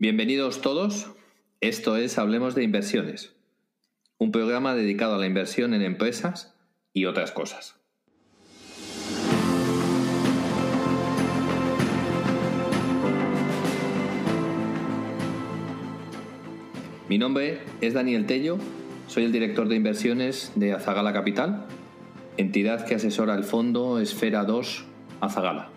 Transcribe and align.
Bienvenidos 0.00 0.60
todos. 0.60 1.06
Esto 1.60 1.96
es 1.96 2.18
Hablemos 2.18 2.56
de 2.56 2.64
Inversiones, 2.64 3.32
un 4.18 4.32
programa 4.32 4.74
dedicado 4.74 5.14
a 5.14 5.18
la 5.18 5.26
inversión 5.26 5.72
en 5.72 5.82
empresas 5.82 6.52
y 6.92 7.04
otras 7.04 7.30
cosas. 7.30 7.76
Mi 17.08 17.16
nombre 17.16 17.60
es 17.80 17.94
Daniel 17.94 18.26
Tello, 18.26 18.58
soy 19.06 19.22
el 19.22 19.30
director 19.30 19.68
de 19.68 19.76
inversiones 19.76 20.50
de 20.56 20.72
Azagala 20.72 21.12
Capital, 21.12 21.66
entidad 22.36 22.84
que 22.84 22.96
asesora 22.96 23.36
el 23.36 23.44
fondo 23.44 24.00
Esfera 24.00 24.42
2 24.42 24.86
Azagala. 25.20 25.70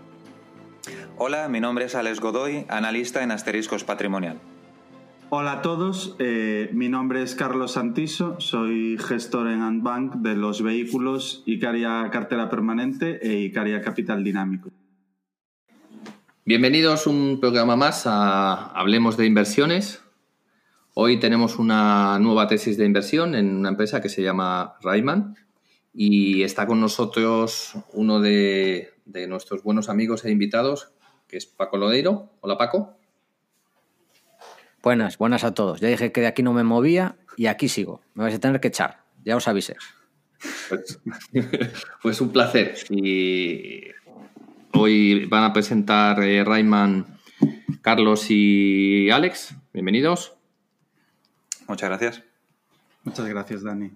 Hola, 1.19 1.49
mi 1.49 1.59
nombre 1.59 1.85
es 1.85 1.95
Alex 1.95 2.19
Godoy, 2.19 2.67
analista 2.69 3.23
en 3.23 3.31
Asteriscos 3.31 3.83
Patrimonial. 3.83 4.39
Hola 5.29 5.53
a 5.53 5.61
todos, 5.63 6.15
eh, 6.19 6.69
mi 6.73 6.89
nombre 6.89 7.23
es 7.23 7.33
Carlos 7.33 7.71
Santiso, 7.71 8.39
soy 8.39 8.99
gestor 8.99 9.47
en 9.47 9.63
Antbank 9.63 10.17
de 10.17 10.35
los 10.35 10.61
vehículos 10.61 11.41
Icaria 11.47 12.07
Cartera 12.11 12.51
Permanente 12.51 13.19
e 13.27 13.39
Icaria 13.39 13.81
Capital 13.81 14.23
Dinámico. 14.23 14.69
Bienvenidos 16.45 17.07
a 17.07 17.09
un 17.09 17.39
programa 17.39 17.75
más 17.75 18.03
a 18.05 18.67
Hablemos 18.79 19.17
de 19.17 19.25
Inversiones. 19.25 20.03
Hoy 20.93 21.19
tenemos 21.19 21.57
una 21.57 22.19
nueva 22.19 22.47
tesis 22.47 22.77
de 22.77 22.85
inversión 22.85 23.33
en 23.33 23.55
una 23.55 23.69
empresa 23.69 24.01
que 24.01 24.09
se 24.09 24.21
llama 24.21 24.75
Rayman 24.83 25.35
y 25.95 26.43
está 26.43 26.67
con 26.67 26.79
nosotros 26.79 27.73
uno 27.93 28.19
de, 28.21 28.91
de 29.05 29.25
nuestros 29.25 29.63
buenos 29.63 29.89
amigos 29.89 30.23
e 30.23 30.31
invitados, 30.31 30.91
que 31.27 31.37
es 31.37 31.45
Paco 31.45 31.77
Lodeiro. 31.77 32.29
Hola 32.41 32.57
Paco. 32.57 32.97
Buenas, 34.81 35.17
buenas 35.17 35.43
a 35.43 35.53
todos. 35.53 35.81
Ya 35.81 35.89
dije 35.89 36.11
que 36.11 36.21
de 36.21 36.27
aquí 36.27 36.43
no 36.43 36.53
me 36.53 36.63
movía 36.63 37.17
y 37.35 37.47
aquí 37.47 37.67
sigo. 37.67 38.01
Me 38.13 38.23
vais 38.23 38.35
a 38.35 38.39
tener 38.39 38.61
que 38.61 38.69
echar, 38.69 39.03
ya 39.23 39.35
os 39.35 39.47
avisé. 39.47 39.75
Pues, 40.69 40.99
pues 42.01 42.21
un 42.21 42.31
placer. 42.31 42.75
Y 42.89 43.83
hoy 44.73 45.25
van 45.25 45.43
a 45.43 45.53
presentar 45.53 46.23
eh, 46.23 46.43
Rayman, 46.43 47.19
Carlos 47.81 48.27
y 48.29 49.09
Alex. 49.09 49.55
Bienvenidos. 49.73 50.35
Muchas 51.67 51.89
gracias. 51.89 52.23
Muchas 53.03 53.27
gracias, 53.27 53.63
Dani. 53.63 53.91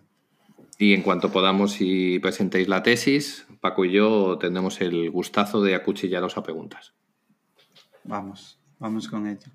Y 0.77 0.93
en 0.93 1.03
cuanto 1.03 1.31
podamos 1.31 1.77
y 1.79 2.19
presentéis 2.19 2.67
la 2.67 2.81
tesis, 2.81 3.45
Paco 3.61 3.85
y 3.85 3.91
yo 3.91 4.37
tendremos 4.39 4.81
el 4.81 5.11
gustazo 5.11 5.61
de 5.61 5.75
acuchillaros 5.75 6.37
a 6.37 6.43
preguntas. 6.43 6.93
Vamos, 8.03 8.59
vamos 8.79 9.07
con 9.07 9.27
ello. 9.27 9.51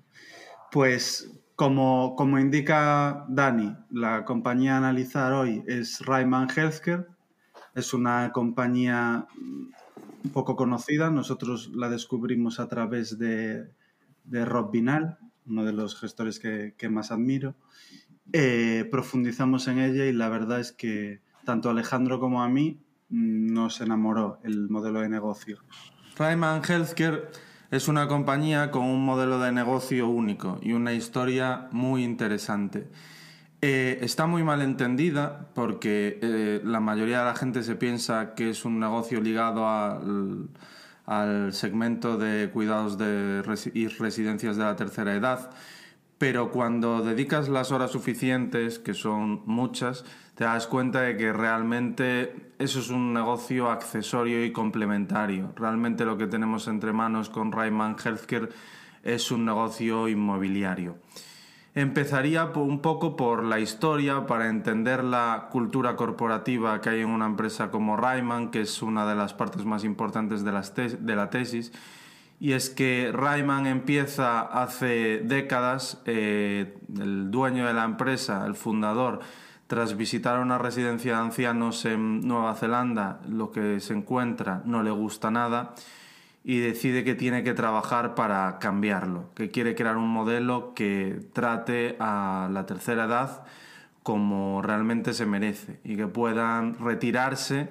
Pues 0.71 1.31
como, 1.55 2.15
como 2.15 2.39
indica 2.39 3.25
Dani, 3.27 3.75
la 3.89 4.25
compañía 4.25 4.75
a 4.75 4.77
analizar 4.77 5.33
hoy 5.33 5.63
es 5.67 6.01
Ryman 6.05 6.49
Healthcare. 6.55 7.07
Es 7.73 7.93
una 7.93 8.31
compañía 8.31 9.27
poco 10.33 10.55
conocida. 10.55 11.09
Nosotros 11.09 11.71
la 11.73 11.89
descubrimos 11.89 12.59
a 12.59 12.67
través 12.67 13.17
de, 13.17 13.71
de 14.23 14.45
Rob 14.45 14.71
Binal, 14.71 15.17
uno 15.47 15.65
de 15.65 15.73
los 15.73 15.99
gestores 15.99 16.39
que, 16.39 16.75
que 16.77 16.89
más 16.89 17.11
admiro. 17.11 17.55
Eh, 18.33 18.87
profundizamos 18.91 19.67
en 19.67 19.79
ella 19.79 20.05
y 20.05 20.13
la 20.13 20.29
verdad 20.29 20.59
es 20.59 20.73
que 20.73 21.21
tanto 21.45 21.69
Alejandro 21.69 22.19
como 22.19 22.43
a 22.43 22.49
mí 22.49 22.81
mm, 23.09 23.53
nos 23.53 23.79
enamoró 23.79 24.39
el 24.43 24.69
modelo 24.69 24.99
de 24.99 25.09
negocio. 25.09 25.59
Ryman 26.17 26.61
Healthcare 26.67 27.29
es 27.71 27.87
una 27.87 28.07
compañía 28.07 28.71
con 28.71 28.83
un 28.83 29.03
modelo 29.03 29.39
de 29.39 29.51
negocio 29.51 30.07
único 30.07 30.59
y 30.61 30.73
una 30.73 30.93
historia 30.93 31.67
muy 31.71 32.03
interesante. 32.03 32.87
Eh, 33.61 33.99
está 34.01 34.27
muy 34.27 34.43
mal 34.43 34.61
entendida 34.61 35.47
porque 35.55 36.19
eh, 36.21 36.61
la 36.63 36.79
mayoría 36.79 37.19
de 37.19 37.25
la 37.25 37.35
gente 37.35 37.63
se 37.63 37.75
piensa 37.75 38.35
que 38.35 38.51
es 38.51 38.65
un 38.65 38.79
negocio 38.79 39.19
ligado 39.19 39.67
al, 39.67 40.47
al 41.05 41.53
segmento 41.53 42.17
de 42.17 42.49
cuidados 42.51 42.97
de 42.97 43.41
y 43.73 43.87
residencias 43.87 44.57
de 44.57 44.63
la 44.63 44.75
tercera 44.75 45.15
edad, 45.15 45.49
pero 46.17 46.51
cuando 46.51 47.01
dedicas 47.01 47.49
las 47.49 47.71
horas 47.71 47.91
suficientes, 47.91 48.77
que 48.77 48.93
son 48.93 49.41
muchas, 49.45 50.05
te 50.35 50.43
das 50.43 50.67
cuenta 50.67 51.01
de 51.01 51.17
que 51.17 51.33
realmente 51.33 52.46
eso 52.59 52.79
es 52.79 52.89
un 52.89 53.13
negocio 53.13 53.69
accesorio 53.69 54.43
y 54.43 54.51
complementario. 54.51 55.53
Realmente 55.55 56.05
lo 56.05 56.17
que 56.17 56.27
tenemos 56.27 56.67
entre 56.67 56.91
manos 56.91 57.29
con 57.29 57.51
Rayman 57.51 57.95
Healthcare 58.03 58.49
es 59.03 59.31
un 59.31 59.45
negocio 59.45 60.07
inmobiliario. 60.07 60.97
Empezaría 61.75 62.45
un 62.45 62.81
poco 62.81 63.15
por 63.15 63.43
la 63.43 63.59
historia 63.59 64.25
para 64.25 64.49
entender 64.49 65.03
la 65.03 65.49
cultura 65.51 65.95
corporativa 65.95 66.81
que 66.81 66.89
hay 66.89 67.01
en 67.01 67.09
una 67.09 67.27
empresa 67.27 67.69
como 67.69 67.95
Rayman, 67.95 68.49
que 68.49 68.61
es 68.61 68.81
una 68.81 69.07
de 69.07 69.13
las 69.13 69.35
partes 69.35 69.63
más 69.63 69.83
importantes 69.83 70.43
de, 70.43 71.15
la 71.15 71.29
tesis. 71.29 71.71
Y 72.39 72.53
es 72.53 72.71
que 72.71 73.11
Rayman 73.13 73.67
empieza 73.67 74.41
hace 74.41 75.19
décadas, 75.23 76.01
eh, 76.05 76.79
el 76.99 77.29
dueño 77.29 77.67
de 77.67 77.73
la 77.73 77.83
empresa, 77.83 78.47
el 78.47 78.55
fundador, 78.55 79.19
tras 79.67 79.97
visitar 79.97 80.39
una 80.39 80.57
residencia 80.57 81.13
de 81.13 81.21
ancianos 81.21 81.85
en 81.85 82.21
Nueva 82.27 82.55
Zelanda, 82.55 83.19
lo 83.27 83.51
que 83.51 83.79
se 83.79 83.93
encuentra 83.93 84.61
no 84.65 84.81
le 84.81 84.91
gusta 84.91 85.29
nada 85.29 85.75
y 86.43 86.59
decide 86.59 87.03
que 87.03 87.15
tiene 87.15 87.43
que 87.43 87.53
trabajar 87.53 88.15
para 88.15 88.57
cambiarlo, 88.59 89.29
que 89.35 89.51
quiere 89.51 89.75
crear 89.75 89.97
un 89.97 90.07
modelo 90.09 90.73
que 90.73 91.19
trate 91.33 91.97
a 91.99 92.47
la 92.51 92.65
tercera 92.65 93.03
edad 93.03 93.43
como 94.01 94.61
realmente 94.61 95.13
se 95.13 95.25
merece 95.25 95.81
y 95.83 95.97
que 95.97 96.07
puedan 96.07 96.79
retirarse 96.79 97.69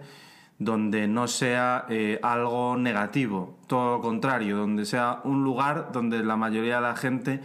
donde 0.59 1.09
no 1.09 1.29
sea 1.29 1.87
eh, 1.89 2.21
algo 2.23 2.77
negativo, 2.77 3.59
todo 3.67 3.97
lo 3.97 4.03
contrario, 4.03 4.59
donde 4.59 4.85
sea 4.85 5.21
un 5.25 5.45
lugar 5.45 5.93
donde 5.93 6.23
la 6.23 6.37
mayoría 6.37 6.77
de 6.77 6.83
la 6.83 6.97
gente 6.97 7.41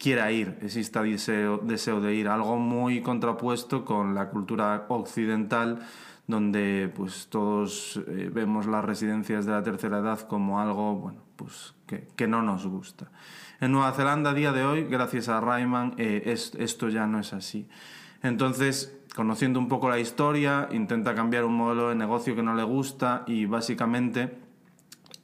quiera 0.00 0.32
ir, 0.32 0.58
exista 0.62 1.02
deseo, 1.02 1.58
deseo 1.58 2.00
de 2.00 2.14
ir, 2.14 2.26
algo 2.26 2.56
muy 2.56 3.02
contrapuesto 3.02 3.84
con 3.84 4.14
la 4.14 4.30
cultura 4.30 4.86
occidental 4.88 5.80
donde 6.26 6.90
pues 6.96 7.26
todos 7.28 8.00
eh, 8.08 8.30
vemos 8.32 8.64
las 8.64 8.82
residencias 8.84 9.44
de 9.44 9.52
la 9.52 9.62
tercera 9.62 9.98
edad 9.98 10.20
como 10.20 10.58
algo 10.58 10.94
bueno 10.94 11.20
pues 11.36 11.74
que, 11.86 12.08
que, 12.16 12.26
no 12.26 12.42
nos 12.42 12.66
gusta. 12.66 13.10
En 13.60 13.72
Nueva 13.72 13.92
Zelanda 13.92 14.30
a 14.30 14.34
día 14.34 14.52
de 14.52 14.64
hoy, 14.64 14.84
gracias 14.84 15.28
a 15.28 15.40
Rayman, 15.40 15.94
eh, 15.98 16.22
es, 16.26 16.54
esto 16.58 16.88
ya 16.88 17.06
no 17.06 17.18
es 17.18 17.32
así. 17.32 17.66
Entonces, 18.22 18.96
conociendo 19.14 19.58
un 19.58 19.68
poco 19.68 19.88
la 19.88 19.98
historia, 19.98 20.68
intenta 20.70 21.14
cambiar 21.14 21.44
un 21.44 21.54
modelo 21.54 21.88
de 21.88 21.94
negocio 21.94 22.36
que 22.36 22.42
no 22.42 22.54
le 22.54 22.62
gusta 22.62 23.24
y 23.26 23.46
básicamente 23.46 24.38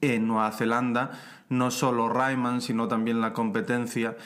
en 0.01 0.27
Nueva 0.27 0.51
Zelanda 0.53 1.11
no 1.49 1.71
solo 1.71 2.09
Rayman, 2.09 2.61
sino 2.61 2.89
también 2.89 3.21
la 3.21 3.33
competencia 3.33 4.17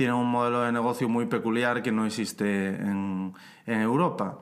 tiene 0.00 0.14
un 0.14 0.30
modelo 0.30 0.62
de 0.62 0.72
negocio 0.72 1.10
muy 1.10 1.26
peculiar 1.26 1.82
que 1.82 1.92
no 1.92 2.06
existe 2.06 2.68
en, 2.68 3.34
en 3.66 3.80
Europa, 3.82 4.38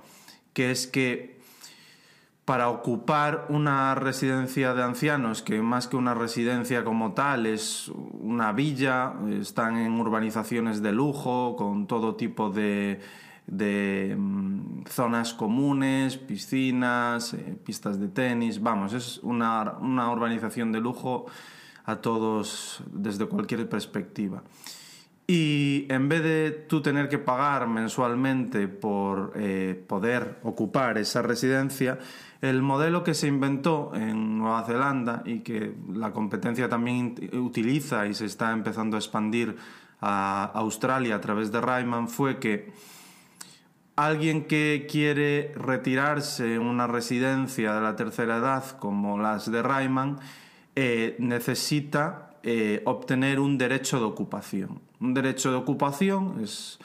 que 0.53 0.71
es 0.71 0.87
que 0.87 1.41
para 2.45 2.69
ocupar 2.69 3.47
una 3.49 3.97
residencia 3.97 4.73
de 4.73 4.85
ancianos, 4.85 5.43
que 5.43 5.61
más 5.61 5.89
que 5.89 5.97
una 5.97 6.15
residencia 6.15 6.85
como 6.85 7.13
tal 7.13 7.45
es 7.47 7.89
una 7.89 8.53
villa, 8.53 9.15
están 9.41 9.79
en 9.79 9.99
urbanizaciones 10.01 10.81
de 10.81 10.93
lujo, 10.93 11.57
con 11.57 11.89
todo 11.89 12.15
tipo 12.15 12.51
de, 12.51 13.01
de 13.49 14.15
mm, 14.17 14.85
zonas 14.87 15.35
comunes, 15.35 16.19
piscinas, 16.19 17.35
eh, 17.35 17.59
pistas 17.65 17.99
de 17.99 18.07
tenis, 18.07 18.63
vamos, 18.63 18.93
es 18.93 19.19
una, 19.25 19.73
una 19.81 20.09
urbanización 20.13 20.71
de 20.71 20.79
lujo 20.79 21.27
a 21.85 21.97
todos 21.97 22.81
desde 22.93 23.27
cualquier 23.27 23.69
perspectiva. 23.69 24.45
Y 25.31 25.85
en 25.91 26.09
vez 26.09 26.23
de 26.23 26.51
tú 26.51 26.81
tener 26.81 27.11
que 27.11 27.19
pagar 27.19 27.69
mensualmente 27.69 28.67
por 28.67 29.35
eh, 29.37 29.79
poder 29.87 30.39
ocupar 30.43 30.97
esa 30.97 31.21
residencia, 31.21 31.99
el 32.41 32.63
modelo 32.63 33.05
que 33.05 33.13
se 33.13 33.27
inventó 33.27 33.93
en 33.95 34.39
Nueva 34.39 34.65
Zelanda 34.65 35.23
y 35.27 35.41
que 35.41 35.75
la 35.93 36.13
competencia 36.13 36.71
también 36.71 37.15
utiliza 37.35 38.07
y 38.07 38.15
se 38.15 38.25
está 38.25 38.53
empezando 38.53 38.97
a 38.97 39.01
expandir 39.01 39.55
a 40.01 40.45
Australia 40.55 41.17
a 41.17 41.21
través 41.21 41.53
de 41.53 41.61
Ryman 41.61 42.09
fue 42.09 42.39
que 42.39 42.73
alguien 43.97 44.47
que 44.47 44.87
quiere 44.91 45.53
retirarse 45.57 46.55
en 46.55 46.63
una 46.63 46.87
residencia 46.87 47.75
de 47.75 47.81
la 47.83 47.97
tercera 47.97 48.39
edad 48.39 48.65
como 48.79 49.19
las 49.19 49.51
de 49.51 49.63
Ryman 49.63 50.21
eh, 50.75 51.17
necesita 51.19 52.31
eh, 52.43 52.81
obtener 52.87 53.41
un 53.41 53.59
derecho 53.59 53.99
de 53.99 54.07
ocupación. 54.07 54.88
Un 55.01 55.15
derecho 55.15 55.51
de 55.51 55.57
ocupación 55.57 56.41
es 56.43 56.79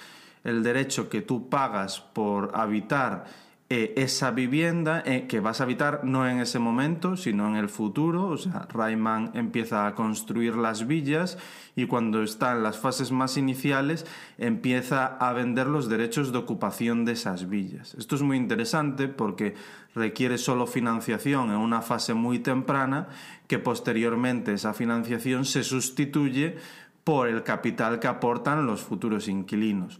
el 0.43 0.63
derecho 0.63 1.09
que 1.09 1.21
tú 1.21 1.49
pagas 1.49 1.99
por 1.99 2.51
habitar 2.53 3.25
eh, 3.69 3.93
esa 3.95 4.29
vivienda 4.29 5.01
eh, 5.03 5.25
que 5.25 5.39
vas 5.39 5.59
a 5.59 5.63
habitar 5.63 6.01
no 6.03 6.29
en 6.29 6.39
ese 6.39 6.59
momento, 6.59 7.17
sino 7.17 7.47
en 7.47 7.55
el 7.55 7.69
futuro. 7.69 8.27
O 8.27 8.37
sea, 8.37 8.67
Rayman 8.71 9.31
empieza 9.33 9.87
a 9.87 9.95
construir 9.95 10.55
las 10.55 10.85
villas 10.85 11.39
y 11.75 11.87
cuando 11.87 12.21
está 12.21 12.51
en 12.51 12.61
las 12.61 12.77
fases 12.77 13.11
más 13.11 13.35
iniciales 13.35 14.05
empieza 14.37 15.05
a 15.05 15.33
vender 15.33 15.65
los 15.65 15.89
derechos 15.89 16.31
de 16.31 16.37
ocupación 16.37 17.03
de 17.03 17.13
esas 17.13 17.49
villas. 17.49 17.95
Esto 17.95 18.15
es 18.15 18.21
muy 18.21 18.37
interesante 18.37 19.07
porque 19.07 19.55
requiere 19.95 20.37
solo 20.37 20.67
financiación 20.67 21.49
en 21.49 21.57
una 21.57 21.81
fase 21.81 22.13
muy 22.13 22.37
temprana 22.39 23.07
que 23.47 23.57
posteriormente 23.57 24.53
esa 24.53 24.75
financiación 24.75 25.45
se 25.45 25.63
sustituye 25.63 26.57
por 27.03 27.27
el 27.27 27.43
capital 27.43 27.99
que 27.99 28.07
aportan 28.07 28.65
los 28.65 28.81
futuros 28.81 29.27
inquilinos. 29.27 29.99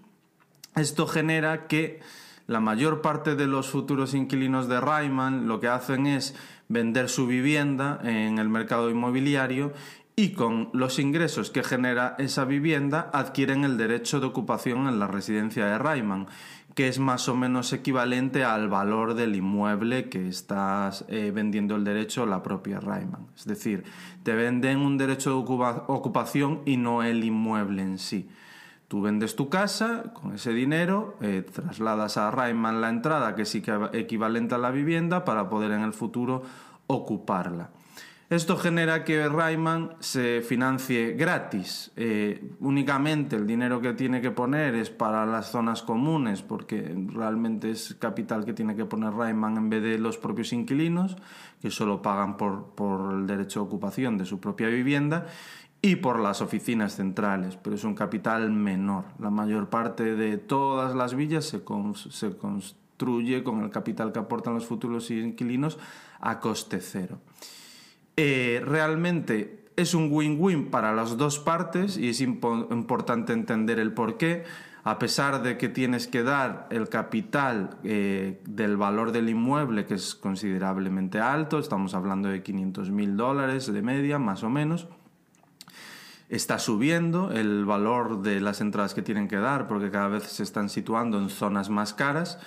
Esto 0.75 1.05
genera 1.07 1.67
que 1.67 1.99
la 2.47 2.59
mayor 2.59 3.01
parte 3.01 3.35
de 3.35 3.47
los 3.47 3.69
futuros 3.69 4.13
inquilinos 4.13 4.67
de 4.67 4.81
Rayman 4.81 5.47
lo 5.47 5.59
que 5.59 5.67
hacen 5.67 6.07
es 6.07 6.35
vender 6.67 7.09
su 7.09 7.27
vivienda 7.27 7.99
en 8.03 8.37
el 8.39 8.49
mercado 8.49 8.89
inmobiliario 8.89 9.73
y 10.15 10.33
con 10.33 10.69
los 10.73 10.99
ingresos 10.99 11.49
que 11.49 11.63
genera 11.63 12.15
esa 12.19 12.45
vivienda 12.45 13.09
adquieren 13.13 13.63
el 13.63 13.77
derecho 13.77 14.19
de 14.19 14.27
ocupación 14.27 14.87
en 14.87 14.99
la 14.99 15.07
residencia 15.07 15.65
de 15.65 15.77
Rayman, 15.77 16.27
que 16.75 16.87
es 16.87 16.99
más 16.99 17.29
o 17.29 17.35
menos 17.35 17.71
equivalente 17.71 18.43
al 18.43 18.67
valor 18.67 19.13
del 19.13 19.35
inmueble 19.35 20.09
que 20.09 20.27
estás 20.27 21.05
eh, 21.07 21.31
vendiendo 21.33 21.75
el 21.75 21.83
derecho 21.83 22.25
la 22.25 22.41
propia 22.41 22.79
Rayman. 22.79 23.27
Es 23.35 23.45
decir, 23.45 23.83
te 24.23 24.33
venden 24.33 24.79
un 24.79 24.97
derecho 24.97 25.29
de 25.29 25.35
ocupación 25.87 26.61
y 26.65 26.77
no 26.77 27.03
el 27.03 27.23
inmueble 27.23 27.83
en 27.83 27.99
sí. 27.99 28.29
Tú 28.87 29.01
vendes 29.01 29.35
tu 29.35 29.49
casa, 29.49 30.13
con 30.13 30.35
ese 30.35 30.53
dinero 30.53 31.17
eh, 31.21 31.43
trasladas 31.51 32.17
a 32.17 32.31
Rayman 32.31 32.81
la 32.81 32.89
entrada, 32.89 33.35
que 33.35 33.43
es 33.43 33.55
equivalente 33.55 34.55
a 34.55 34.59
la 34.59 34.71
vivienda, 34.71 35.25
para 35.25 35.49
poder 35.49 35.71
en 35.71 35.81
el 35.81 35.93
futuro 35.93 36.43
ocuparla. 36.87 37.69
Esto 38.33 38.57
genera 38.57 39.03
que 39.03 39.29
Rayman 39.29 39.91
se 39.99 40.41
financie 40.41 41.11
gratis. 41.11 41.91
Eh, 41.95 42.55
únicamente 42.61 43.35
el 43.35 43.45
dinero 43.45 43.79
que 43.79 43.93
tiene 43.93 44.21
que 44.21 44.31
poner 44.31 44.73
es 44.73 44.89
para 44.89 45.27
las 45.27 45.51
zonas 45.51 45.83
comunes, 45.83 46.41
porque 46.41 46.95
realmente 47.09 47.69
es 47.69 47.95
capital 47.99 48.43
que 48.43 48.53
tiene 48.53 48.75
que 48.75 48.85
poner 48.85 49.13
Rayman 49.13 49.57
en 49.57 49.69
vez 49.69 49.83
de 49.83 49.99
los 49.99 50.17
propios 50.17 50.51
inquilinos, 50.51 51.15
que 51.61 51.69
solo 51.69 52.01
pagan 52.01 52.35
por, 52.35 52.73
por 52.73 53.13
el 53.13 53.27
derecho 53.27 53.59
de 53.59 53.67
ocupación 53.67 54.17
de 54.17 54.25
su 54.25 54.39
propia 54.39 54.67
vivienda 54.67 55.27
y 55.79 55.97
por 55.97 56.19
las 56.19 56.41
oficinas 56.41 56.95
centrales, 56.95 57.55
pero 57.61 57.75
es 57.75 57.83
un 57.83 57.93
capital 57.93 58.49
menor. 58.49 59.03
La 59.19 59.29
mayor 59.29 59.69
parte 59.69 60.15
de 60.15 60.39
todas 60.39 60.95
las 60.95 61.13
villas 61.13 61.45
se, 61.45 61.63
construye 61.63 63.43
con 63.43 63.61
el 63.61 63.69
capital 63.69 64.11
que 64.11 64.17
aportan 64.17 64.55
los 64.55 64.65
futuros 64.65 65.11
inquilinos 65.11 65.77
a 66.19 66.39
coste 66.39 66.81
cero. 66.81 67.19
Eh, 68.15 68.61
realmente 68.65 69.63
es 69.75 69.93
un 69.93 70.09
win-win 70.11 70.69
para 70.69 70.93
las 70.93 71.17
dos 71.17 71.39
partes 71.39 71.97
y 71.97 72.09
es 72.09 72.21
importante 72.21 73.33
entender 73.33 73.79
el 73.79 73.93
por 73.93 74.17
qué. 74.17 74.43
A 74.85 74.99
pesar 74.99 75.41
de 75.43 75.57
que 75.57 75.69
tienes 75.69 76.07
que 76.07 76.23
dar 76.23 76.67
el 76.69 76.89
capital 76.89 77.77
eh, 77.85 78.41
del 78.45 78.75
valor 78.75 79.13
del 79.13 79.29
inmueble, 79.29 79.85
que 79.85 79.93
es 79.93 80.13
considerablemente 80.13 81.21
alto, 81.21 81.57
estamos 81.57 81.93
hablando 81.93 82.27
de 82.27 82.43
500 82.43 82.91
mil 82.91 83.15
dólares 83.15 83.71
de 83.71 83.81
media, 83.81 84.19
más 84.19 84.43
o 84.43 84.49
menos, 84.49 84.89
está 86.27 86.59
subiendo 86.59 87.31
el 87.31 87.63
valor 87.63 88.23
de 88.23 88.41
las 88.41 88.59
entradas 88.59 88.93
que 88.93 89.01
tienen 89.01 89.29
que 89.29 89.37
dar 89.37 89.67
porque 89.67 89.89
cada 89.89 90.09
vez 90.09 90.23
se 90.23 90.43
están 90.43 90.67
situando 90.67 91.17
en 91.17 91.29
zonas 91.29 91.69
más 91.69 91.93
caras. 91.93 92.39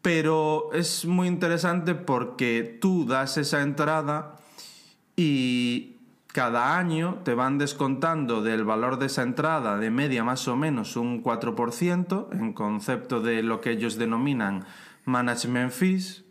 Pero 0.00 0.72
es 0.72 1.04
muy 1.04 1.28
interesante 1.28 1.94
porque 1.94 2.78
tú 2.80 3.04
das 3.04 3.36
esa 3.36 3.60
entrada 3.60 4.40
y 5.22 5.98
cada 6.28 6.78
año 6.78 7.18
te 7.24 7.34
van 7.34 7.58
descontando 7.58 8.40
del 8.40 8.64
valor 8.64 8.98
de 8.98 9.04
esa 9.04 9.20
entrada 9.20 9.76
de 9.76 9.90
media 9.90 10.24
más 10.24 10.48
o 10.48 10.56
menos 10.56 10.96
un 10.96 11.22
4% 11.22 12.28
en 12.32 12.54
concepto 12.54 13.20
de 13.20 13.42
lo 13.42 13.60
que 13.60 13.72
ellos 13.72 13.98
denominan 13.98 14.64
management 15.04 15.72
fees 15.72 16.24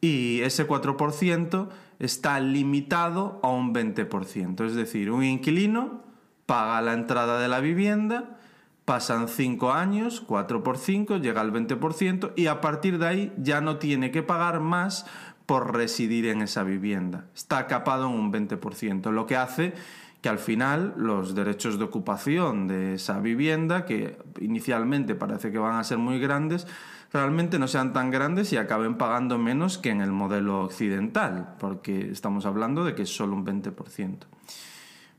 y 0.00 0.40
ese 0.40 0.66
4% 0.66 1.68
está 2.00 2.40
limitado 2.40 3.38
a 3.44 3.50
un 3.50 3.72
20%. 3.72 4.66
Es 4.66 4.74
decir, 4.74 5.12
un 5.12 5.22
inquilino 5.22 6.02
paga 6.44 6.82
la 6.82 6.94
entrada 6.94 7.38
de 7.38 7.46
la 7.46 7.60
vivienda, 7.60 8.36
pasan 8.84 9.28
5 9.28 9.70
años, 9.70 10.22
4 10.26 10.64
por 10.64 10.76
5, 10.76 11.18
llega 11.18 11.40
al 11.40 11.52
20% 11.52 12.32
y 12.34 12.46
a 12.46 12.60
partir 12.60 12.98
de 12.98 13.06
ahí 13.06 13.32
ya 13.36 13.60
no 13.60 13.76
tiene 13.76 14.10
que 14.10 14.24
pagar 14.24 14.58
más 14.58 15.06
por 15.48 15.74
residir 15.74 16.26
en 16.26 16.42
esa 16.42 16.62
vivienda. 16.62 17.24
Está 17.34 17.66
capado 17.66 18.06
en 18.06 18.12
un 18.12 18.30
20%, 18.30 19.10
lo 19.10 19.26
que 19.26 19.34
hace 19.34 19.72
que 20.20 20.28
al 20.28 20.38
final 20.38 20.92
los 20.98 21.34
derechos 21.34 21.78
de 21.78 21.84
ocupación 21.84 22.68
de 22.68 22.96
esa 22.96 23.18
vivienda, 23.18 23.86
que 23.86 24.18
inicialmente 24.40 25.14
parece 25.14 25.50
que 25.50 25.56
van 25.56 25.76
a 25.76 25.84
ser 25.84 25.96
muy 25.96 26.20
grandes, 26.20 26.66
realmente 27.14 27.58
no 27.58 27.66
sean 27.66 27.94
tan 27.94 28.10
grandes 28.10 28.52
y 28.52 28.58
acaben 28.58 28.96
pagando 28.98 29.38
menos 29.38 29.78
que 29.78 29.88
en 29.88 30.02
el 30.02 30.12
modelo 30.12 30.64
occidental, 30.64 31.54
porque 31.58 32.10
estamos 32.10 32.44
hablando 32.44 32.84
de 32.84 32.94
que 32.94 33.02
es 33.04 33.16
solo 33.16 33.34
un 33.34 33.46
20%. 33.46 34.18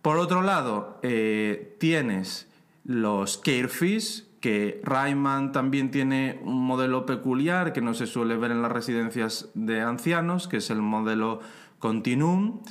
Por 0.04 0.20
otro 0.20 0.44
lado, 0.44 1.00
eh, 1.02 1.76
tienes 1.80 2.48
los 2.84 3.40
care 3.40 3.68
fees, 3.68 4.29
que 4.40 4.82
Rayman 4.84 5.52
también 5.52 5.92
tiene 5.92 6.40
un 6.44 6.66
modelo 6.66 7.06
peculiar 7.06 7.74
que 7.74 7.82
no 7.82 7.94
se 7.94 8.08
suele 8.08 8.38
ver 8.38 8.52
en 8.52 8.62
las 8.62 8.72
residencias 8.72 9.50
de 9.54 9.82
ancianos, 9.82 10.48
que 10.48 10.58
es 10.58 10.70
el 10.70 10.82
modelo 10.82 11.42
Continuum, 11.80 12.62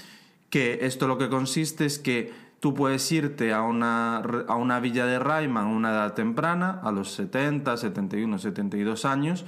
que 0.51 0.81
esto 0.83 1.07
lo 1.07 1.19
que 1.19 1.29
consiste 1.29 1.85
es 1.85 1.99
que 1.99 2.33
tú 2.61 2.75
puedes 2.75 3.11
irte 3.13 3.53
a 3.53 3.63
una, 3.63 4.19
a 4.19 4.57
una 4.57 4.81
villa 4.81 5.07
de 5.07 5.19
Rayman 5.19 5.67
a 5.67 5.69
una 5.69 5.91
edad 5.91 6.15
temprana, 6.15 6.81
a 6.83 6.91
los 6.91 7.13
70, 7.13 7.77
71, 7.77 8.39
72 8.39 9.05
años, 9.05 9.45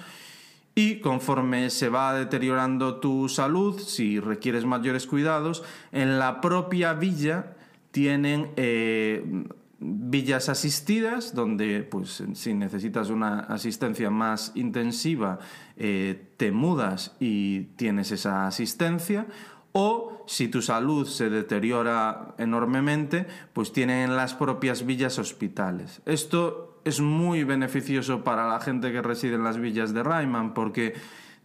y 0.75 1.01
conforme 1.01 1.71
se 1.71 1.89
va 1.89 2.15
deteriorando 2.15 2.97
tu 3.01 3.29
salud, 3.29 3.79
si 3.79 4.21
requieres 4.21 4.65
mayores 4.65 5.07
cuidados, 5.07 5.63
en 5.93 6.19
la 6.19 6.41
propia 6.41 6.93
villa 6.93 7.57
tienen 7.91 8.53
eh, 8.57 9.45
villas 9.81 10.51
asistidas 10.51 11.35
donde 11.35 11.83
pues 11.83 12.23
si 12.35 12.55
necesitas 12.55 13.09
una 13.09 13.41
asistencia 13.41 14.11
más 14.11 14.53
intensiva 14.55 15.39
eh, 15.77 16.33
te 16.37 16.53
mudas 16.53 17.17
y 17.19 17.63
tienes 17.77 18.13
esa 18.13 18.47
asistencia 18.47 19.27
o 19.73 20.25
si 20.27 20.49
tu 20.49 20.63
salud 20.63 21.07
se 21.07 21.31
deteriora 21.31 22.35
enormemente, 22.39 23.27
pues 23.53 23.73
tienen 23.73 24.17
las 24.17 24.35
propias 24.35 24.85
villas 24.85 25.19
hospitales. 25.19 26.03
Esto 26.07 26.81
es 26.85 27.01
muy 27.01 27.45
beneficioso 27.45 28.25
para 28.25 28.49
la 28.49 28.61
gente 28.61 28.93
que 28.93 29.03
reside 29.03 29.35
en 29.35 29.45
las 29.45 29.59
villas 29.59 29.95
de 29.95 30.03
Rayman, 30.03 30.55
porque 30.55 30.95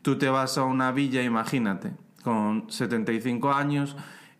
tú 0.02 0.18
te 0.18 0.30
vas 0.30 0.58
a 0.58 0.64
una 0.64 0.92
villa, 0.92 1.22
imagínate, 1.24 1.94
con 2.24 2.70
75 2.70 3.54
años, 3.54 3.96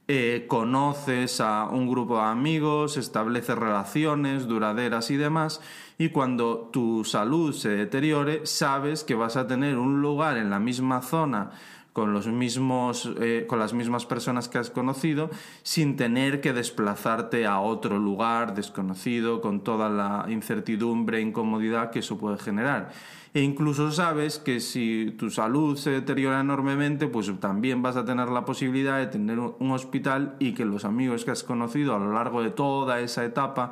eh, 0.08 0.46
conoces 0.48 1.42
a 1.42 1.66
un 1.66 1.90
grupo 1.90 2.18
de 2.18 2.26
amigos, 2.26 2.98
estableces 2.98 3.58
relaciones 3.58 4.48
duraderas 4.48 5.10
y 5.12 5.18
demás, 5.18 5.62
y 5.98 6.10
cuando 6.10 6.70
tu 6.72 7.04
salud 7.04 7.54
se 7.54 7.70
deteriore, 7.70 8.46
sabes 8.46 9.04
que 9.04 9.16
vas 9.16 9.36
a 9.36 9.48
tener 9.48 9.78
un 9.78 10.02
lugar 10.02 10.38
en 10.38 10.50
la 10.50 10.60
misma 10.60 11.02
zona 11.02 11.52
con, 11.96 12.12
los 12.12 12.28
mismos, 12.28 13.10
eh, 13.22 13.46
con 13.48 13.58
las 13.58 13.72
mismas 13.72 14.06
personas 14.06 14.50
que 14.50 14.58
has 14.58 14.70
conocido 14.70 15.30
sin 15.64 15.96
tener 15.96 16.42
que 16.42 16.52
desplazarte 16.52 17.46
a 17.46 17.62
otro 17.62 18.00
lugar 18.00 18.54
desconocido 18.54 19.40
con 19.40 19.62
toda 19.62 19.88
la 19.88 20.26
incertidumbre 20.28 21.20
e 21.20 21.22
incomodidad 21.22 21.92
que 21.92 22.00
eso 22.00 22.18
puede 22.18 22.38
generar. 22.38 22.92
E 23.34 23.40
incluso 23.40 23.94
sabes 23.94 24.40
que 24.40 24.60
si 24.60 25.16
tu 25.18 25.30
salud 25.30 25.78
se 25.78 25.92
deteriora 25.92 26.42
enormemente, 26.42 27.08
pues 27.08 27.32
también 27.40 27.82
vas 27.82 27.96
a 27.96 28.04
tener 28.04 28.28
la 28.28 28.44
posibilidad 28.44 28.98
de 28.98 29.08
tener 29.08 29.40
un 29.40 29.72
hospital 29.72 30.36
y 30.38 30.54
que 30.54 30.66
los 30.66 30.84
amigos 30.84 31.24
que 31.24 31.32
has 31.32 31.44
conocido 31.44 31.96
a 31.96 32.00
lo 32.00 32.12
largo 32.12 32.44
de 32.44 32.50
toda 32.50 33.00
esa 33.00 33.24
etapa 33.24 33.72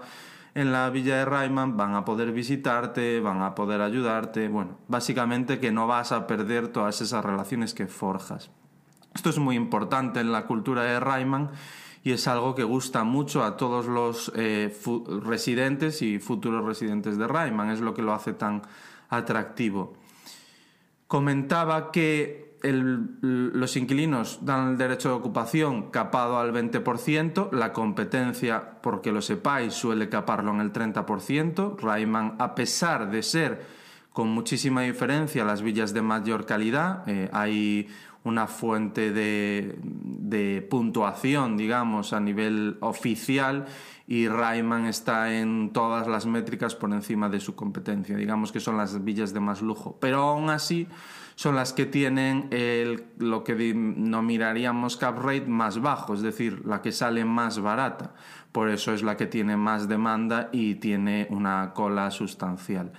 en 0.56 0.72
la 0.72 0.90
villa 0.90 1.18
de 1.18 1.26
Rayman 1.26 1.78
van 1.78 1.96
a 1.96 2.06
poder 2.06 2.32
visitarte, 2.32 3.20
van 3.20 3.42
a 3.42 3.56
poder 3.56 3.82
ayudarte, 3.82 4.48
bueno, 4.48 4.78
básicamente 4.88 5.60
que 5.60 5.72
no 5.72 5.88
vas 5.88 6.12
a 6.12 6.28
perder 6.28 6.68
todas 6.68 7.02
esas 7.02 7.26
relaciones 7.26 7.74
que 7.74 7.88
forjas. 7.88 8.52
Esto 9.16 9.30
es 9.30 9.40
muy 9.40 9.56
importante 9.56 10.20
en 10.20 10.32
la 10.32 10.46
cultura 10.46 10.84
de 10.84 11.00
Rayman 11.00 11.52
y 12.04 12.12
es 12.12 12.28
algo 12.28 12.54
que 12.54 12.64
gusta 12.64 13.04
mucho 13.04 13.44
a 13.44 13.58
todos 13.58 13.88
los 13.88 14.32
eh, 14.36 14.76
residentes 15.24 16.02
y 16.02 16.20
futuros 16.20 16.66
residentes 16.66 17.18
de 17.18 17.28
Rayman, 17.28 17.72
es 17.72 17.80
lo 17.80 17.94
que 17.94 18.02
lo 18.02 18.14
hace 18.14 18.34
tan 18.34 18.62
atractivo. 19.10 19.94
Comentaba 21.08 21.92
que 21.92 22.43
los 22.72 23.76
inquilinos 23.76 24.40
dan 24.42 24.70
el 24.70 24.78
derecho 24.78 25.10
de 25.10 25.16
ocupación 25.16 25.92
capado 25.92 26.40
al 26.40 26.54
20%, 26.54 27.52
la 27.52 27.74
competencia, 27.74 28.80
porque 28.82 29.12
lo 29.12 29.22
sepáis, 29.22 29.74
suele 29.74 30.08
caparlo 30.08 30.52
en 30.54 30.62
el 30.62 30.72
30%. 30.72 31.78
Rayman, 31.78 32.36
a 32.40 32.56
pesar 32.56 33.12
de 33.12 33.22
ser 33.22 33.66
con 34.14 34.30
muchísima 34.30 34.84
diferencia 34.84 35.44
las 35.44 35.62
villas 35.62 35.94
de 35.94 36.02
mayor 36.02 36.46
calidad. 36.46 37.04
Eh, 37.08 37.30
hay 37.34 37.90
una 38.24 38.48
fuente 38.48 39.12
de, 39.12 39.78
de, 39.84 40.66
puntuación, 40.70 41.58
digamos, 41.58 42.14
a 42.14 42.22
nivel 42.22 42.78
oficial 42.80 43.66
y 44.08 44.30
Rayman 44.30 44.86
está 44.86 45.34
en 45.34 45.72
todas 45.74 46.08
las 46.08 46.26
métricas 46.26 46.76
por 46.76 46.94
encima 46.94 47.28
de 47.28 47.42
su 47.42 47.56
competencia. 47.56 48.16
Digamos 48.16 48.54
que 48.54 48.62
son 48.62 48.78
las 48.78 49.04
villas 49.04 49.34
de 49.34 49.42
más 49.42 49.62
lujo. 49.62 49.98
Pero 50.00 50.22
aún 50.22 50.50
así 50.50 50.88
son 51.36 51.56
las 51.56 51.74
que 51.74 51.86
tienen 51.86 52.48
el, 52.52 53.06
lo 53.18 53.44
que 53.44 53.56
denominaríamos 53.56 54.98
cap 54.98 55.18
rate 55.18 55.48
más 55.48 55.82
bajo, 55.82 56.14
es 56.14 56.22
decir, 56.22 56.66
la 56.66 56.82
que 56.82 56.92
sale 56.92 57.26
más 57.26 57.60
barata. 57.60 58.14
Por 58.52 58.70
eso 58.70 58.94
es 58.94 59.02
la 59.02 59.18
que 59.18 59.26
tiene 59.26 59.58
más 59.58 59.88
demanda 59.88 60.50
y 60.52 60.76
tiene 60.76 61.28
una 61.30 61.74
cola 61.74 62.12
sustancial. 62.12 62.92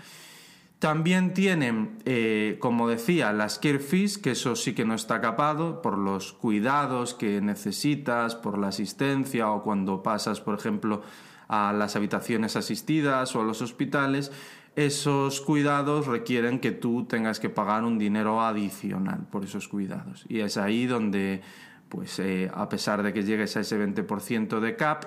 También 0.81 1.33
tienen, 1.33 1.97
eh, 2.05 2.59
como 2.61 2.88
decía, 2.88 3.33
las 3.33 3.59
care 3.59 3.79
fees, 3.79 4.19
que 4.19 4.33
eso 4.33 4.55
sí 4.55 4.75
que 4.75 4.85
no 4.85 4.95
está 4.95 5.21
capado 5.21 5.81
por 5.81 5.97
los 5.97 6.35
cuidados 6.35 7.14
que 7.14 7.41
necesitas, 7.41 8.35
por 8.35 8.59
la 8.59 8.69
asistencia 8.69 9.50
o 9.50 9.62
cuando 9.62 10.03
pasas, 10.03 10.41
por 10.41 10.59
ejemplo, 10.59 11.03
a 11.49 11.73
las 11.73 11.97
habitaciones 11.97 12.57
asistidas 12.57 13.35
o 13.35 13.41
a 13.41 13.45
los 13.45 13.62
hospitales, 13.62 14.31
esos 14.76 15.40
cuidados 15.40 16.07
requieren 16.07 16.59
que 16.59 16.73
tú 16.73 17.04
tengas 17.04 17.38
que 17.38 17.49
pagar 17.49 17.85
un 17.85 17.99
dinero 17.99 18.43
adicional 18.43 19.26
por 19.31 19.45
esos 19.45 19.69
cuidados. 19.69 20.25
Y 20.28 20.40
es 20.40 20.57
ahí 20.57 20.87
donde, 20.87 21.43
pues, 21.88 22.19
eh, 22.19 22.50
a 22.52 22.69
pesar 22.69 23.02
de 23.02 23.12
que 23.12 23.23
llegues 23.23 23.57
a 23.57 23.61
ese 23.61 23.78
20% 23.78 24.61
de 24.61 24.76
CAP, 24.76 25.04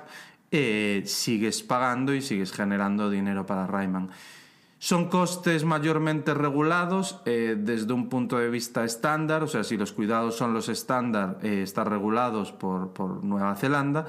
eh, 0.51 1.03
sigues 1.05 1.63
pagando 1.63 2.13
y 2.13 2.21
sigues 2.21 2.53
generando 2.53 3.09
dinero 3.09 3.45
para 3.45 3.67
Rayman. 3.67 4.09
Son 4.79 5.09
costes 5.09 5.65
mayormente 5.65 6.33
regulados 6.33 7.19
eh, 7.25 7.55
desde 7.57 7.91
un 7.93 8.09
punto 8.09 8.37
de 8.37 8.49
vista 8.49 8.85
estándar, 8.85 9.43
o 9.43 9.47
sea, 9.47 9.63
si 9.63 9.75
los 9.75 9.91
cuidados 9.91 10.37
son 10.37 10.53
los 10.53 10.69
estándar, 10.69 11.39
están 11.41 11.87
regulados 11.87 12.51
por, 12.51 12.93
por, 12.93 13.23
Nueva 13.23 13.55
Zelanda, 13.55 14.05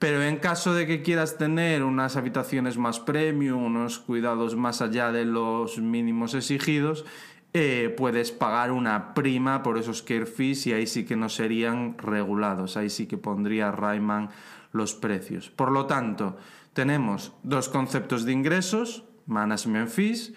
pero 0.00 0.22
en 0.22 0.38
caso 0.38 0.72
de 0.72 0.86
que 0.86 1.02
quieras 1.02 1.36
tener 1.36 1.84
unas 1.84 2.16
habitaciones 2.16 2.78
más 2.78 2.98
premium, 2.98 3.62
unos 3.62 3.98
cuidados 3.98 4.56
más 4.56 4.80
allá 4.80 5.12
de 5.12 5.26
los 5.26 5.76
mínimos 5.76 6.32
exigidos, 6.32 7.04
eh, 7.52 7.94
puedes 7.98 8.32
pagar 8.32 8.72
una 8.72 9.12
prima 9.12 9.62
por 9.62 9.76
esos 9.76 10.02
care 10.02 10.24
fees 10.24 10.66
y 10.66 10.72
ahí 10.72 10.86
sí 10.86 11.04
que 11.04 11.16
no 11.16 11.28
serían 11.28 11.98
regulados, 11.98 12.78
ahí 12.78 12.88
sí 12.88 13.06
que 13.06 13.18
pondría 13.18 13.72
Rayman 13.72 14.30
los 14.72 14.94
precios. 14.94 15.50
Por 15.50 15.70
lo 15.70 15.84
tanto, 15.84 16.38
tenemos 16.72 17.34
dos 17.42 17.68
conceptos 17.68 18.24
de 18.24 18.32
ingresos, 18.32 19.04
management 19.26 19.90
fees, 19.90 20.32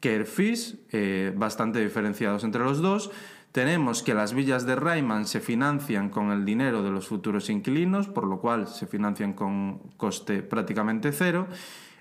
care 0.00 0.24
fees, 0.24 0.78
eh, 0.90 1.32
bastante 1.36 1.78
diferenciados 1.78 2.42
entre 2.42 2.64
los 2.64 2.82
dos. 2.82 3.12
Tenemos 3.54 4.02
que 4.02 4.14
las 4.14 4.34
villas 4.34 4.66
de 4.66 4.74
Rayman 4.74 5.26
se 5.26 5.38
financian 5.38 6.08
con 6.08 6.32
el 6.32 6.44
dinero 6.44 6.82
de 6.82 6.90
los 6.90 7.06
futuros 7.06 7.48
inquilinos, 7.50 8.08
por 8.08 8.26
lo 8.26 8.40
cual 8.40 8.66
se 8.66 8.88
financian 8.88 9.32
con 9.32 9.78
coste 9.96 10.42
prácticamente 10.42 11.12
cero, 11.12 11.46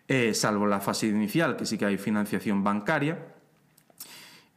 eh, 0.07 0.33
salvo 0.33 0.65
la 0.65 0.79
fase 0.79 1.05
inicial, 1.05 1.55
que 1.55 1.67
sí 1.67 1.77
que 1.77 1.86
hay 1.86 2.00
financiación 2.00 2.63
bancaria. 2.63 3.27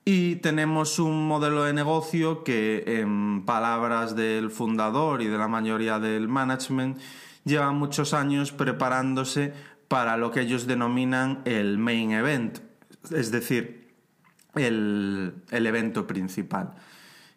Y 0.06 0.36
tenemos 0.36 0.98
un 0.98 1.28
modelo 1.28 1.64
de 1.64 1.74
negocio 1.74 2.42
que, 2.42 2.82
en 2.86 3.44
palabras 3.44 4.16
del 4.16 4.50
fundador 4.50 5.20
y 5.20 5.26
de 5.26 5.36
la 5.36 5.48
mayoría 5.48 5.98
del 5.98 6.28
management, 6.28 6.98
lleva 7.44 7.72
muchos 7.72 8.14
años 8.14 8.52
preparándose 8.52 9.52
para 9.88 10.16
lo 10.16 10.30
que 10.30 10.40
ellos 10.40 10.66
denominan 10.66 11.42
el 11.44 11.76
main 11.76 12.12
event, 12.12 12.60
es 13.10 13.30
decir, 13.30 13.85
el, 14.56 15.34
evento 15.50 16.06
principal. 16.06 16.74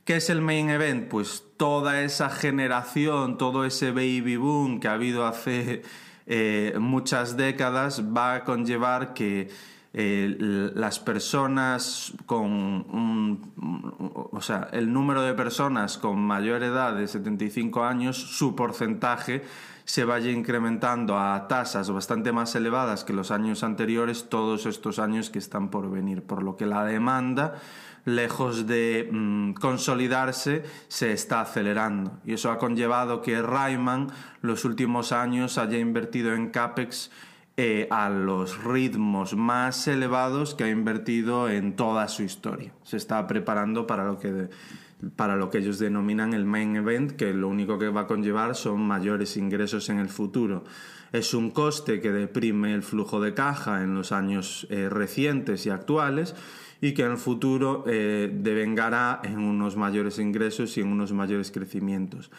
¿Qué 0.06 0.18
es 0.18 0.30
el 0.30 0.42
main 0.42 0.70
event? 0.70 1.08
Pues 1.08 1.44
toda 1.58 2.02
esa 2.02 2.30
generación, 2.30 3.38
todo 3.38 3.66
ese 3.66 3.92
baby 3.92 4.38
boom 4.38 4.80
que 4.80 4.88
ha 4.88 4.94
habido 4.94 5.28
hace 5.28 5.84
eh, 6.26 6.76
muchas 6.80 7.38
décadas 7.38 8.04
va 8.16 8.36
a 8.36 8.44
conllevar 8.44 9.14
que 9.14 9.50
eh, 9.92 10.36
las 10.76 11.00
personas 11.00 12.14
con 12.28 12.46
un, 12.46 14.30
o 14.32 14.42
sea, 14.42 14.70
el 14.72 14.94
número 14.94 15.24
de 15.24 15.34
personas 15.34 15.98
con 15.98 16.20
mayor 16.20 16.62
edad 16.62 16.96
de 16.96 17.08
75 17.08 17.84
años, 17.84 18.18
su 18.18 18.56
porcentaje 18.56 19.44
se 19.90 20.06
vaya 20.06 20.30
incrementando 20.30 21.18
a 21.18 21.48
tasas 21.48 21.90
bastante 21.90 22.32
más 22.32 22.54
elevadas 22.54 23.04
que 23.04 23.12
los 23.12 23.32
años 23.32 23.64
anteriores, 23.64 24.30
todos 24.30 24.68
estos 24.68 25.00
años 25.00 25.32
que 25.32 25.40
están 25.40 25.72
por 25.72 25.90
venir, 25.90 26.22
por 26.22 26.44
lo 26.44 26.56
que 26.58 26.68
la 26.68 26.86
demanda, 26.86 27.56
lejos 28.06 28.68
de 28.68 29.10
mm, 29.12 29.54
consolidarse, 29.54 30.62
se 30.90 31.12
está 31.12 31.42
acelerando. 31.42 32.20
Y 32.24 32.34
eso 32.34 32.52
ha 32.52 32.60
conllevado 32.60 33.24
que 33.24 33.42
Rayman 33.42 34.12
los 34.44 34.64
últimos 34.64 35.12
años 35.12 35.58
haya 35.58 35.80
invertido 35.80 36.36
en 36.36 36.52
CAPEX 36.52 37.10
eh, 37.58 37.88
a 37.90 38.10
los 38.10 38.64
ritmos 38.64 39.36
más 39.36 39.88
elevados 39.88 40.54
que 40.54 40.66
ha 40.66 40.70
invertido 40.70 41.50
en 41.50 41.76
toda 41.76 42.08
su 42.10 42.22
historia. 42.22 42.74
Se 42.84 42.98
está 42.98 43.26
preparando 43.26 43.88
para 43.88 44.06
lo 44.06 44.20
que 44.20 44.50
para 45.16 45.36
lo 45.36 45.50
que 45.50 45.60
ellos 45.60 45.80
denominan 45.80 46.34
el 46.34 46.46
main 46.46 46.76
event, 46.76 47.12
que 47.12 47.34
lo 47.34 47.48
único 47.48 47.80
que 47.80 47.90
va 47.90 48.02
a 48.02 48.08
conllevar 48.08 48.56
son 48.56 48.82
mayores 48.82 49.38
ingresos 49.38 49.90
en 49.90 50.00
el 50.00 50.10
futuro. 50.10 50.64
Es 51.12 51.34
un 51.34 51.52
coste 51.52 52.02
que 52.02 52.12
deprime 52.12 52.74
el 52.74 52.84
flujo 52.84 53.20
de 53.20 53.34
caja 53.34 53.84
en 53.84 53.96
los 53.96 54.12
años 54.12 54.68
eh, 54.70 54.90
recientes 54.90 55.66
y 55.66 55.70
actuales 55.70 56.36
y 56.82 56.94
que 56.94 57.04
en 57.04 57.12
el 57.12 57.18
futuro 57.18 57.84
eh, 57.88 58.32
devengará 58.32 59.22
en 59.24 59.40
unos 59.40 59.76
mayores 59.76 60.20
ingresos 60.20 60.78
y 60.78 60.82
en 60.82 60.88
unos 60.88 61.12
mayores 61.12 61.52
crecimientos. 61.52 62.30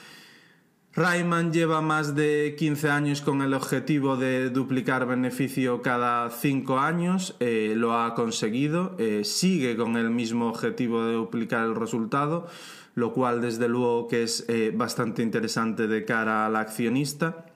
Rayman 0.92 1.52
lleva 1.52 1.80
más 1.80 2.16
de 2.16 2.56
15 2.58 2.90
años 2.90 3.20
con 3.20 3.42
el 3.42 3.54
objetivo 3.54 4.16
de 4.16 4.50
duplicar 4.50 5.06
beneficio 5.06 5.82
cada 5.82 6.28
5 6.30 6.78
años, 6.80 7.36
eh, 7.38 7.74
lo 7.76 7.96
ha 7.96 8.14
conseguido, 8.16 8.96
eh, 8.98 9.22
sigue 9.24 9.76
con 9.76 9.96
el 9.96 10.10
mismo 10.10 10.48
objetivo 10.48 11.04
de 11.04 11.12
duplicar 11.12 11.64
el 11.64 11.76
resultado, 11.76 12.48
lo 12.96 13.12
cual 13.12 13.40
desde 13.40 13.68
luego 13.68 14.08
que 14.08 14.24
es 14.24 14.44
eh, 14.48 14.72
bastante 14.74 15.22
interesante 15.22 15.86
de 15.86 16.04
cara 16.04 16.46
al 16.46 16.56
accionista. 16.56 17.46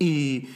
Y 0.00 0.48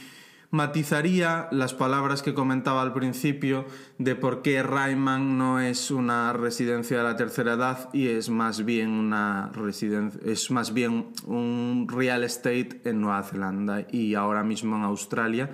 matizaría 0.51 1.47
las 1.51 1.73
palabras 1.73 2.23
que 2.23 2.33
comentaba 2.33 2.81
al 2.81 2.93
principio 2.93 3.65
de 3.97 4.15
por 4.15 4.41
qué 4.41 4.63
Rayman 4.63 5.37
no 5.37 5.59
es 5.59 5.91
una 5.91 6.33
residencia 6.33 6.97
de 6.97 7.03
la 7.03 7.15
tercera 7.15 7.53
edad 7.53 7.89
y 7.93 8.07
es 8.07 8.29
más 8.29 8.65
bien 8.65 8.89
una 8.89 9.51
residencia, 9.53 10.19
es 10.25 10.49
más 10.49 10.73
bien 10.73 11.11
un 11.25 11.87
real 11.89 12.23
estate 12.23 12.81
en 12.85 13.01
Nueva 13.01 13.23
Zelanda 13.23 13.85
y 13.91 14.15
ahora 14.15 14.43
mismo 14.43 14.75
en 14.75 14.83
Australia 14.83 15.51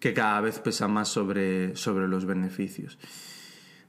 que 0.00 0.12
cada 0.12 0.40
vez 0.42 0.58
pesa 0.58 0.88
más 0.88 1.08
sobre, 1.08 1.74
sobre 1.74 2.06
los 2.06 2.26
beneficios. 2.26 2.98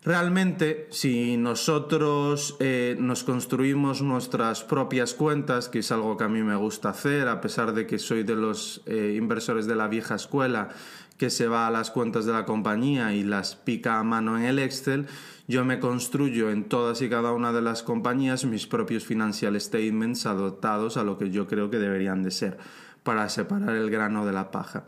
Realmente, 0.08 0.88
si 0.90 1.36
nosotros 1.36 2.56
eh, 2.62 2.96
nos 2.98 3.26
construimos 3.26 4.02
nuestras 4.02 4.64
propias 4.64 5.14
cuentas, 5.14 5.68
que 5.68 5.80
es 5.80 5.92
algo 5.92 6.16
que 6.16 6.24
a 6.24 6.30
mí 6.30 6.42
me 6.44 6.56
gusta 6.56 6.92
hacer, 6.92 7.28
a 7.28 7.42
pesar 7.42 7.74
de 7.74 7.86
que 7.86 8.00
soy 8.00 8.24
de 8.24 8.38
los 8.38 8.82
eh, 8.86 9.16
inversores 9.18 9.68
de 9.68 9.76
la 9.76 9.90
vieja 9.90 10.16
escuela, 10.16 10.70
que 11.18 11.30
se 11.30 11.50
va 11.50 11.68
a 11.68 11.72
las 11.72 11.92
cuentas 11.92 12.26
de 12.26 12.32
la 12.32 12.46
compañía 12.46 13.14
y 13.14 13.26
las 13.26 13.58
pica 13.58 14.00
a 14.00 14.04
mano 14.04 14.38
en 14.38 14.46
el 14.46 14.60
Excel, 14.60 15.08
yo 15.46 15.66
me 15.66 15.82
construyo 15.82 16.52
en 16.52 16.70
todas 16.70 17.02
y 17.02 17.10
cada 17.10 17.34
una 17.34 17.52
de 17.52 17.62
las 17.62 17.84
compañías 17.84 18.46
mis 18.46 18.66
propios 18.66 19.04
financial 19.04 19.60
statements 19.60 20.26
adoptados 20.26 20.96
a 20.96 21.04
lo 21.04 21.18
que 21.18 21.32
yo 21.32 21.48
creo 21.48 21.70
que 21.70 21.80
deberían 21.80 22.24
de 22.24 22.32
ser, 22.32 22.58
para 23.04 23.28
separar 23.28 23.76
el 23.76 23.90
grano 23.90 24.26
de 24.26 24.32
la 24.32 24.52
paja. 24.52 24.86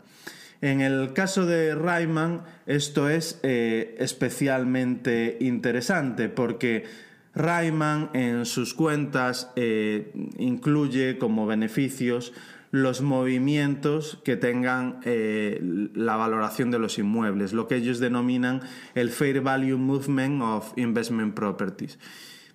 En 0.62 0.82
el 0.82 1.14
caso 1.14 1.46
de 1.46 1.74
Rayman, 1.74 2.42
esto 2.66 3.08
es 3.08 3.40
eh, 3.42 3.96
especialmente 3.98 5.38
interesante 5.40 6.28
porque 6.28 6.84
Rayman 7.34 8.10
en 8.12 8.44
sus 8.44 8.74
cuentas 8.74 9.50
eh, 9.56 10.12
incluye 10.38 11.16
como 11.16 11.46
beneficios 11.46 12.32
los 12.72 13.00
movimientos 13.00 14.18
que 14.22 14.36
tengan 14.36 15.00
eh, 15.04 15.60
la 15.94 16.16
valoración 16.16 16.70
de 16.70 16.78
los 16.78 16.98
inmuebles, 16.98 17.52
lo 17.52 17.66
que 17.66 17.76
ellos 17.76 17.98
denominan 17.98 18.60
el 18.94 19.10
Fair 19.10 19.40
Value 19.40 19.78
Movement 19.78 20.42
of 20.42 20.72
Investment 20.76 21.34
Properties. 21.34 21.98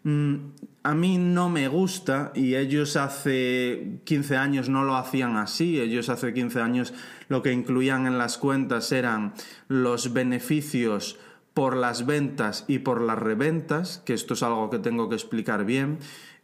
Mm, 0.03 0.35
a 0.83 0.93
mí 0.93 1.17
no 1.17 1.50
me 1.50 1.67
gusta 1.67 2.31
y 2.35 2.55
ellos 2.55 2.95
hace 2.95 4.00
15 4.03 4.38
años 4.38 4.69
no 4.69 4.83
lo 4.83 4.95
hacían 4.95 5.35
así. 5.35 5.81
Ellos 5.81 6.09
hace 6.09 6.31
15 6.31 6.62
años 6.62 6.93
lo 7.27 7.41
que 7.41 7.51
incluían 7.51 8.08
en 8.08 8.17
las 8.17 8.38
cuentas 8.38 8.91
eran 8.91 9.34
los 9.67 10.13
beneficios 10.13 11.17
por 11.53 11.77
las 11.77 12.05
ventas 12.05 12.65
y 12.67 12.79
por 12.79 13.01
las 13.01 13.17
reventas, 13.17 14.01
que 14.05 14.13
esto 14.13 14.34
es 14.34 14.44
algo 14.44 14.70
que 14.70 14.79
tengo 14.79 15.08
que 15.10 15.15
explicar 15.15 15.65
bien. 15.65 16.00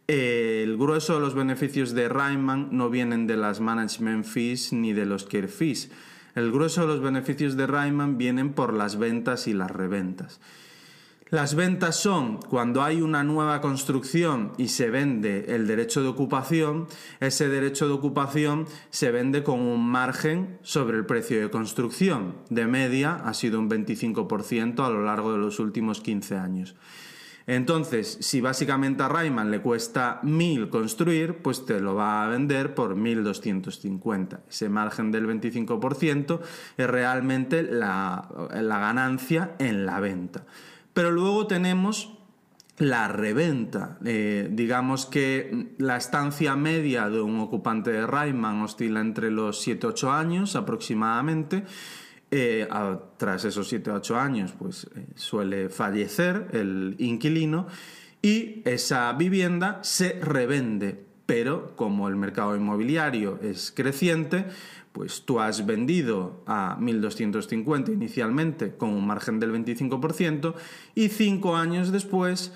El 0.08 0.76
grueso 0.78 1.14
de 1.14 1.20
los 1.20 1.34
beneficios 1.34 1.92
de 1.92 2.08
Rayman 2.08 2.68
no 2.72 2.90
vienen 2.90 3.26
de 3.26 3.36
las 3.36 3.60
management 3.60 4.24
fees 4.24 4.72
ni 4.72 4.92
de 4.92 5.06
los 5.06 5.24
care 5.24 5.48
fees. 5.48 5.90
El 6.34 6.50
grueso 6.50 6.80
de 6.80 6.86
los 6.86 7.00
beneficios 7.00 7.56
de 7.56 7.66
Rayman 7.66 8.16
vienen 8.16 8.54
por 8.54 8.72
las 8.72 8.98
ventas 8.98 9.46
y 9.46 9.52
las 9.52 9.70
reventas. 9.70 10.40
Las 11.32 11.54
ventas 11.54 11.96
son 11.96 12.36
cuando 12.36 12.82
hay 12.82 13.00
una 13.00 13.24
nueva 13.24 13.62
construcción 13.62 14.52
y 14.58 14.68
se 14.68 14.90
vende 14.90 15.46
el 15.54 15.66
derecho 15.66 16.02
de 16.02 16.08
ocupación, 16.08 16.88
ese 17.20 17.48
derecho 17.48 17.88
de 17.88 17.94
ocupación 17.94 18.66
se 18.90 19.10
vende 19.10 19.42
con 19.42 19.58
un 19.60 19.82
margen 19.82 20.58
sobre 20.60 20.98
el 20.98 21.06
precio 21.06 21.40
de 21.40 21.48
construcción. 21.48 22.34
De 22.50 22.66
media 22.66 23.14
ha 23.14 23.32
sido 23.32 23.60
un 23.60 23.70
25% 23.70 24.84
a 24.84 24.90
lo 24.90 25.06
largo 25.06 25.32
de 25.32 25.38
los 25.38 25.58
últimos 25.58 26.02
15 26.02 26.36
años. 26.36 26.76
Entonces, 27.46 28.18
si 28.20 28.42
básicamente 28.42 29.02
a 29.02 29.08
Rayman 29.08 29.50
le 29.50 29.62
cuesta 29.62 30.20
1000 30.22 30.68
construir, 30.68 31.38
pues 31.38 31.64
te 31.64 31.80
lo 31.80 31.94
va 31.94 32.26
a 32.26 32.28
vender 32.28 32.74
por 32.74 32.94
1250. 32.94 34.42
Ese 34.50 34.68
margen 34.68 35.10
del 35.10 35.26
25% 35.26 36.40
es 36.76 36.86
realmente 36.86 37.62
la, 37.62 38.28
la 38.52 38.78
ganancia 38.78 39.52
en 39.58 39.86
la 39.86 39.98
venta. 39.98 40.44
Pero 40.94 41.10
luego 41.10 41.46
tenemos 41.46 42.18
la 42.78 43.08
reventa. 43.08 43.98
Eh, 44.04 44.48
digamos 44.50 45.06
que 45.06 45.74
la 45.78 45.96
estancia 45.96 46.56
media 46.56 47.08
de 47.08 47.20
un 47.20 47.38
ocupante 47.40 47.92
de 47.92 48.06
Rayman 48.06 48.62
oscila 48.62 49.00
entre 49.00 49.30
los 49.30 49.66
7-8 49.66 50.10
años 50.10 50.56
aproximadamente. 50.56 51.64
Eh, 52.34 52.66
tras 53.18 53.44
esos 53.44 53.70
7-8 53.70 54.16
años, 54.16 54.54
pues 54.58 54.88
eh, 54.96 55.06
suele 55.16 55.68
fallecer 55.68 56.48
el 56.52 56.96
inquilino 56.98 57.66
y 58.22 58.62
esa 58.64 59.12
vivienda 59.12 59.80
se 59.82 60.18
revende. 60.20 61.04
Pero 61.26 61.76
como 61.76 62.08
el 62.08 62.16
mercado 62.16 62.56
inmobiliario 62.56 63.38
es 63.42 63.70
creciente, 63.70 64.46
pues 64.92 65.24
tú 65.24 65.40
has 65.40 65.66
vendido 65.66 66.42
a 66.46 66.78
1.250 66.78 67.92
inicialmente 67.92 68.76
con 68.76 68.90
un 68.90 69.06
margen 69.06 69.40
del 69.40 69.52
25% 69.52 70.54
y 70.94 71.08
cinco 71.08 71.56
años 71.56 71.90
después 71.90 72.52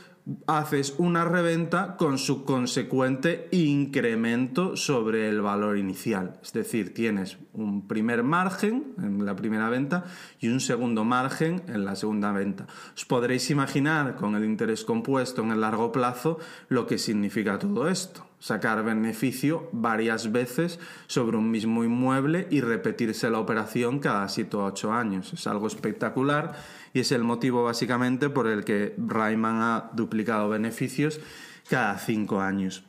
haces 0.49 0.95
una 0.99 1.25
reventa 1.25 1.97
con 1.97 2.19
su 2.19 2.45
consecuente 2.45 3.49
incremento 3.53 4.77
sobre 4.77 5.29
el 5.29 5.41
valor 5.41 5.79
inicial. 5.79 6.41
Es 6.43 6.53
decir, 6.53 6.93
tienes 6.93 7.39
un 7.53 7.87
primer 7.87 8.25
margen 8.25 8.95
en 8.99 9.25
la 9.25 9.37
primera 9.37 9.71
venta 9.71 10.05
y 10.41 10.49
un 10.49 10.61
segundo 10.61 11.05
margen 11.05 11.63
en 11.69 11.85
la 11.85 11.95
segunda 11.95 12.33
venta. 12.33 12.67
Os 12.97 13.05
podréis 13.05 13.51
imaginar 13.51 14.17
con 14.17 14.35
el 14.35 14.45
interés 14.45 14.85
compuesto 14.85 15.43
en 15.43 15.53
el 15.53 15.61
largo 15.61 15.93
plazo 15.93 16.39
lo 16.69 16.87
que 16.89 16.99
significa 16.99 17.59
todo 17.59 17.89
esto 17.89 18.26
sacar 18.39 18.85
beneficio 18.85 19.69
varias 19.73 20.31
veces 20.33 20.79
sobre 21.07 21.37
un 21.37 21.51
mismo 21.51 21.85
inmueble 21.85 22.47
y 22.51 22.61
repetirse 22.61 23.31
la 23.31 23.39
operación 23.39 23.99
cada 23.99 24.29
7 24.29 24.57
o 24.57 24.65
8 24.65 24.93
años. 24.93 25.33
Es 25.33 25.47
algo 25.47 25.67
espectacular 25.67 26.55
y 26.93 27.01
es 27.01 27.13
el 27.13 27.25
motivo 27.25 27.65
básicamente 27.65 28.31
por 28.31 28.47
el 28.47 28.65
que 28.65 28.95
Rayman 28.99 29.63
ha 29.63 29.91
duplicado 29.95 30.49
beneficios 30.49 31.21
cada 31.69 31.99
5 31.99 32.41
años. 32.41 32.85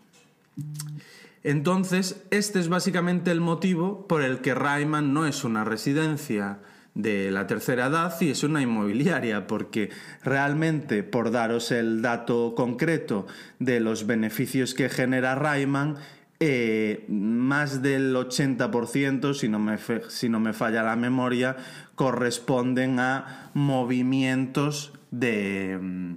Entonces, 1.44 2.24
este 2.30 2.60
es 2.60 2.68
básicamente 2.68 3.32
el 3.32 3.42
motivo 3.42 4.08
por 4.08 4.22
el 4.22 4.42
que 4.42 4.54
Rayman 4.54 5.14
no 5.14 5.26
es 5.26 5.44
una 5.44 5.64
residencia 5.64 6.60
de 6.98 7.30
la 7.30 7.46
tercera 7.46 7.86
edad 7.86 8.20
y 8.22 8.32
es 8.32 8.44
una 8.44 8.62
inmobiliaria, 8.62 9.46
porque 9.46 9.92
realmente, 10.24 11.04
por 11.04 11.30
daros 11.30 11.72
el 11.72 12.02
dato 12.02 12.56
concreto 12.56 13.28
de 13.60 13.80
los 13.80 14.08
beneficios 14.08 14.74
que 14.74 14.90
genera 14.90 15.36
Rayman, 15.36 15.98
eh, 16.40 17.06
más 17.08 17.84
del 17.84 18.16
80%, 18.16 19.36
si 19.36 19.48
no, 19.48 19.60
me 19.60 19.78
si 20.10 20.28
no 20.28 20.40
me 20.40 20.54
falla 20.54 20.82
la 20.82 20.96
memoria, 20.96 21.56
corresponden 21.94 23.00
a 23.00 23.52
movimientos 23.54 24.92
de, 25.12 25.78
mm, 25.80 26.16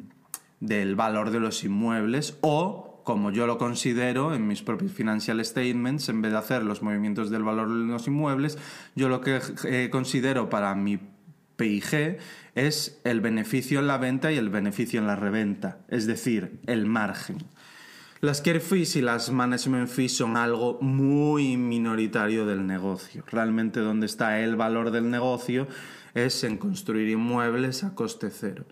del 0.61 0.97
valor 0.97 1.31
de 1.31 1.41
los 1.41 1.63
inmuebles 1.63 2.39
o 2.41 2.90
como 3.11 3.33
yo 3.33 3.49
lo 3.49 3.59
considero 3.59 4.37
en 4.37 4.47
mis 4.47 4.63
propios 4.63 4.93
financial 4.93 5.45
statements, 5.45 6.09
en 6.09 6.23
vez 6.23 6.31
de 6.31 6.39
hacer 6.39 6.63
los 6.63 6.81
movimientos 6.81 7.29
del 7.29 7.43
valor 7.43 7.69
de 7.69 7.87
los 7.87 8.07
inmuebles, 8.07 8.57
yo 8.95 9.09
lo 9.09 9.21
que 9.21 9.41
eh, 9.65 9.89
considero 9.91 10.49
para 10.49 10.77
mi 10.77 11.01
PIG 11.57 12.19
es 12.55 13.01
el 13.03 13.21
beneficio 13.21 13.81
en 13.81 13.89
la 13.89 13.99
venta 13.99 14.31
y 14.31 14.37
el 14.37 14.49
beneficio 14.49 15.01
en 15.01 15.09
la 15.09 15.17
reventa, 15.17 15.79
es 15.89 16.07
decir, 16.07 16.61
el 16.69 16.87
margen. 16.87 17.39
Las 18.21 18.43
care 18.43 18.61
fees 18.61 18.95
y 18.95 19.01
las 19.01 19.33
management 19.33 19.89
fees 19.89 20.17
son 20.17 20.37
algo 20.37 20.79
muy 20.81 21.57
minoritario 21.57 22.47
del 22.47 22.65
negocio. 22.65 23.25
Realmente 23.27 23.81
donde 23.81 24.07
está 24.07 24.39
el 24.39 24.55
valor 24.55 24.93
del 24.93 25.11
negocio 25.11 25.67
es 26.15 26.45
en 26.45 26.57
construir 26.57 27.09
inmuebles 27.09 27.85
a 27.85 27.95
coste 27.95 28.31
cero. 28.31 28.65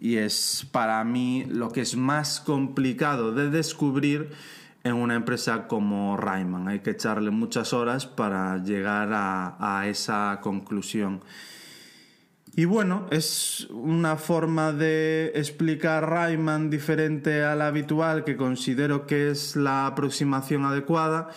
Y 0.00 0.16
es 0.16 0.66
para 0.70 1.02
mí 1.04 1.44
lo 1.48 1.70
que 1.70 1.80
es 1.80 1.96
más 1.96 2.40
complicado 2.40 3.32
de 3.32 3.50
descubrir 3.50 4.30
en 4.84 4.94
una 4.96 5.14
empresa 5.14 5.66
como 5.66 6.16
Rayman. 6.16 6.68
Hay 6.68 6.80
que 6.80 6.90
echarle 6.90 7.30
muchas 7.30 7.72
horas 7.72 8.06
para 8.06 8.58
llegar 8.62 9.08
a, 9.12 9.84
esa 9.86 10.38
conclusión. 10.42 11.22
Y 12.54 12.66
bueno, 12.66 13.06
es 13.10 13.66
una 13.70 14.16
forma 14.16 14.72
de 14.72 15.32
explicar 15.34 16.08
Rayman 16.08 16.70
diferente 16.70 17.42
a 17.42 17.56
la 17.56 17.66
habitual 17.66 18.24
que 18.24 18.36
considero 18.36 19.06
que 19.06 19.30
es 19.30 19.56
la 19.56 19.86
aproximación 19.86 20.64
adecuada 20.64 21.30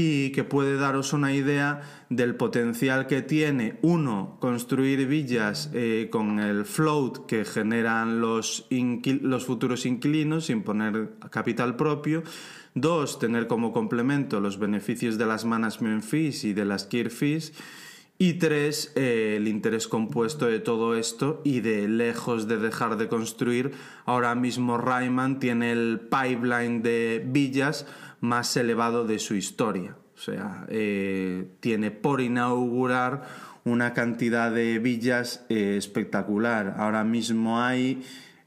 y 0.00 0.30
que 0.30 0.44
puede 0.44 0.76
daros 0.76 1.12
una 1.12 1.34
idea 1.34 1.80
del 2.08 2.36
potencial 2.36 3.08
que 3.08 3.20
tiene, 3.20 3.80
uno, 3.82 4.36
construir 4.38 5.08
villas 5.08 5.70
eh, 5.74 6.06
con 6.08 6.38
el 6.38 6.64
float 6.64 7.26
que 7.26 7.44
generan 7.44 8.20
los, 8.20 8.68
los 8.70 9.44
futuros 9.44 9.86
inquilinos 9.86 10.46
sin 10.46 10.62
poner 10.62 11.14
capital 11.30 11.74
propio, 11.74 12.22
dos, 12.74 13.18
tener 13.18 13.48
como 13.48 13.72
complemento 13.72 14.38
los 14.38 14.60
beneficios 14.60 15.18
de 15.18 15.26
las 15.26 15.44
management 15.44 16.04
fees 16.04 16.44
y 16.44 16.52
de 16.52 16.64
las 16.64 16.84
care 16.84 17.10
fees, 17.10 17.52
y 18.20 18.34
tres, 18.34 18.92
eh, 18.94 19.34
el 19.36 19.48
interés 19.48 19.88
compuesto 19.88 20.46
de 20.46 20.60
todo 20.60 20.96
esto 20.96 21.40
y 21.44 21.60
de 21.60 21.88
lejos 21.88 22.46
de 22.46 22.58
dejar 22.58 22.98
de 22.98 23.08
construir, 23.08 23.72
ahora 24.06 24.36
mismo 24.36 24.76
Rayman 24.76 25.40
tiene 25.40 25.72
el 25.72 26.00
pipeline 26.00 26.82
de 26.82 27.24
villas 27.24 27.86
más 28.20 28.56
elevado 28.56 29.06
de 29.06 29.18
su 29.18 29.34
historia. 29.34 29.96
O 30.14 30.20
sea, 30.20 30.66
eh, 30.68 31.46
tiene 31.60 31.90
por 31.90 32.20
inaugurar 32.20 33.22
una 33.64 33.92
cantidad 33.92 34.50
de 34.50 34.78
villas 34.78 35.44
eh, 35.48 35.76
espectacular. 35.76 36.74
Ahora 36.78 37.04
mismo 37.04 37.60
hay 37.60 38.02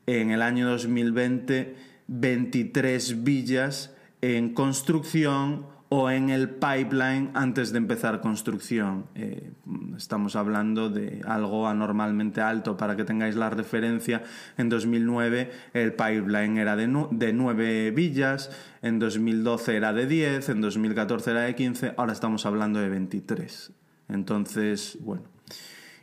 en 0.06 0.32
el 0.32 0.42
año 0.42 0.70
2020 0.70 1.76
23 2.08 3.24
villas 3.24 3.96
en 4.22 4.54
construcción 4.54 5.66
o 5.94 6.10
en 6.10 6.30
el 6.30 6.50
pipeline 6.50 7.32
antes 7.34 7.74
de 7.74 7.78
empezar 7.78 8.22
construcción. 8.22 9.08
Eh, 9.14 9.52
estamos 9.98 10.38
hablando 10.38 10.90
de 10.90 11.22
algo 11.28 11.68
anormalmente 11.68 12.40
alto. 12.40 12.78
Para 12.78 12.96
que 12.96 13.04
tengáis 13.04 13.36
la 13.36 13.50
referencia, 13.50 14.24
en 14.58 14.70
2009 14.70 15.52
el 15.74 15.92
pipeline 15.92 16.58
era 16.60 16.78
de, 16.78 16.88
de 17.12 17.34
9 17.34 17.92
villas, 17.92 18.52
en 18.82 19.00
2012 19.00 19.76
era 19.76 19.92
de 19.92 20.08
10, 20.08 20.48
en 20.48 20.62
2014 20.62 21.32
era 21.32 21.42
de 21.42 21.56
15, 21.56 21.96
ahora 21.98 22.14
estamos 22.14 22.46
hablando 22.46 22.80
de 22.80 22.88
23. 22.88 23.74
Entonces, 24.08 24.98
bueno. 25.02 25.24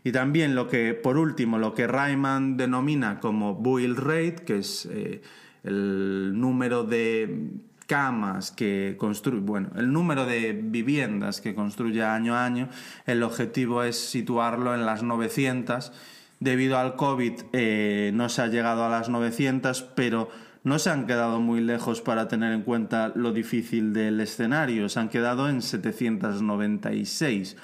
Y 0.05 0.13
también 0.13 0.55
lo 0.55 0.69
que, 0.69 0.93
por 0.93 1.17
último, 1.17 1.57
lo 1.57 1.73
que 1.73 1.87
Rayman 1.87 2.59
denomina 2.59 3.21
como 3.21 3.55
build 3.55 3.99
rate, 3.99 4.45
que 4.45 4.59
es 4.59 4.87
eh, 4.93 5.23
el 5.65 6.39
número 6.39 6.85
de 6.85 7.55
camas 7.89 8.53
que 8.53 8.97
construye, 8.99 9.41
bueno, 9.41 9.71
el 9.77 9.93
número 9.93 10.27
de 10.27 10.53
viviendas 10.53 11.41
que 11.41 11.55
construye 11.55 12.05
año 12.05 12.37
a 12.37 12.45
año, 12.45 12.69
el 13.07 13.23
objetivo 13.23 13.83
es 13.83 13.99
situarlo 13.99 14.75
en 14.75 14.87
las 14.87 15.03
900. 15.03 15.91
Debido 16.39 16.79
al 16.79 16.95
COVID 16.95 17.33
eh, 17.53 18.13
no 18.15 18.29
se 18.29 18.43
ha 18.43 18.47
llegado 18.47 18.85
a 18.85 18.91
las 18.91 19.09
900, 19.09 19.83
pero 19.97 20.29
no 20.65 20.79
se 20.79 20.91
han 20.91 21.07
quedado 21.07 21.41
muy 21.41 21.63
lejos 21.63 22.03
para 22.03 22.29
tener 22.29 22.53
en 22.53 22.63
cuenta 22.63 23.11
lo 23.15 23.33
difícil 23.33 23.95
del 23.95 24.21
escenario, 24.21 24.89
se 24.91 25.01
han 25.01 25.09
quedado 25.09 25.49
en 25.49 25.63
796. 25.63 27.57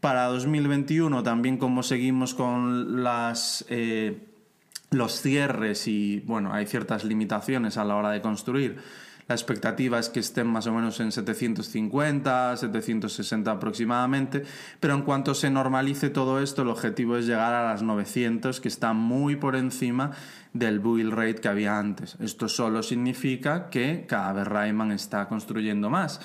Para 0.00 0.26
2021, 0.26 1.22
también 1.22 1.56
como 1.56 1.82
seguimos 1.82 2.34
con 2.34 3.02
las... 3.02 3.64
Eh, 3.70 4.28
los 4.90 5.22
cierres 5.22 5.88
y 5.88 6.20
bueno, 6.26 6.52
hay 6.52 6.66
ciertas 6.66 7.04
limitaciones 7.04 7.78
a 7.78 7.84
la 7.86 7.96
hora 7.96 8.10
de 8.10 8.20
construir 8.20 8.76
la 9.28 9.34
expectativa 9.34 9.98
es 9.98 10.08
que 10.08 10.20
estén 10.20 10.46
más 10.46 10.66
o 10.66 10.72
menos 10.72 10.98
en 11.00 11.12
750, 11.12 12.56
760 12.56 13.50
aproximadamente, 13.50 14.42
pero 14.80 14.94
en 14.94 15.02
cuanto 15.02 15.34
se 15.34 15.50
normalice 15.50 16.10
todo 16.10 16.40
esto, 16.40 16.62
el 16.62 16.68
objetivo 16.68 17.16
es 17.16 17.26
llegar 17.26 17.54
a 17.54 17.64
las 17.64 17.82
900, 17.82 18.60
que 18.60 18.68
está 18.68 18.92
muy 18.92 19.36
por 19.36 19.56
encima 19.56 20.10
del 20.52 20.80
build 20.80 21.12
rate 21.12 21.36
que 21.36 21.48
había 21.48 21.78
antes. 21.78 22.16
Esto 22.20 22.48
solo 22.48 22.82
significa 22.82 23.70
que 23.70 24.04
cada 24.08 24.32
vez 24.32 24.46
Rayman 24.46 24.92
está 24.92 25.28
construyendo 25.28 25.88
más 25.88 26.20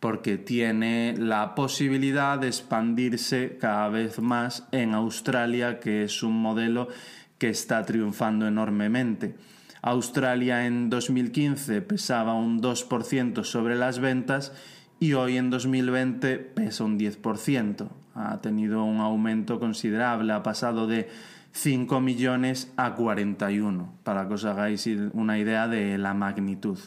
porque 0.00 0.38
tiene 0.38 1.14
la 1.18 1.54
posibilidad 1.54 2.38
de 2.38 2.48
expandirse 2.48 3.58
cada 3.60 3.90
vez 3.90 4.18
más 4.18 4.66
en 4.72 4.94
Australia, 4.94 5.78
que 5.78 6.04
es 6.04 6.22
un 6.22 6.40
modelo 6.40 6.88
que 7.36 7.50
está 7.50 7.84
triunfando 7.84 8.46
enormemente. 8.46 9.34
Australia 9.82 10.66
en 10.66 10.90
2015 10.90 11.80
pesaba 11.82 12.34
un 12.34 12.60
2% 12.60 13.44
sobre 13.44 13.76
las 13.76 13.98
ventas 13.98 14.52
y 14.98 15.14
hoy 15.14 15.38
en 15.38 15.48
2020 15.48 16.38
pesa 16.38 16.84
un 16.84 16.98
10%. 16.98 17.88
Ha 18.14 18.40
tenido 18.42 18.84
un 18.84 18.98
aumento 18.98 19.58
considerable, 19.58 20.32
ha 20.32 20.42
pasado 20.42 20.86
de 20.86 21.08
5 21.52 22.00
millones 22.00 22.72
a 22.76 22.94
41, 22.94 23.94
para 24.04 24.28
que 24.28 24.34
os 24.34 24.44
hagáis 24.44 24.86
una 25.12 25.38
idea 25.38 25.68
de 25.68 25.96
la 25.96 26.12
magnitud. 26.12 26.78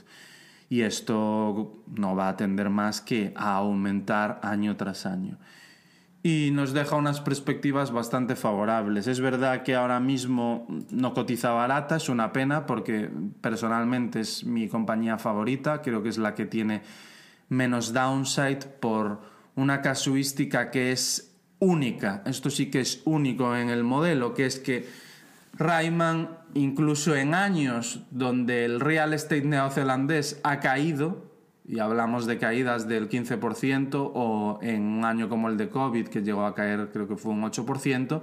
Y 0.69 0.81
esto 0.81 1.83
no 1.87 2.15
va 2.15 2.29
a 2.29 2.37
tender 2.37 2.69
más 2.69 3.01
que 3.01 3.33
a 3.35 3.55
aumentar 3.55 4.39
año 4.43 4.75
tras 4.77 5.05
año 5.05 5.37
y 6.25 6.51
nos 6.53 6.71
deja 6.71 6.95
unas 6.95 7.19
perspectivas 7.19 7.91
bastante 7.91 8.37
favorables. 8.37 9.07
Es 9.07 9.19
verdad 9.19 9.61
que 9.63 9.75
ahora 9.75 9.99
mismo 9.99 10.65
no 10.89 11.13
cotiza 11.13 11.51
barata, 11.51 11.97
es 11.97 12.07
una 12.07 12.31
pena 12.31 12.65
porque 12.65 13.11
personalmente 13.41 14.21
es 14.21 14.45
mi 14.45 14.69
compañía 14.69 15.17
favorita, 15.17 15.81
creo 15.81 16.01
que 16.01 16.07
es 16.07 16.17
la 16.17 16.33
que 16.33 16.45
tiene 16.45 16.81
menos 17.49 17.91
downside 17.91 18.65
por 18.79 19.19
una 19.55 19.81
casuística 19.81 20.71
que 20.71 20.93
es 20.93 21.35
única. 21.59 22.23
Esto 22.25 22.49
sí 22.49 22.71
que 22.71 22.79
es 22.79 23.01
único 23.03 23.53
en 23.57 23.69
el 23.69 23.83
modelo, 23.83 24.33
que 24.33 24.45
es 24.45 24.59
que 24.59 24.87
Rayman, 25.57 26.29
incluso 26.53 27.17
en 27.17 27.33
años 27.33 27.99
donde 28.11 28.63
el 28.63 28.79
real 28.79 29.13
estate 29.13 29.43
neozelandés 29.43 30.39
ha 30.43 30.61
caído, 30.61 31.32
y 31.65 31.79
hablamos 31.79 32.25
de 32.25 32.37
caídas 32.37 32.87
del 32.87 33.09
15% 33.09 34.11
o 34.13 34.59
en 34.61 34.83
un 34.83 35.05
año 35.05 35.29
como 35.29 35.49
el 35.49 35.57
de 35.57 35.69
COVID 35.69 36.07
que 36.07 36.21
llegó 36.21 36.45
a 36.45 36.55
caer 36.55 36.89
creo 36.91 37.07
que 37.07 37.15
fue 37.15 37.31
un 37.31 37.43
8%, 37.43 38.21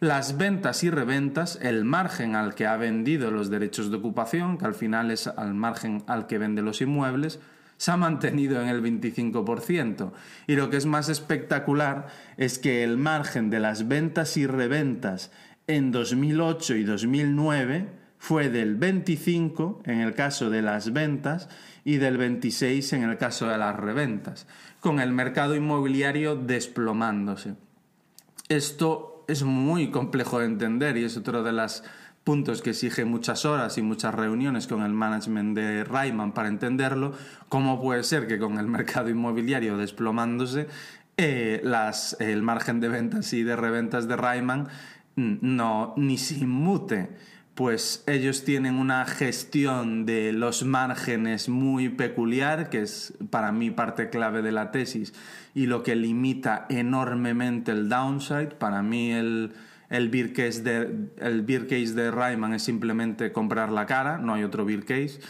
las 0.00 0.36
ventas 0.36 0.82
y 0.84 0.90
reventas, 0.90 1.58
el 1.62 1.84
margen 1.84 2.34
al 2.36 2.54
que 2.54 2.66
ha 2.66 2.76
vendido 2.76 3.30
los 3.30 3.48
derechos 3.48 3.90
de 3.90 3.96
ocupación, 3.96 4.58
que 4.58 4.66
al 4.66 4.74
final 4.74 5.10
es 5.10 5.28
al 5.28 5.54
margen 5.54 6.02
al 6.06 6.26
que 6.26 6.38
vende 6.38 6.62
los 6.62 6.80
inmuebles, 6.80 7.40
se 7.76 7.90
ha 7.90 7.96
mantenido 7.96 8.60
en 8.60 8.68
el 8.68 8.82
25%. 8.82 10.12
Y 10.46 10.56
lo 10.56 10.68
que 10.68 10.76
es 10.76 10.86
más 10.86 11.08
espectacular 11.08 12.08
es 12.36 12.58
que 12.58 12.84
el 12.84 12.96
margen 12.98 13.50
de 13.50 13.60
las 13.60 13.88
ventas 13.88 14.36
y 14.36 14.46
reventas 14.46 15.30
en 15.66 15.92
2008 15.92 16.76
y 16.76 16.84
2009 16.84 17.88
fue 18.18 18.48
del 18.48 18.76
25 18.76 19.82
en 19.84 20.00
el 20.00 20.14
caso 20.14 20.50
de 20.50 20.62
las 20.62 20.92
ventas 20.92 21.48
y 21.84 21.98
del 21.98 22.16
26 22.16 22.92
en 22.94 23.02
el 23.04 23.18
caso 23.18 23.48
de 23.48 23.58
las 23.58 23.76
reventas, 23.76 24.46
con 24.80 25.00
el 25.00 25.12
mercado 25.12 25.54
inmobiliario 25.54 26.36
desplomándose. 26.36 27.54
Esto 28.48 29.24
es 29.28 29.42
muy 29.42 29.90
complejo 29.90 30.38
de 30.38 30.46
entender 30.46 30.96
y 30.96 31.04
es 31.04 31.16
otro 31.16 31.42
de 31.42 31.52
los 31.52 31.82
puntos 32.24 32.62
que 32.62 32.70
exige 32.70 33.04
muchas 33.04 33.44
horas 33.44 33.76
y 33.76 33.82
muchas 33.82 34.14
reuniones 34.14 34.66
con 34.66 34.82
el 34.82 34.92
management 34.92 35.56
de 35.56 35.84
Rayman 35.84 36.32
para 36.32 36.48
entenderlo, 36.48 37.12
cómo 37.50 37.80
puede 37.80 38.02
ser 38.02 38.26
que 38.26 38.38
con 38.38 38.58
el 38.58 38.66
mercado 38.66 39.10
inmobiliario 39.10 39.76
desplomándose 39.76 40.66
eh, 41.18 41.62
el 42.18 42.42
margen 42.42 42.80
de 42.80 42.88
ventas 42.88 43.32
y 43.34 43.42
de 43.42 43.56
reventas 43.56 44.08
de 44.08 44.16
Rayman 44.16 44.68
no 45.16 45.94
ni 45.96 46.18
se 46.18 46.36
inmute 46.36 47.10
pues 47.54 48.02
ellos 48.06 48.44
tienen 48.44 48.74
una 48.74 49.04
gestión 49.06 50.06
de 50.06 50.32
los 50.32 50.64
márgenes 50.64 51.48
muy 51.48 51.88
peculiar, 51.88 52.68
que 52.68 52.82
es 52.82 53.14
para 53.30 53.52
mí 53.52 53.70
parte 53.70 54.10
clave 54.10 54.42
de 54.42 54.50
la 54.50 54.72
tesis 54.72 55.14
y 55.54 55.66
lo 55.66 55.84
que 55.84 55.94
limita 55.94 56.66
enormemente 56.68 57.70
el 57.70 57.88
downside. 57.88 58.56
Para 58.56 58.82
mí 58.82 59.12
el, 59.12 59.52
el 59.88 60.08
beer 60.08 60.32
case 60.32 60.62
de, 60.62 61.10
el 61.18 61.42
beer 61.42 61.68
de 61.68 62.10
Ryman 62.10 62.54
es 62.54 62.62
simplemente 62.64 63.30
comprar 63.30 63.70
la 63.70 63.86
cara, 63.86 64.18
no 64.18 64.34
hay 64.34 64.42
otro 64.42 64.64
beer 64.64 64.84
case. 64.84 65.20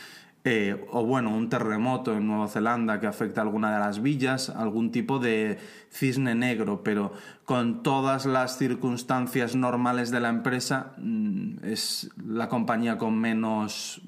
Eh, 0.46 0.84
o 0.90 1.06
bueno, 1.06 1.34
un 1.34 1.48
terremoto 1.48 2.14
en 2.14 2.26
Nueva 2.26 2.48
Zelanda 2.48 3.00
que 3.00 3.06
afecta 3.06 3.40
a 3.40 3.44
alguna 3.44 3.72
de 3.72 3.78
las 3.78 4.02
villas, 4.02 4.50
algún 4.50 4.90
tipo 4.90 5.18
de 5.18 5.58
cisne 5.90 6.34
negro, 6.34 6.82
pero 6.84 7.14
con 7.46 7.82
todas 7.82 8.26
las 8.26 8.58
circunstancias 8.58 9.56
normales 9.56 10.10
de 10.10 10.20
la 10.20 10.28
empresa 10.28 10.92
mm, 10.98 11.64
es 11.64 12.10
la 12.22 12.50
compañía 12.50 12.98
con 12.98 13.18
menos 13.18 14.02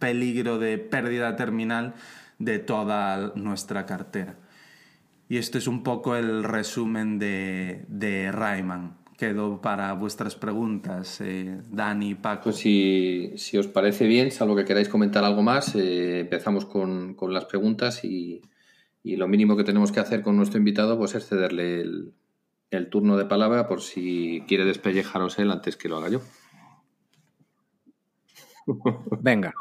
peligro 0.00 0.58
de 0.58 0.78
pérdida 0.78 1.36
terminal 1.36 1.94
de 2.40 2.58
toda 2.58 3.32
nuestra 3.36 3.86
cartera. 3.86 4.34
Y 5.28 5.36
este 5.36 5.58
es 5.58 5.68
un 5.68 5.84
poco 5.84 6.16
el 6.16 6.42
resumen 6.42 7.20
de, 7.20 7.84
de 7.86 8.32
Rayman 8.32 8.99
quedo 9.20 9.60
para 9.60 9.92
vuestras 9.92 10.34
preguntas, 10.34 11.20
eh, 11.20 11.60
Dani, 11.68 12.14
Paco. 12.14 12.44
Pues 12.44 12.56
si, 12.56 13.58
os 13.58 13.66
parece 13.68 14.06
bien, 14.06 14.30
salvo 14.30 14.56
que 14.56 14.64
queráis 14.64 14.88
comentar 14.88 15.24
algo 15.24 15.42
más, 15.42 15.74
eh, 15.74 16.20
empezamos 16.20 16.64
con, 16.64 17.14
las 17.28 17.44
preguntas 17.44 18.02
y, 18.02 18.40
lo 19.04 19.28
mínimo 19.28 19.58
que 19.58 19.64
tenemos 19.64 19.92
que 19.92 20.00
hacer 20.00 20.22
con 20.22 20.36
nuestro 20.38 20.58
invitado 20.58 20.96
pues 20.96 21.14
es 21.14 21.26
cederle 21.26 21.82
el, 22.70 22.90
turno 22.90 23.18
de 23.18 23.26
palabra 23.26 23.68
por 23.68 23.82
si 23.82 24.42
quiere 24.48 24.64
despellejaros 24.64 25.38
él 25.38 25.50
antes 25.50 25.76
que 25.76 25.90
lo 25.90 25.98
haga 25.98 26.08
yo. 26.08 26.20
Venga. 29.20 29.52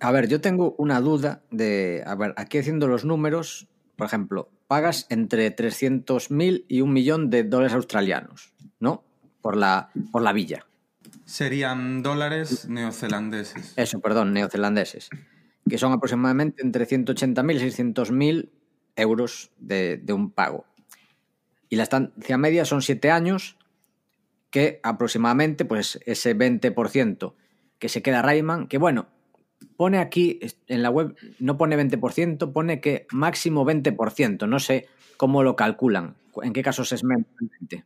A 0.00 0.10
ver, 0.10 0.26
yo 0.26 0.40
tengo 0.40 0.74
una 0.78 1.00
duda 1.00 1.44
de, 1.52 2.02
a 2.04 2.16
ver, 2.16 2.34
aquí 2.36 2.58
haciendo 2.58 2.88
los 2.88 3.04
números, 3.04 3.68
por 3.94 4.08
ejemplo, 4.08 4.50
pagas 4.66 5.06
entre 5.10 5.54
300.000 5.54 6.64
y 6.66 6.80
un 6.80 6.92
millón 6.92 7.30
de 7.30 7.44
dólares 7.44 7.74
australianos. 7.74 8.52
¿No? 8.80 9.04
Por 9.40 9.56
la, 9.56 9.90
por 10.10 10.22
la 10.22 10.32
villa. 10.32 10.66
Serían 11.24 12.02
dólares 12.02 12.68
neozelandeses. 12.68 13.74
Eso, 13.76 14.00
perdón, 14.00 14.32
neozelandeses. 14.32 15.10
Que 15.68 15.78
son 15.78 15.92
aproximadamente 15.92 16.62
entre 16.62 16.88
180.000 16.88 17.54
y 17.54 17.70
600.000 17.70 18.50
euros 18.96 19.50
de, 19.58 20.02
un 20.12 20.30
pago. 20.30 20.64
Y 21.68 21.76
la 21.76 21.84
estancia 21.84 22.36
media 22.36 22.64
son 22.64 22.82
7 22.82 23.10
años, 23.10 23.56
que 24.50 24.80
aproximadamente, 24.82 25.64
pues 25.64 26.00
ese 26.04 26.36
20% 26.36 27.34
que 27.78 27.88
se 27.88 28.02
queda 28.02 28.22
Rayman, 28.22 28.66
que 28.66 28.78
bueno, 28.78 29.06
pone 29.76 29.98
aquí 29.98 30.40
en 30.66 30.82
la 30.82 30.90
web, 30.90 31.14
no 31.38 31.56
pone 31.56 31.78
20%, 31.78 32.52
pone 32.52 32.80
que 32.80 33.06
máximo 33.12 33.64
20%. 33.64 34.48
No 34.48 34.58
sé 34.58 34.88
cómo 35.16 35.42
lo 35.42 35.54
calculan, 35.54 36.16
en 36.42 36.52
qué 36.52 36.62
casos 36.62 36.92
es 36.92 37.04
menos 37.04 37.26
20%. 37.60 37.84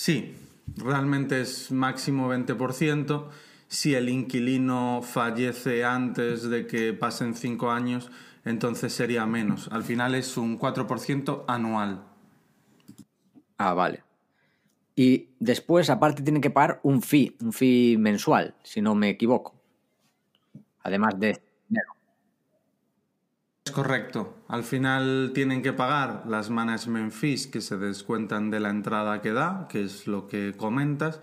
Sí, 0.00 0.34
realmente 0.78 1.42
es 1.42 1.70
máximo 1.70 2.32
20%. 2.32 3.28
Si 3.68 3.94
el 3.94 4.08
inquilino 4.08 5.02
fallece 5.02 5.84
antes 5.84 6.48
de 6.48 6.66
que 6.66 6.94
pasen 6.94 7.34
cinco 7.34 7.70
años, 7.70 8.10
entonces 8.46 8.94
sería 8.94 9.26
menos. 9.26 9.68
Al 9.70 9.82
final 9.82 10.14
es 10.14 10.38
un 10.38 10.58
4% 10.58 11.44
anual. 11.46 12.02
Ah, 13.58 13.74
vale. 13.74 14.02
Y 14.96 15.28
después, 15.38 15.90
aparte, 15.90 16.22
tiene 16.22 16.40
que 16.40 16.48
pagar 16.48 16.80
un 16.82 17.02
fee, 17.02 17.36
un 17.42 17.52
fee 17.52 17.98
mensual, 17.98 18.54
si 18.62 18.80
no 18.80 18.94
me 18.94 19.10
equivoco. 19.10 19.54
Además 20.82 21.20
de 21.20 21.42
correcto. 23.80 24.36
Al 24.48 24.64
final 24.64 25.32
tienen 25.34 25.62
que 25.62 25.72
pagar 25.72 26.24
las 26.28 26.50
management 26.50 27.12
fees 27.12 27.46
que 27.46 27.60
se 27.60 27.78
descuentan 27.78 28.50
de 28.50 28.60
la 28.60 28.70
entrada 28.70 29.22
que 29.22 29.32
da, 29.32 29.68
que 29.68 29.82
es 29.82 30.06
lo 30.06 30.26
que 30.26 30.54
comentas. 30.56 31.20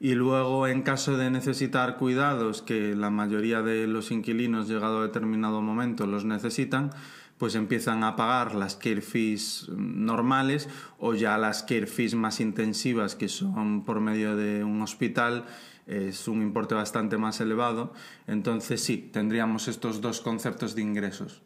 Y 0.00 0.14
luego, 0.14 0.66
en 0.66 0.80
caso 0.82 1.18
de 1.18 1.30
necesitar 1.30 1.98
cuidados, 1.98 2.62
que 2.62 2.94
la 2.96 3.10
mayoría 3.10 3.60
de 3.60 3.86
los 3.86 4.10
inquilinos, 4.10 4.66
llegado 4.66 5.00
a 5.00 5.02
determinado 5.02 5.60
momento, 5.60 6.06
los 6.06 6.24
necesitan, 6.24 6.90
pues 7.36 7.54
empiezan 7.54 8.02
a 8.02 8.16
pagar 8.16 8.54
las 8.54 8.76
care 8.76 9.02
fees 9.02 9.68
normales 9.68 10.68
o 10.98 11.12
ya 11.14 11.36
las 11.36 11.62
care 11.62 11.86
fees 11.86 12.14
más 12.14 12.40
intensivas, 12.40 13.14
que 13.14 13.28
son 13.28 13.84
por 13.84 14.00
medio 14.00 14.36
de 14.36 14.64
un 14.64 14.80
hospital, 14.80 15.44
es 15.86 16.28
un 16.28 16.40
importe 16.40 16.74
bastante 16.74 17.18
más 17.18 17.40
elevado. 17.40 17.92
Entonces, 18.26 18.82
sí, 18.82 19.10
tendríamos 19.12 19.68
estos 19.68 20.00
dos 20.00 20.22
conceptos 20.22 20.74
de 20.74 20.82
ingresos. 20.82 21.42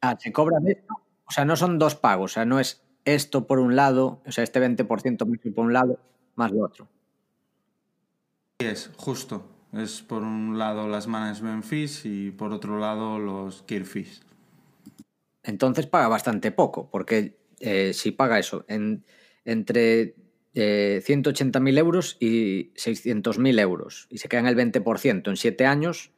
Ah, 0.00 0.16
se 0.18 0.32
cobra 0.32 0.58
de 0.60 0.72
esto. 0.72 0.94
O 1.26 1.30
sea, 1.30 1.44
no 1.44 1.56
son 1.56 1.78
dos 1.78 1.94
pagos. 1.94 2.32
O 2.32 2.34
sea, 2.34 2.44
no 2.44 2.60
es 2.60 2.82
esto 3.04 3.46
por 3.46 3.58
un 3.58 3.76
lado, 3.76 4.22
o 4.26 4.32
sea, 4.32 4.44
este 4.44 4.60
20% 4.60 5.54
por 5.54 5.64
un 5.64 5.72
lado, 5.72 5.98
más 6.34 6.52
lo 6.52 6.64
otro. 6.64 6.88
Es 8.58 8.90
justo. 8.96 9.44
Es 9.72 10.02
por 10.02 10.22
un 10.22 10.58
lado 10.58 10.88
las 10.88 11.06
management 11.06 11.64
fees 11.64 12.04
y 12.04 12.30
por 12.30 12.52
otro 12.52 12.78
lado 12.78 13.18
los 13.18 13.62
care 13.62 13.84
fees. 13.84 14.22
Entonces 15.42 15.86
paga 15.86 16.08
bastante 16.08 16.52
poco, 16.52 16.90
porque 16.90 17.38
eh, 17.60 17.92
si 17.92 18.12
paga 18.12 18.38
eso 18.38 18.64
en, 18.68 19.04
entre 19.44 20.14
eh, 20.54 21.02
180.000 21.06 21.78
euros 21.78 22.16
y 22.18 22.72
600.000 22.74 23.60
euros 23.60 24.06
y 24.10 24.18
se 24.18 24.28
queda 24.28 24.40
en 24.40 24.46
el 24.46 24.56
20% 24.56 25.28
en 25.28 25.36
7 25.36 25.66
años, 25.66 26.10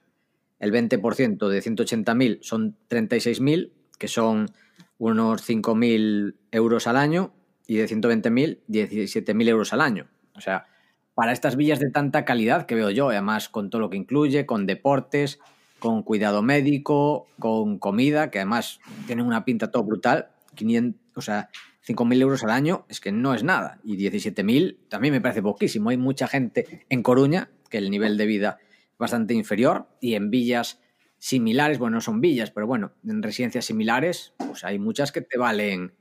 el 0.61 0.73
20% 0.73 1.49
de 1.49 1.63
180.000 1.63 2.39
son 2.43 2.77
36.000, 2.89 3.73
que 3.99 4.09
son 4.09 4.51
unos 4.99 5.49
5.000 5.49 6.37
euros 6.53 6.87
al 6.87 6.97
año, 6.97 7.33
y 7.67 7.77
de 7.77 7.89
120.000, 7.89 8.61
17.000 8.69 9.49
euros 9.49 9.73
al 9.73 9.81
año. 9.81 10.07
O 10.35 10.41
sea, 10.41 10.67
para 11.15 11.33
estas 11.33 11.57
villas 11.57 11.81
de 11.81 11.91
tanta 11.91 12.25
calidad 12.25 12.67
que 12.67 12.75
veo 12.75 12.91
yo, 12.91 13.09
además 13.09 13.49
con 13.49 13.71
todo 13.71 13.81
lo 13.81 13.91
que 13.91 13.97
incluye, 13.97 14.47
con 14.47 14.67
deportes, 14.67 15.39
con 15.79 16.03
cuidado 16.03 16.43
médico, 16.43 17.27
con 17.39 17.79
comida, 17.79 18.31
que 18.31 18.39
además 18.39 18.81
tienen 19.07 19.27
una 19.27 19.45
pinta 19.45 19.71
todo 19.71 19.85
brutal, 19.85 20.29
500, 20.55 21.01
o 21.17 21.21
sea, 21.21 21.49
5.000 21.87 22.21
euros 22.21 22.45
al 22.45 22.51
año 22.51 22.85
es 22.89 23.01
que 23.01 23.13
no 23.13 23.35
es 23.35 23.43
nada. 23.43 23.81
Y 23.83 23.97
17.000 23.97 24.77
también 24.89 25.13
me 25.13 25.21
parece 25.21 25.43
poquísimo. 25.43 25.91
Hay 25.91 25.97
mucha 25.97 26.29
gente 26.29 26.85
en 26.89 27.03
Coruña 27.03 27.51
que 27.71 27.79
el 27.79 27.91
nivel 27.91 28.17
de 28.17 28.27
vida 28.27 28.59
bastante 29.01 29.35
inferior 29.35 29.89
y 30.01 30.15
en 30.15 30.31
villas 30.31 30.81
similares, 31.19 31.79
bueno, 31.79 31.97
no 31.97 32.01
son 32.01 32.21
villas, 32.21 32.51
pero 32.51 32.67
bueno, 32.67 32.93
en 33.05 33.23
residencias 33.23 33.65
similares, 33.65 34.35
pues 34.39 34.63
hay 34.63 34.79
muchas 34.79 35.11
que 35.11 35.23
te 35.23 35.39
valen 35.39 35.93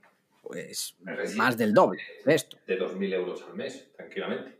pues 0.42 0.96
más 1.36 1.56
del 1.56 1.72
doble 1.72 2.02
de 2.24 2.34
esto. 2.34 2.58
De 2.66 2.78
2.000 2.78 3.14
euros 3.14 3.42
al 3.48 3.56
mes, 3.56 3.90
tranquilamente. 3.96 4.58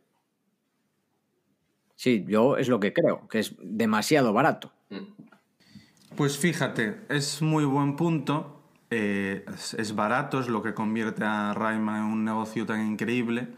Sí, 1.94 2.24
yo 2.26 2.57
es 2.57 2.68
lo 2.68 2.81
que 2.81 2.92
creo, 2.94 3.29
que 3.29 3.40
es 3.40 3.55
demasiado 3.61 4.33
barato. 4.33 4.72
Mm. 4.88 6.16
Pues 6.16 6.38
fíjate, 6.38 7.00
es 7.09 7.42
muy 7.42 7.64
buen 7.64 7.96
punto, 7.96 8.62
eh, 8.90 9.44
es, 9.55 9.74
es, 9.74 9.94
barato, 9.94 10.40
es 10.40 10.48
lo 10.48 10.62
que 10.62 10.74
convierte 10.74 11.24
a 11.24 11.53
Rayman 11.53 12.07
en 12.07 12.12
un 12.12 12.24
negocio 12.24 12.64
tan 12.64 12.87
increíble, 12.87 13.48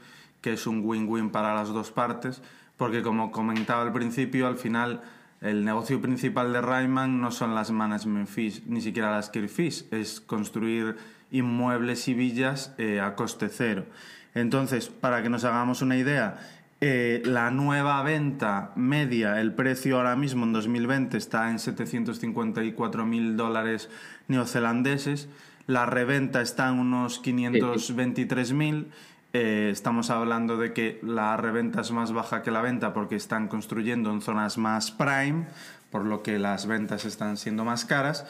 que 0.40 0.52
es 0.52 0.66
un 0.66 0.84
win-win 0.84 1.30
para 1.30 1.54
las 1.54 1.68
dos 1.68 1.92
partes, 1.92 2.42
porque 2.82 3.02
como 3.02 3.30
comentaba 3.30 3.82
al 3.82 3.92
principio, 3.92 4.48
al 4.48 4.56
final 4.56 5.02
el 5.40 5.64
negocio 5.64 6.00
principal 6.00 6.52
de 6.52 6.60
Rayman 6.60 7.20
no 7.20 7.30
son 7.30 7.54
las 7.54 7.70
management 7.70 8.26
fees, 8.26 8.66
ni 8.66 8.80
siquiera 8.80 9.12
las 9.12 9.30
care 9.30 9.46
fees, 9.46 9.86
es 9.92 10.20
construir 10.20 10.96
inmuebles 11.30 12.08
y 12.08 12.14
villas 12.14 12.74
eh, 12.78 13.00
a 13.00 13.14
coste 13.14 13.48
cero. 13.48 13.86
Entonces, 14.34 14.88
para 14.88 15.22
que 15.22 15.28
nos 15.28 15.44
hagamos 15.44 15.80
una 15.80 15.96
idea, 15.96 16.40
eh, 16.80 17.22
la 17.24 17.52
nueva 17.52 18.02
venta 18.02 18.72
media, 18.74 19.40
el 19.40 19.54
precio 19.54 19.98
ahora 19.98 20.16
mismo 20.16 20.44
en 20.44 20.52
2020 20.52 21.16
está 21.16 21.52
en 21.52 21.60
754 21.60 23.06
mil 23.06 23.36
dólares 23.36 23.90
neozelandeses, 24.26 25.28
la 25.68 25.86
reventa 25.86 26.42
está 26.42 26.68
en 26.68 26.80
unos 26.80 27.20
523 27.20 28.52
mil 28.54 28.88
eh, 29.32 29.70
estamos 29.72 30.10
hablando 30.10 30.56
de 30.56 30.72
que 30.72 31.00
la 31.02 31.36
reventa 31.36 31.80
es 31.80 31.90
más 31.90 32.12
baja 32.12 32.42
que 32.42 32.50
la 32.50 32.60
venta 32.60 32.92
porque 32.92 33.16
están 33.16 33.48
construyendo 33.48 34.12
en 34.12 34.20
zonas 34.20 34.58
más 34.58 34.90
prime, 34.90 35.46
por 35.90 36.04
lo 36.04 36.22
que 36.22 36.38
las 36.38 36.66
ventas 36.66 37.04
están 37.04 37.36
siendo 37.36 37.64
más 37.64 37.84
caras. 37.84 38.26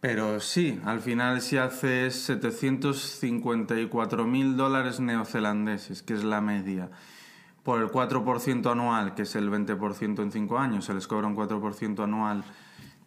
Pero 0.00 0.40
sí, 0.40 0.80
al 0.84 1.00
final 1.00 1.40
si 1.40 1.58
haces 1.58 2.14
754 2.22 4.24
mil 4.24 4.56
dólares 4.56 5.00
neozelandeses, 5.00 6.02
que 6.02 6.14
es 6.14 6.24
la 6.24 6.40
media, 6.40 6.88
por 7.62 7.82
el 7.82 7.88
4% 7.88 8.70
anual, 8.70 9.14
que 9.14 9.22
es 9.22 9.34
el 9.36 9.50
20% 9.50 10.22
en 10.22 10.32
5 10.32 10.58
años, 10.58 10.84
se 10.84 10.94
les 10.94 11.06
cobra 11.06 11.26
un 11.26 11.36
4% 11.36 12.04
anual 12.04 12.44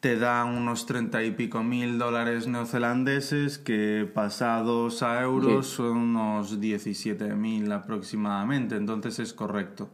te 0.02 0.18
dan 0.18 0.58
unos 0.58 0.88
treinta 0.88 1.24
y 1.24 1.30
pico 1.30 1.64
mil 1.64 2.00
dólares 2.00 2.48
neozelandeses 2.48 3.60
que 3.60 4.10
pasados 4.12 5.04
a 5.04 5.22
euros 5.22 5.68
son 5.68 5.98
unos 5.98 6.60
17 6.60 7.36
mil 7.36 7.72
aproximadamente, 7.72 8.76
entonces 8.76 9.20
es 9.20 9.32
correcto. 9.32 9.92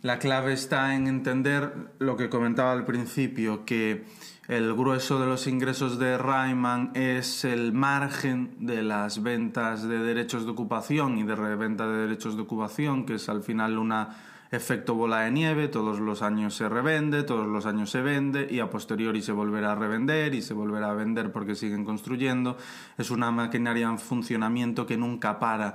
La 0.00 0.18
clave 0.18 0.54
está 0.54 0.94
en 0.94 1.08
entender 1.08 1.92
lo 1.98 2.16
que 2.16 2.30
comentaba 2.30 2.72
al 2.72 2.86
principio, 2.86 3.66
que 3.66 4.06
el 4.48 4.74
grueso 4.74 5.20
de 5.20 5.26
los 5.26 5.46
ingresos 5.46 5.98
de 5.98 6.16
Rayman 6.16 6.92
es 6.94 7.44
el 7.44 7.74
margen 7.74 8.56
de 8.60 8.82
las 8.82 9.22
ventas 9.22 9.86
de 9.86 9.98
derechos 9.98 10.46
de 10.46 10.52
ocupación 10.52 11.18
y 11.18 11.24
de 11.24 11.36
reventa 11.36 11.86
de 11.86 11.98
derechos 11.98 12.34
de 12.34 12.42
ocupación, 12.42 13.04
que 13.04 13.16
es 13.16 13.28
al 13.28 13.42
final 13.42 13.76
una 13.76 14.16
efecto 14.50 14.94
bola 14.94 15.20
de 15.20 15.30
nieve, 15.30 15.68
todos 15.68 16.00
los 16.00 16.22
años 16.22 16.54
se 16.54 16.68
revende, 16.68 17.22
todos 17.22 17.46
los 17.46 17.66
años 17.66 17.90
se 17.90 18.00
vende 18.00 18.48
y 18.50 18.60
a 18.60 18.68
posteriori 18.68 19.22
se 19.22 19.32
volverá 19.32 19.72
a 19.72 19.74
revender 19.76 20.34
y 20.34 20.42
se 20.42 20.54
volverá 20.54 20.90
a 20.90 20.94
vender 20.94 21.30
porque 21.30 21.54
siguen 21.54 21.84
construyendo. 21.84 22.56
Es 22.98 23.10
una 23.10 23.30
maquinaria 23.30 23.86
en 23.86 23.98
funcionamiento 23.98 24.86
que 24.86 24.96
nunca 24.96 25.38
para. 25.38 25.74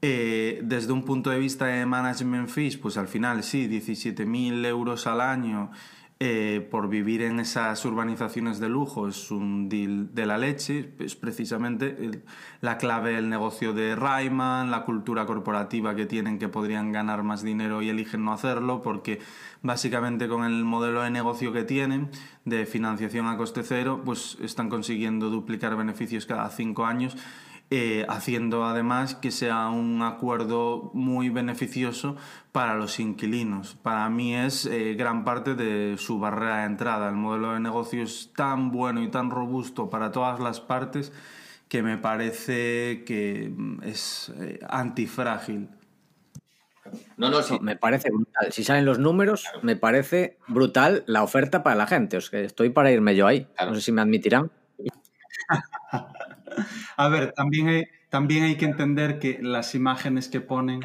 Eh, 0.00 0.60
desde 0.62 0.92
un 0.92 1.04
punto 1.04 1.30
de 1.30 1.38
vista 1.38 1.66
de 1.66 1.84
management 1.84 2.48
fees, 2.48 2.76
pues 2.76 2.96
al 2.96 3.08
final 3.08 3.42
sí, 3.42 3.68
17.000 3.68 4.64
euros 4.66 5.06
al 5.08 5.20
año 5.20 5.70
eh, 6.20 6.66
por 6.68 6.88
vivir 6.88 7.22
en 7.22 7.38
esas 7.38 7.84
urbanizaciones 7.84 8.58
de 8.58 8.68
lujo 8.68 9.06
es 9.06 9.30
un 9.30 9.68
deal 9.68 10.12
de 10.16 10.26
la 10.26 10.36
leche, 10.36 10.92
es 10.98 11.14
precisamente 11.14 12.22
la 12.60 12.76
clave 12.76 13.12
del 13.12 13.28
negocio 13.28 13.72
de 13.72 13.94
Rayman, 13.94 14.72
la 14.72 14.84
cultura 14.84 15.26
corporativa 15.26 15.94
que 15.94 16.06
tienen 16.06 16.40
que 16.40 16.48
podrían 16.48 16.90
ganar 16.90 17.22
más 17.22 17.44
dinero 17.44 17.82
y 17.82 17.88
eligen 17.88 18.24
no 18.24 18.32
hacerlo 18.32 18.82
porque 18.82 19.20
básicamente 19.62 20.26
con 20.26 20.42
el 20.44 20.64
modelo 20.64 21.02
de 21.02 21.10
negocio 21.10 21.52
que 21.52 21.62
tienen 21.62 22.10
de 22.44 22.66
financiación 22.66 23.28
a 23.28 23.36
coste 23.36 23.62
cero 23.62 24.02
pues 24.04 24.38
están 24.42 24.68
consiguiendo 24.68 25.30
duplicar 25.30 25.76
beneficios 25.76 26.26
cada 26.26 26.50
cinco 26.50 26.84
años 26.84 27.16
eh, 27.70 28.06
haciendo 28.08 28.64
además 28.64 29.14
que 29.14 29.30
sea 29.30 29.68
un 29.68 30.00
acuerdo 30.00 30.90
muy 30.94 31.28
beneficioso 31.28 32.16
para 32.50 32.74
los 32.76 32.98
inquilinos. 32.98 33.76
Para 33.82 34.08
mí 34.08 34.34
es 34.34 34.64
eh, 34.64 34.94
gran 34.94 35.22
parte 35.22 35.54
de 35.54 35.96
su 35.98 36.18
barrera 36.18 36.60
de 36.60 36.64
entrada. 36.64 37.10
El 37.10 37.16
modelo 37.16 37.52
de 37.52 37.60
negocio 37.60 38.02
es 38.02 38.32
tan 38.34 38.70
bueno 38.70 39.02
y 39.02 39.10
tan 39.10 39.30
robusto 39.30 39.90
para 39.90 40.12
todas 40.12 40.40
las 40.40 40.60
partes 40.60 41.12
que 41.68 41.82
me 41.82 41.98
parece 41.98 43.04
que 43.04 43.52
mm, 43.54 43.82
es 43.82 44.32
eh, 44.40 44.60
antifrágil. 44.66 45.68
No, 47.18 47.28
no, 47.28 47.42
sí. 47.42 47.58
me 47.60 47.76
parece 47.76 48.08
brutal. 48.10 48.50
Si 48.50 48.64
salen 48.64 48.86
los 48.86 48.98
números, 48.98 49.44
me 49.62 49.76
parece 49.76 50.38
brutal 50.46 51.04
la 51.06 51.22
oferta 51.22 51.62
para 51.62 51.76
la 51.76 51.86
gente. 51.86 52.16
O 52.16 52.20
estoy 52.20 52.70
para 52.70 52.90
irme 52.90 53.14
yo 53.14 53.26
ahí. 53.26 53.46
No 53.60 53.74
sé 53.74 53.82
si 53.82 53.92
me 53.92 54.00
admitirán. 54.00 54.50
A 56.96 57.08
ver, 57.08 57.32
también 57.32 57.68
hay, 57.68 57.84
también 58.08 58.44
hay 58.44 58.56
que 58.56 58.64
entender 58.64 59.18
que 59.18 59.38
las 59.42 59.74
imágenes 59.74 60.28
que 60.28 60.40
ponen 60.40 60.80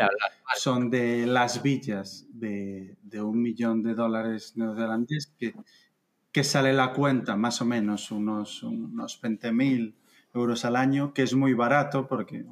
son 0.55 0.89
de 0.89 1.25
las 1.25 1.63
villas 1.63 2.27
de, 2.33 2.97
un 3.21 3.41
millón 3.41 3.81
de 3.83 3.93
dólares 3.93 4.53
neozelandeses 4.55 5.33
que, 5.37 5.55
que 6.31 6.43
sale 6.43 6.73
la 6.73 6.93
cuenta 6.93 7.35
más 7.35 7.61
o 7.61 7.65
menos 7.65 8.11
unos, 8.11 8.63
unos 8.63 9.21
20.000 9.21 9.95
euros 10.33 10.65
al 10.65 10.75
año, 10.75 11.13
que 11.13 11.23
es 11.23 11.33
muy 11.33 11.53
barato 11.53 12.07
porque 12.07 12.43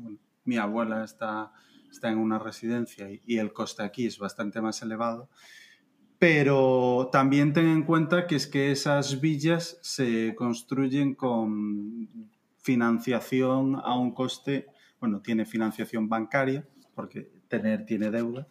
mi 0.45 0.57
abuela 0.57 1.03
está, 1.03 1.51
está 1.91 2.09
en 2.09 2.19
una 2.19 2.39
residencia 2.39 3.09
y, 3.09 3.21
y 3.25 3.37
el 3.39 3.53
coste 3.53 3.83
aquí 3.83 4.05
es 4.05 4.17
bastante 4.17 4.61
más 4.61 4.81
elevado. 4.81 5.29
Pero 6.21 7.09
también 7.11 7.51
ten 7.51 7.67
en 7.67 7.81
cuenta 7.81 8.27
que 8.27 8.35
es 8.35 8.45
que 8.45 8.71
esas 8.71 9.19
villas 9.19 9.79
se 9.81 10.35
construyen 10.35 11.15
con 11.15 12.29
financiación 12.61 13.75
a 13.83 13.95
un 13.95 14.11
coste, 14.13 14.67
bueno, 14.99 15.21
tiene 15.21 15.45
financiación 15.45 16.07
bancaria, 16.07 16.65
porque 16.95 17.31
tener 17.47 17.85
tiene 17.85 18.09
deuda, 18.09 18.47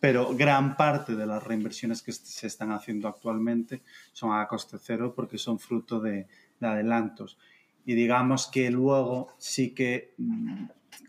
pero 0.00 0.34
gran 0.34 0.76
parte 0.76 1.14
de 1.14 1.26
las 1.26 1.42
reinversiones 1.42 2.02
que 2.02 2.12
se 2.12 2.46
están 2.46 2.72
haciendo 2.72 3.06
actualmente 3.06 3.82
son 4.12 4.32
a 4.32 4.46
coste 4.48 4.78
cero 4.80 5.12
porque 5.14 5.38
son 5.38 5.58
fruto 5.58 6.00
de, 6.00 6.26
adelantos. 6.60 7.38
Y 7.86 7.94
digamos 7.94 8.46
que 8.46 8.70
luego 8.70 9.34
sí 9.38 9.70
que 9.70 10.14
mm, 10.18 10.64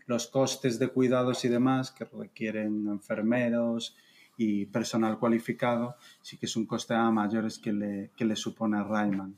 los 0.06 0.26
costes 0.28 0.78
de 0.78 0.88
cuidados 0.88 1.44
y 1.44 1.48
demás 1.48 1.90
que 1.90 2.04
requieren 2.04 2.86
enfermeros 2.88 3.96
y 4.36 4.66
personal 4.66 5.18
cualificado, 5.18 5.96
sí 6.22 6.38
que 6.38 6.46
es 6.46 6.56
un 6.56 6.66
coste 6.66 6.94
a 6.94 7.10
mayores 7.10 7.58
que 7.58 7.72
le, 7.72 8.10
que 8.16 8.24
le 8.24 8.36
supone 8.36 8.78
a 8.78 8.84
Rayman. 8.84 9.36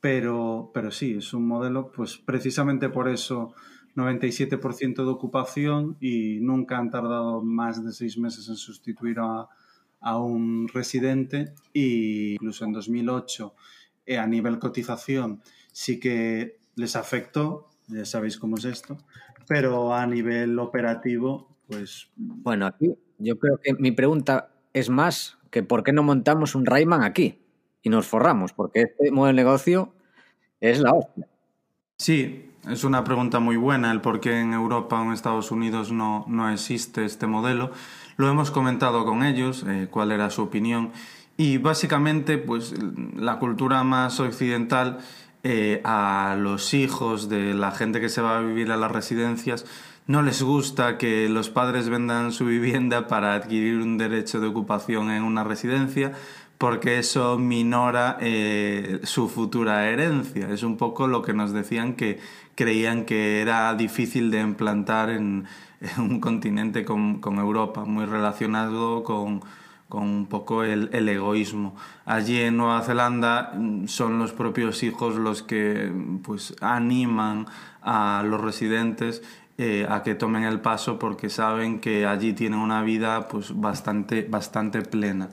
Pero, 0.00 0.70
pero 0.74 0.90
sí, 0.90 1.16
es 1.18 1.32
un 1.32 1.46
modelo, 1.46 1.90
pues 1.90 2.16
precisamente 2.18 2.88
por 2.88 3.08
eso 3.08 3.54
97% 3.96 4.94
de 4.94 5.10
ocupación 5.10 5.96
y 6.00 6.38
nunca 6.40 6.78
han 6.78 6.90
tardado 6.90 7.42
más 7.42 7.84
de 7.84 7.92
seis 7.92 8.18
meses 8.18 8.48
en 8.48 8.56
sustituir 8.56 9.18
a, 9.18 9.48
a 10.00 10.18
un 10.18 10.68
residente 10.68 11.54
e 11.74 12.34
incluso 12.34 12.64
en 12.64 12.72
2008 12.72 13.54
eh, 14.06 14.18
a 14.18 14.26
nivel 14.26 14.58
cotización 14.58 15.42
sí 15.72 15.98
que 15.98 16.60
les 16.76 16.94
afectó, 16.94 17.70
ya 17.88 18.04
sabéis 18.04 18.36
cómo 18.36 18.56
es 18.56 18.66
esto, 18.66 18.98
pero 19.48 19.94
a 19.94 20.06
nivel 20.06 20.58
operativo, 20.58 21.56
pues... 21.66 22.10
Bueno, 22.16 22.66
aquí 22.66 22.94
yo 23.18 23.38
creo 23.38 23.58
que 23.62 23.74
mi 23.74 23.92
pregunta 23.92 24.50
es 24.74 24.90
más 24.90 25.38
que 25.50 25.62
por 25.62 25.82
qué 25.82 25.92
no 25.92 26.02
montamos 26.02 26.54
un 26.54 26.66
Rayman 26.66 27.02
aquí 27.02 27.45
y 27.86 27.88
nos 27.88 28.08
forramos, 28.08 28.52
porque 28.52 28.80
este 28.80 29.12
modelo 29.12 29.28
de 29.28 29.44
negocio 29.44 29.92
es 30.60 30.80
la 30.80 30.92
hostia. 30.92 31.28
Sí, 31.98 32.50
es 32.68 32.82
una 32.82 33.04
pregunta 33.04 33.38
muy 33.38 33.56
buena 33.56 33.92
el 33.92 34.00
por 34.00 34.18
qué 34.18 34.40
en 34.40 34.54
Europa 34.54 35.00
o 35.00 35.04
en 35.04 35.12
Estados 35.12 35.52
Unidos 35.52 35.92
no, 35.92 36.24
no 36.26 36.50
existe 36.50 37.04
este 37.04 37.28
modelo. 37.28 37.70
Lo 38.16 38.28
hemos 38.28 38.50
comentado 38.50 39.04
con 39.04 39.22
ellos, 39.22 39.64
eh, 39.68 39.86
cuál 39.88 40.10
era 40.10 40.30
su 40.30 40.42
opinión. 40.42 40.90
Y 41.36 41.58
básicamente, 41.58 42.38
pues 42.38 42.74
la 43.14 43.38
cultura 43.38 43.84
más 43.84 44.18
occidental 44.18 44.98
eh, 45.44 45.80
a 45.84 46.34
los 46.36 46.74
hijos 46.74 47.28
de 47.28 47.54
la 47.54 47.70
gente 47.70 48.00
que 48.00 48.08
se 48.08 48.20
va 48.20 48.38
a 48.38 48.40
vivir 48.40 48.72
a 48.72 48.76
las 48.76 48.90
residencias 48.90 49.64
no 50.08 50.22
les 50.22 50.42
gusta 50.42 50.98
que 50.98 51.28
los 51.28 51.50
padres 51.50 51.88
vendan 51.88 52.32
su 52.32 52.46
vivienda 52.46 53.08
para 53.08 53.34
adquirir 53.34 53.80
un 53.80 53.98
derecho 53.98 54.40
de 54.40 54.46
ocupación 54.46 55.10
en 55.10 55.24
una 55.24 55.42
residencia 55.42 56.12
porque 56.58 56.98
eso 56.98 57.38
minora 57.38 58.16
eh, 58.20 59.00
su 59.04 59.28
futura 59.28 59.88
herencia. 59.88 60.50
Es 60.50 60.62
un 60.62 60.76
poco 60.76 61.06
lo 61.06 61.22
que 61.22 61.34
nos 61.34 61.52
decían 61.52 61.94
que 61.94 62.18
creían 62.54 63.04
que 63.04 63.42
era 63.42 63.74
difícil 63.74 64.30
de 64.30 64.40
implantar 64.40 65.10
en, 65.10 65.46
un 65.98 66.20
continente 66.20 66.84
con, 66.84 67.20
Europa, 67.22 67.84
muy 67.84 68.06
relacionado 68.06 69.02
con, 69.02 69.42
un 69.90 70.26
poco 70.26 70.62
el, 70.62 71.08
egoísmo. 71.08 71.76
Allí 72.04 72.40
en 72.40 72.56
Nueva 72.56 72.82
Zelanda 72.82 73.52
mm, 73.54 73.86
son 73.86 74.18
los 74.18 74.32
propios 74.32 74.82
hijos 74.82 75.16
los 75.16 75.42
que 75.42 75.92
pues, 76.22 76.54
animan 76.60 77.46
a 77.82 78.22
los 78.26 78.40
residentes 78.40 79.22
eh, 79.58 79.86
a 79.88 80.02
que 80.02 80.14
tomen 80.14 80.44
el 80.44 80.60
paso 80.60 80.98
porque 80.98 81.30
saben 81.30 81.80
que 81.80 82.04
allí 82.04 82.32
tienen 82.32 82.58
una 82.58 82.82
vida 82.82 83.28
pues, 83.28 83.58
bastante, 83.58 84.22
bastante 84.22 84.82
plena. 84.82 85.28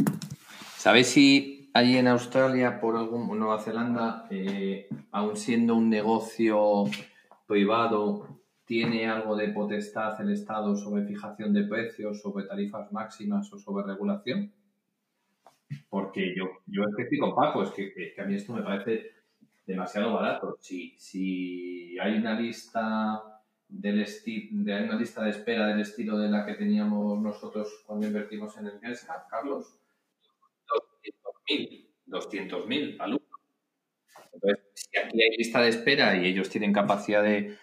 ¿Sabes 0.84 1.12
si 1.12 1.72
allí 1.74 1.96
en 1.96 2.10
Australia, 2.10 2.82
por 2.82 2.98
algún 2.98 3.40
Nueva 3.40 3.58
Zelanda, 3.58 4.28
eh, 4.30 4.90
aún 5.14 5.38
siendo 5.38 5.78
un 5.78 5.90
negocio 5.90 6.84
privado, 7.48 8.42
tiene 8.66 9.08
algo 9.08 9.38
de 9.38 9.48
potestad 9.48 10.20
el 10.20 10.34
Estado 10.34 10.76
sobre 10.76 11.06
fijación 11.06 11.54
de 11.54 11.64
precios, 11.64 12.22
sobre 12.22 12.48
tarifas 12.48 12.92
máximas 12.92 13.54
o 13.54 13.60
sobre 13.60 13.86
regulación? 13.86 14.52
Porque 15.88 16.36
yo, 16.36 16.50
yo 16.68 16.84
es 16.84 16.96
que 16.98 17.04
estoy 17.04 17.18
con 17.18 17.34
Paco, 17.34 17.64
es 17.64 17.70
que, 17.70 18.14
a 18.22 18.26
mí 18.26 18.36
esto 18.36 18.52
me 18.52 18.62
parece 18.62 19.12
demasiado 19.66 20.14
barato. 20.14 20.58
Si, 20.60 20.98
si 20.98 21.98
hay 21.98 22.18
una 22.18 22.38
lista 22.38 23.24
del 23.70 24.06
de, 24.52 24.74
hay 24.74 24.84
una 24.84 24.98
lista 24.98 25.24
de 25.24 25.30
espera 25.30 25.68
del 25.68 25.80
estilo 25.80 26.18
de 26.18 26.30
la 26.30 26.46
que 26.46 26.56
teníamos 26.56 27.22
nosotros 27.22 27.86
cuando 27.88 28.06
invertimos 28.06 28.58
en 28.58 28.66
el 28.66 28.82
GESCA, 28.82 29.28
Carlos, 29.30 29.80
200.000 31.48 31.84
200.000 32.08 32.98
alumnos. 33.00 33.28
Entonces, 34.34 34.64
si 34.74 34.98
aquí 34.98 35.22
hay 35.22 35.38
lista 35.38 35.62
de 35.62 35.70
espera 35.70 36.16
y 36.18 36.28
ellos 36.28 36.50
tienen 36.50 36.74
capacidad 36.74 37.24
de, 37.24 37.58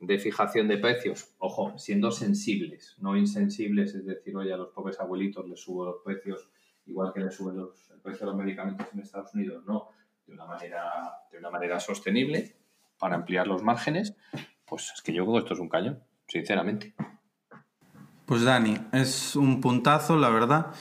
de, 0.00 0.18
fijación 0.18 0.68
de 0.68 0.78
precios, 0.78 1.34
ojo, 1.38 1.76
siendo 1.78 2.10
sensibles, 2.10 2.96
no 2.98 3.16
insensibles, 3.16 3.94
es 3.94 4.06
decir, 4.06 4.36
oye, 4.36 4.52
a 4.52 4.56
los 4.56 4.68
pobres 4.70 5.00
abuelitos 5.00 5.48
les 5.48 5.60
subo 5.60 5.84
los 5.84 5.96
precios 6.04 6.50
igual 6.86 7.12
que 7.12 7.20
les 7.20 7.34
suben 7.34 7.56
los, 7.56 7.90
el 7.90 8.00
precio 8.00 8.26
de 8.26 8.32
los 8.32 8.36
medicamentos 8.36 8.86
en 8.94 9.00
Estados 9.00 9.34
Unidos, 9.34 9.62
no, 9.66 9.90
de 10.26 10.32
una 10.32 10.46
manera, 10.46 10.90
de 11.30 11.38
una 11.38 11.50
manera 11.50 11.80
sostenible 11.80 12.56
para 12.98 13.14
ampliar 13.14 13.46
los 13.46 13.62
márgenes, 13.62 14.16
pues 14.64 14.92
es 14.94 15.02
que 15.02 15.12
yo 15.12 15.24
creo 15.24 15.34
que 15.34 15.40
esto 15.40 15.54
es 15.54 15.60
un 15.60 15.68
cañón, 15.68 16.02
sinceramente. 16.26 16.94
Pues 18.24 18.42
Dani, 18.42 18.76
es 18.92 19.36
un 19.36 19.60
puntazo, 19.60 20.16
la 20.16 20.30
verdad. 20.30 20.74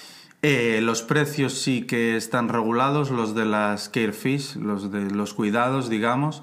Eh, 0.49 0.79
los 0.79 1.01
precios 1.01 1.55
sí 1.55 1.81
que 1.81 2.15
están 2.15 2.47
regulados, 2.47 3.11
los 3.11 3.35
de 3.35 3.43
las 3.43 3.89
care 3.89 4.13
fees, 4.13 4.55
los 4.55 4.93
de 4.93 5.11
los 5.11 5.33
cuidados, 5.33 5.89
digamos. 5.89 6.41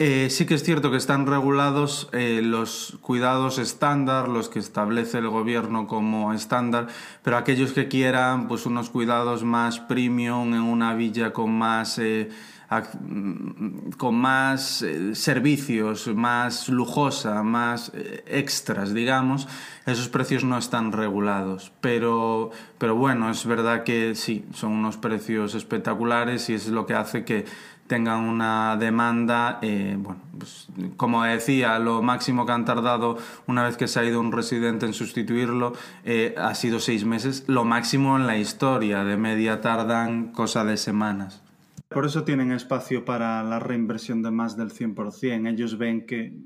Eh, 0.00 0.26
sí 0.28 0.44
que 0.44 0.54
es 0.54 0.64
cierto 0.64 0.90
que 0.90 0.96
están 0.96 1.24
regulados 1.24 2.08
eh, 2.12 2.40
los 2.42 2.98
cuidados 3.00 3.58
estándar, 3.58 4.26
los 4.26 4.48
que 4.48 4.58
establece 4.58 5.18
el 5.18 5.28
gobierno 5.28 5.86
como 5.86 6.32
estándar, 6.32 6.88
pero 7.22 7.36
aquellos 7.36 7.72
que 7.72 7.86
quieran 7.86 8.48
pues 8.48 8.66
unos 8.66 8.90
cuidados 8.90 9.44
más 9.44 9.78
premium 9.78 10.54
en 10.54 10.62
una 10.62 10.94
villa 10.94 11.32
con 11.32 11.56
más 11.56 12.00
con 13.96 14.14
más 14.14 14.82
eh, 14.82 15.14
servicios, 15.14 16.06
más 16.14 16.68
lujosa, 16.68 17.42
más 17.42 17.90
eh, 17.94 18.22
extras, 18.26 18.92
digamos, 18.92 19.48
esos 19.86 20.08
precios 20.08 20.44
no 20.44 20.58
están 20.58 20.92
regulados. 20.92 21.72
Pero, 21.80 22.50
pero 22.76 22.94
bueno, 22.94 23.30
es 23.30 23.46
verdad 23.46 23.84
que 23.84 24.14
sí, 24.14 24.44
son 24.52 24.72
unos 24.72 24.98
precios 24.98 25.54
espectaculares 25.54 26.50
y 26.50 26.54
es 26.54 26.68
lo 26.68 26.84
que 26.84 26.94
hace 26.94 27.24
que 27.24 27.46
tengan 27.86 28.24
una 28.24 28.76
demanda, 28.76 29.60
eh, 29.62 29.96
bueno, 29.98 30.20
pues, 30.36 30.68
como 30.98 31.24
decía, 31.24 31.78
lo 31.78 32.02
máximo 32.02 32.44
que 32.44 32.52
han 32.52 32.66
tardado 32.66 33.16
una 33.46 33.64
vez 33.64 33.78
que 33.78 33.88
se 33.88 33.98
ha 33.98 34.04
ido 34.04 34.20
un 34.20 34.30
residente 34.30 34.84
en 34.84 34.92
sustituirlo 34.92 35.72
ha 36.36 36.54
sido 36.54 36.80
seis 36.80 37.06
meses, 37.06 37.44
lo 37.46 37.64
máximo 37.64 38.18
en 38.18 38.26
la 38.26 38.36
historia, 38.36 39.04
de 39.04 39.16
media 39.16 39.62
tardan 39.62 40.32
cosa 40.32 40.66
de 40.66 40.76
semanas. 40.76 41.47
Por 41.88 42.04
eso 42.04 42.22
tienen 42.22 42.52
espacio 42.52 43.04
para 43.04 43.42
la 43.42 43.58
reinversión 43.58 44.22
de 44.22 44.30
más 44.30 44.58
del 44.58 44.70
100%. 44.70 45.48
Ellos 45.50 45.78
ven 45.78 46.04
que, 46.04 46.36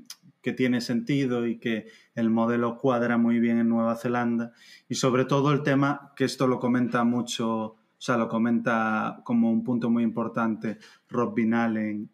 tiene 0.55 0.81
sentido 0.81 1.47
y 1.47 1.57
que 1.57 1.87
el 2.15 2.29
modelo 2.29 2.77
cuadra 2.77 3.17
muy 3.17 3.39
bien 3.39 3.59
en 3.59 3.69
Nueva 3.69 3.95
Zelanda. 3.95 4.51
Y 4.89 4.95
sobre 4.95 5.25
todo 5.25 5.51
el 5.51 5.63
tema, 5.63 6.13
que 6.15 6.25
esto 6.25 6.47
lo 6.47 6.59
comenta 6.59 7.03
mucho, 7.03 7.61
o 7.61 7.77
sea, 7.97 8.17
lo 8.17 8.27
comenta 8.27 9.21
como 9.23 9.51
un 9.51 9.63
punto 9.63 9.89
muy 9.89 10.03
importante 10.03 10.79
Rob 11.09 11.33
Binal 11.33 11.77
en, 11.77 12.09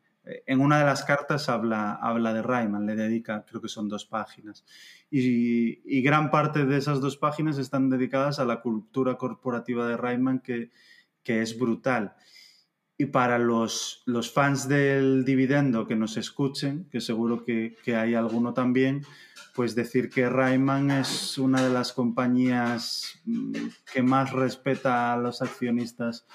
una 0.60 0.80
de 0.80 0.86
las 0.86 1.04
cartas 1.04 1.50
habla, 1.50 1.94
habla 1.94 2.34
de 2.34 2.44
Rayman, 2.44 2.86
le 2.86 2.96
dedica, 2.96 3.46
creo 3.48 3.62
que 3.62 3.68
son 3.68 3.89
dos 3.89 4.06
páginas. 4.06 4.63
Y, 5.10 6.02
gran 6.02 6.30
parte 6.30 6.65
de 6.65 6.78
esas 6.78 7.02
dos 7.02 7.18
páginas 7.18 7.58
están 7.58 7.89
dedicadas 7.89 8.39
a 8.39 8.46
la 8.46 8.62
cultura 8.62 9.18
corporativa 9.18 9.88
de 9.88 9.98
Rayman, 9.98 10.39
que 10.39 10.72
es 11.26 11.58
brutal. 11.58 12.15
Y 13.02 13.06
para 13.06 13.40
los, 13.40 14.04
los, 14.06 14.30
fans 14.30 14.68
del 14.68 15.24
dividendo 15.24 15.88
que 15.88 15.96
nos 15.96 16.18
escuchen, 16.18 16.90
que 16.92 17.00
seguro 17.00 17.46
que, 17.46 17.78
que, 17.82 17.96
hay 17.96 18.14
alguno 18.14 18.54
también, 18.54 19.04
pues 19.56 19.74
decir 19.74 20.10
que 20.10 20.30
Rayman 20.30 20.92
es 20.92 21.38
una 21.38 21.62
de 21.62 21.70
las 21.70 21.94
compañías 21.94 23.22
mm, 23.24 23.54
que 23.94 24.04
más 24.04 24.34
respeta 24.34 25.14
a 25.14 25.18
los 25.18 25.42
accionistas 25.42 26.28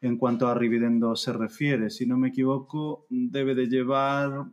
en 0.00 0.16
cuanto 0.16 0.48
a 0.48 0.58
dividendo 0.58 1.14
se 1.14 1.32
refiere. 1.32 1.90
Si 1.90 2.06
no 2.06 2.18
me 2.18 2.30
equivoco, 2.30 3.06
debe 3.08 3.54
de 3.54 3.68
llevar 3.68 4.46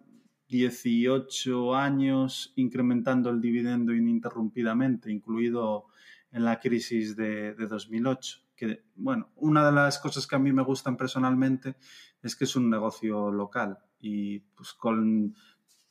18 0.49 1.73
años 1.73 2.53
incrementando 2.55 3.31
el 3.31 3.41
dividendo 3.41 3.95
ininterrumpidamente, 3.95 5.11
incluido 5.11 5.87
en 6.31 6.45
la 6.45 6.59
crisis 6.59 7.15
de, 7.15 7.55
de 7.55 7.65
2008 7.65 8.46
que, 8.57 8.83
bueno, 8.95 9.29
una 9.35 9.65
de 9.65 9.71
las 9.71 9.99
cosas 9.99 10.27
que 10.27 10.35
a 10.35 10.39
mí 10.39 10.51
me 10.51 10.63
gustan 10.63 10.97
personalmente 10.97 11.77
es 12.21 12.35
que 12.35 12.43
es 12.43 12.55
un 12.55 12.69
negocio 12.69 13.31
local 13.31 13.77
y 13.99 14.39
pues 14.39 14.73
con, 14.73 15.35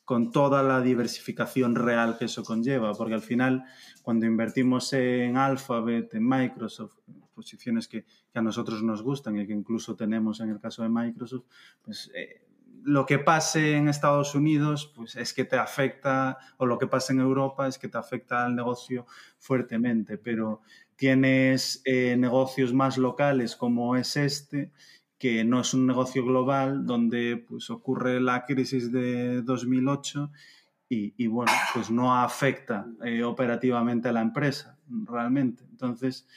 con 0.04 0.32
toda 0.32 0.62
la 0.62 0.80
diversificación 0.80 1.76
real 1.76 2.18
que 2.18 2.26
eso 2.26 2.44
conlleva, 2.44 2.92
porque 2.92 3.14
al 3.14 3.22
final 3.22 3.64
cuando 4.02 4.26
invertimos 4.26 4.92
en 4.92 5.36
Alphabet, 5.36 6.12
en 6.14 6.28
Microsoft, 6.28 6.98
posiciones 7.32 7.86
que, 7.86 8.04
que, 8.04 8.38
a 8.38 8.42
nosotros 8.42 8.82
nos 8.82 9.02
gustan 9.02 9.38
y 9.38 9.46
que 9.46 9.52
incluso 9.52 9.94
tenemos 9.94 10.40
en 10.40 10.50
el 10.50 10.60
caso 10.60 10.82
de 10.82 10.88
Microsoft, 10.88 11.44
pues 11.82 12.10
eh, 12.14 12.46
lo 12.86 13.04
que 13.04 13.18
pase 13.18 13.76
en 13.76 13.88
Estados 13.88 14.34
Unidos 14.36 14.92
pues 14.94 15.16
es 15.16 15.34
que 15.34 15.44
te 15.44 15.56
afecta, 15.56 16.38
o 16.56 16.66
lo 16.66 16.78
que 16.78 16.86
pasa 16.86 17.12
en 17.12 17.20
Europa 17.20 17.66
es 17.66 17.78
que 17.78 17.88
te 17.88 17.98
afecta 17.98 18.44
al 18.44 18.54
negocio 18.54 19.06
fuertemente, 19.38 20.18
pero 20.18 20.62
tienes 20.96 21.82
eh, 21.84 22.16
negocios 22.16 22.72
más 22.72 22.98
locales 22.98 23.54
como 23.54 23.96
es 23.96 24.16
este, 24.16 24.72
que 25.18 25.44
no 25.44 25.60
es 25.60 25.72
un 25.74 25.86
negocio 25.86 26.24
global, 26.24 26.86
donde 26.86 27.44
pues, 27.48 27.70
ocurre 27.70 28.20
la 28.20 28.44
crisis 28.44 28.90
de 28.90 29.42
2008 29.42 30.30
y, 30.88 31.26
bueno, 31.26 31.50
pues 31.74 31.90
no 31.90 32.14
afecta 32.14 32.86
eh, 33.04 33.24
operativamente 33.24 34.08
a 34.08 34.12
la 34.12 34.20
empresa 34.20 34.78
realmente. 34.88 35.64
Entonces, 35.68 36.28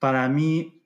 para 0.00 0.28
mí 0.28 0.82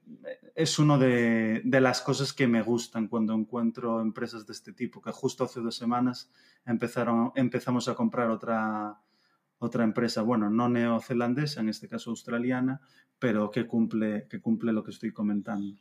es 0.54 0.78
una 0.78 0.98
de, 0.98 1.62
las 1.64 2.02
cosas 2.02 2.32
que 2.32 2.46
me 2.46 2.62
gustan 2.62 3.08
cuando 3.08 3.34
encuentro 3.34 4.00
empresas 4.00 4.46
de 4.46 4.52
este 4.52 4.72
tipo, 4.72 5.00
que 5.00 5.10
justo 5.10 5.44
hace 5.44 5.60
dos 5.60 5.76
semanas 5.76 6.30
empezaron, 6.66 7.32
empezamos 7.34 7.88
a 7.88 7.94
comprar 7.94 8.30
otra, 8.30 8.98
otra 9.62 9.84
empresa, 9.84 10.22
bueno, 10.22 10.50
no 10.50 10.68
neozelandesa, 10.68 11.60
en 11.60 11.68
este 11.68 11.88
caso 11.88 12.10
australiana, 12.10 12.80
pero 13.18 13.50
que 13.50 13.64
cumple, 13.64 14.26
que 14.28 14.40
cumple 14.40 14.72
lo 14.72 14.82
que 14.82 14.90
estoy 14.90 15.12
comentando. 15.12 15.76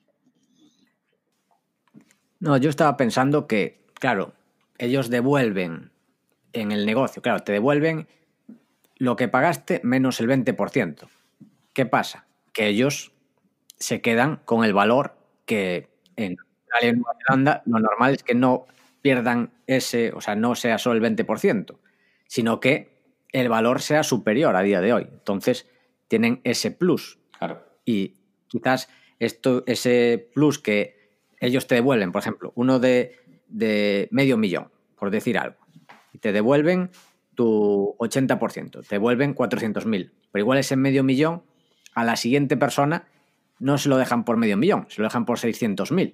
No, 2.39 2.57
yo 2.57 2.69
estaba 2.69 2.95
pensando 2.95 3.47
que, 3.47 3.87
claro, 3.95 4.33
ellos 4.77 5.09
devuelven 5.09 5.91
en 6.53 6.71
el 6.71 6.85
negocio, 6.85 7.23
claro, 7.23 7.39
te 7.39 7.53
devuelven 7.53 8.07
lo 8.97 9.15
que 9.15 9.27
pagaste 9.27 9.81
menos 9.83 10.19
el 10.19 10.27
20%. 10.27 11.07
¿Qué 11.73 11.85
pasa? 11.87 12.27
Que 12.53 12.67
ellos 12.67 13.13
se 13.77 14.01
quedan 14.01 14.41
con 14.45 14.63
el 14.63 14.73
valor 14.73 15.17
que 15.45 15.89
en 16.17 16.37
Australia 16.39 16.89
y 16.89 16.93
Nueva 16.93 17.17
Zelanda 17.25 17.63
lo 17.65 17.79
normal 17.79 18.13
es 18.13 18.21
que 18.21 18.35
no 18.35 18.67
pierdan 19.01 19.51
ese, 19.65 20.11
o 20.13 20.21
sea, 20.21 20.35
no 20.35 20.53
sea 20.53 20.77
solo 20.77 21.03
el 21.03 21.15
20%, 21.15 21.79
sino 22.27 22.59
que 22.59 22.90
el 23.31 23.49
valor 23.49 23.81
sea 23.81 24.03
superior 24.03 24.55
a 24.55 24.61
día 24.61 24.81
de 24.81 24.93
hoy. 24.93 25.07
Entonces, 25.11 25.69
tienen 26.07 26.41
ese 26.43 26.71
plus. 26.71 27.19
Claro. 27.37 27.63
Y 27.85 28.15
quizás 28.47 28.89
esto, 29.19 29.63
ese 29.67 30.29
plus 30.33 30.59
que 30.59 31.01
ellos 31.39 31.67
te 31.67 31.75
devuelven, 31.75 32.11
por 32.11 32.21
ejemplo, 32.21 32.53
uno 32.55 32.79
de, 32.79 33.17
medio 34.11 34.37
millón, 34.37 34.71
por 34.97 35.09
decir 35.09 35.37
algo, 35.37 35.57
y 36.13 36.19
te 36.19 36.31
devuelven 36.31 36.91
tu 37.35 37.95
80%, 37.99 38.87
te 38.87 38.97
vuelven 38.97 39.35
400.000. 39.35 40.11
Pero 40.31 40.43
igual 40.43 40.59
ese 40.59 40.75
medio 40.75 41.03
millón 41.03 41.43
a 41.95 42.03
la 42.03 42.15
siguiente 42.15 42.57
persona 42.57 43.07
no 43.59 43.77
se 43.77 43.89
lo 43.89 43.97
dejan 43.97 44.23
por 44.23 44.37
medio 44.37 44.57
millón, 44.57 44.85
se 44.89 45.01
lo 45.01 45.07
dejan 45.07 45.25
por 45.25 45.39
600.000. 45.39 46.13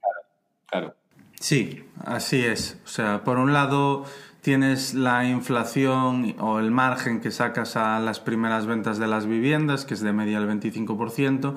Claro, 0.00 0.20
claro. 0.66 0.96
Sí, 1.40 1.84
así 2.04 2.44
es. 2.44 2.78
O 2.84 2.88
sea, 2.88 3.24
por 3.24 3.38
un 3.38 3.52
lado 3.52 4.04
tienes 4.42 4.94
la 4.94 5.28
inflación 5.28 6.34
o 6.38 6.58
el 6.58 6.70
margen 6.70 7.20
que 7.20 7.30
sacas 7.30 7.76
a 7.76 8.00
las 8.00 8.20
primeras 8.20 8.66
ventas 8.66 8.98
de 8.98 9.06
las 9.06 9.26
viviendas, 9.26 9.84
que 9.84 9.94
es 9.94 10.00
de 10.00 10.12
media 10.12 10.38
el 10.38 10.48
25%, 10.48 11.54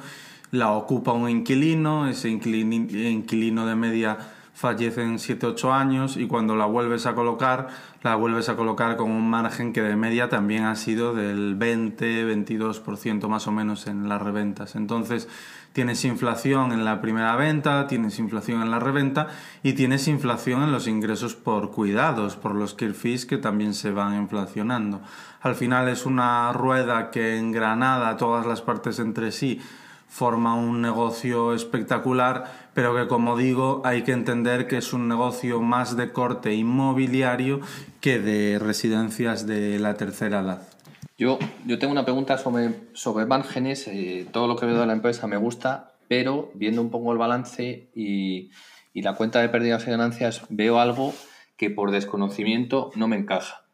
la 0.51 0.71
ocupa 0.71 1.13
un 1.13 1.29
inquilino, 1.29 2.07
ese 2.07 2.29
inquilino 2.29 3.65
de 3.65 3.75
media 3.75 4.17
fallece 4.53 5.01
en 5.01 5.17
7-8 5.17 5.71
años 5.71 6.15
y 6.15 6.27
cuando 6.27 6.55
la 6.55 6.65
vuelves 6.65 7.07
a 7.07 7.15
colocar, 7.15 7.69
la 8.03 8.15
vuelves 8.15 8.49
a 8.49 8.55
colocar 8.55 8.97
con 8.97 9.09
un 9.09 9.27
margen 9.27 9.73
que 9.73 9.81
de 9.81 9.95
media 9.95 10.29
también 10.29 10.65
ha 10.65 10.75
sido 10.75 11.15
del 11.15 11.57
20-22% 11.57 13.27
más 13.27 13.47
o 13.47 13.51
menos 13.51 13.87
en 13.87 14.07
las 14.07 14.21
reventas. 14.21 14.75
Entonces, 14.75 15.27
tienes 15.73 16.05
inflación 16.05 16.71
en 16.71 16.85
la 16.85 17.01
primera 17.01 17.35
venta, 17.35 17.87
tienes 17.87 18.19
inflación 18.19 18.61
en 18.61 18.71
la 18.71 18.79
reventa 18.79 19.27
y 19.63 19.73
tienes 19.73 20.07
inflación 20.07 20.63
en 20.63 20.71
los 20.71 20.87
ingresos 20.87 21.35
por 21.35 21.71
cuidados, 21.71 22.35
por 22.35 22.55
los 22.55 22.73
care 22.75 22.93
fees 22.93 23.25
que 23.25 23.37
también 23.37 23.73
se 23.73 23.91
van 23.91 24.15
inflacionando. 24.15 25.01
Al 25.41 25.55
final 25.55 25.89
es 25.89 26.05
una 26.05 26.53
rueda 26.53 27.11
que 27.11 27.37
engranada 27.37 28.15
todas 28.17 28.45
las 28.45 28.61
partes 28.61 28.99
entre 28.99 29.31
sí 29.31 29.59
forma 30.07 30.53
un 30.53 30.79
negocio 30.79 31.55
espectacular, 31.55 32.69
pero 32.75 32.95
que 32.95 33.07
como 33.07 33.35
digo 33.35 33.81
hay 33.83 34.03
que 34.03 34.11
entender 34.11 34.67
que 34.67 34.77
es 34.77 34.93
un 34.93 35.07
negocio 35.07 35.59
más 35.59 35.97
de 35.97 36.11
corte 36.11 36.53
inmobiliario 36.53 37.61
que 37.99 38.19
de 38.19 38.59
residencias 38.59 39.47
de 39.47 39.79
la 39.79 39.95
tercera 39.95 40.41
edad. 40.41 40.72
Yo, 41.15 41.37
yo 41.67 41.77
tengo 41.77 41.91
una 41.91 42.05
pregunta 42.05 42.37
sobre, 42.39 42.71
sobre 42.93 43.25
márgenes. 43.25 43.87
Eh, 43.87 44.25
todo 44.31 44.47
lo 44.47 44.55
que 44.55 44.65
veo 44.65 44.79
de 44.79 44.87
la 44.87 44.93
empresa 44.93 45.27
me 45.27 45.37
gusta, 45.37 45.93
pero 46.07 46.51
viendo 46.55 46.81
un 46.81 46.89
poco 46.89 47.11
el 47.11 47.19
balance 47.19 47.89
y, 47.93 48.49
la 48.95 49.15
cuenta 49.15 49.41
de 49.41 49.49
pérdidas 49.49 49.85
y 49.87 49.91
ganancias, 49.91 50.43
veo 50.49 50.79
algo 50.79 51.13
que 51.57 51.69
por 51.69 51.91
desconocimiento 51.91 52.91
no 52.95 53.07
me 53.07 53.15
encaja. 53.15 53.65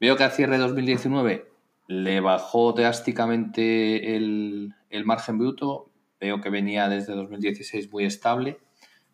Veo 0.00 0.16
que 0.16 0.24
a 0.24 0.30
cierre 0.30 0.52
de 0.52 0.62
2019 0.62 1.48
le 1.88 2.20
bajó 2.20 2.72
drásticamente 2.72 4.16
el, 4.16 4.74
el 4.90 5.04
margen 5.04 5.38
bruto. 5.38 5.90
Veo 6.20 6.40
que 6.40 6.50
venía 6.50 6.88
desde 6.88 7.14
2016 7.14 7.90
muy 7.90 8.04
estable, 8.04 8.58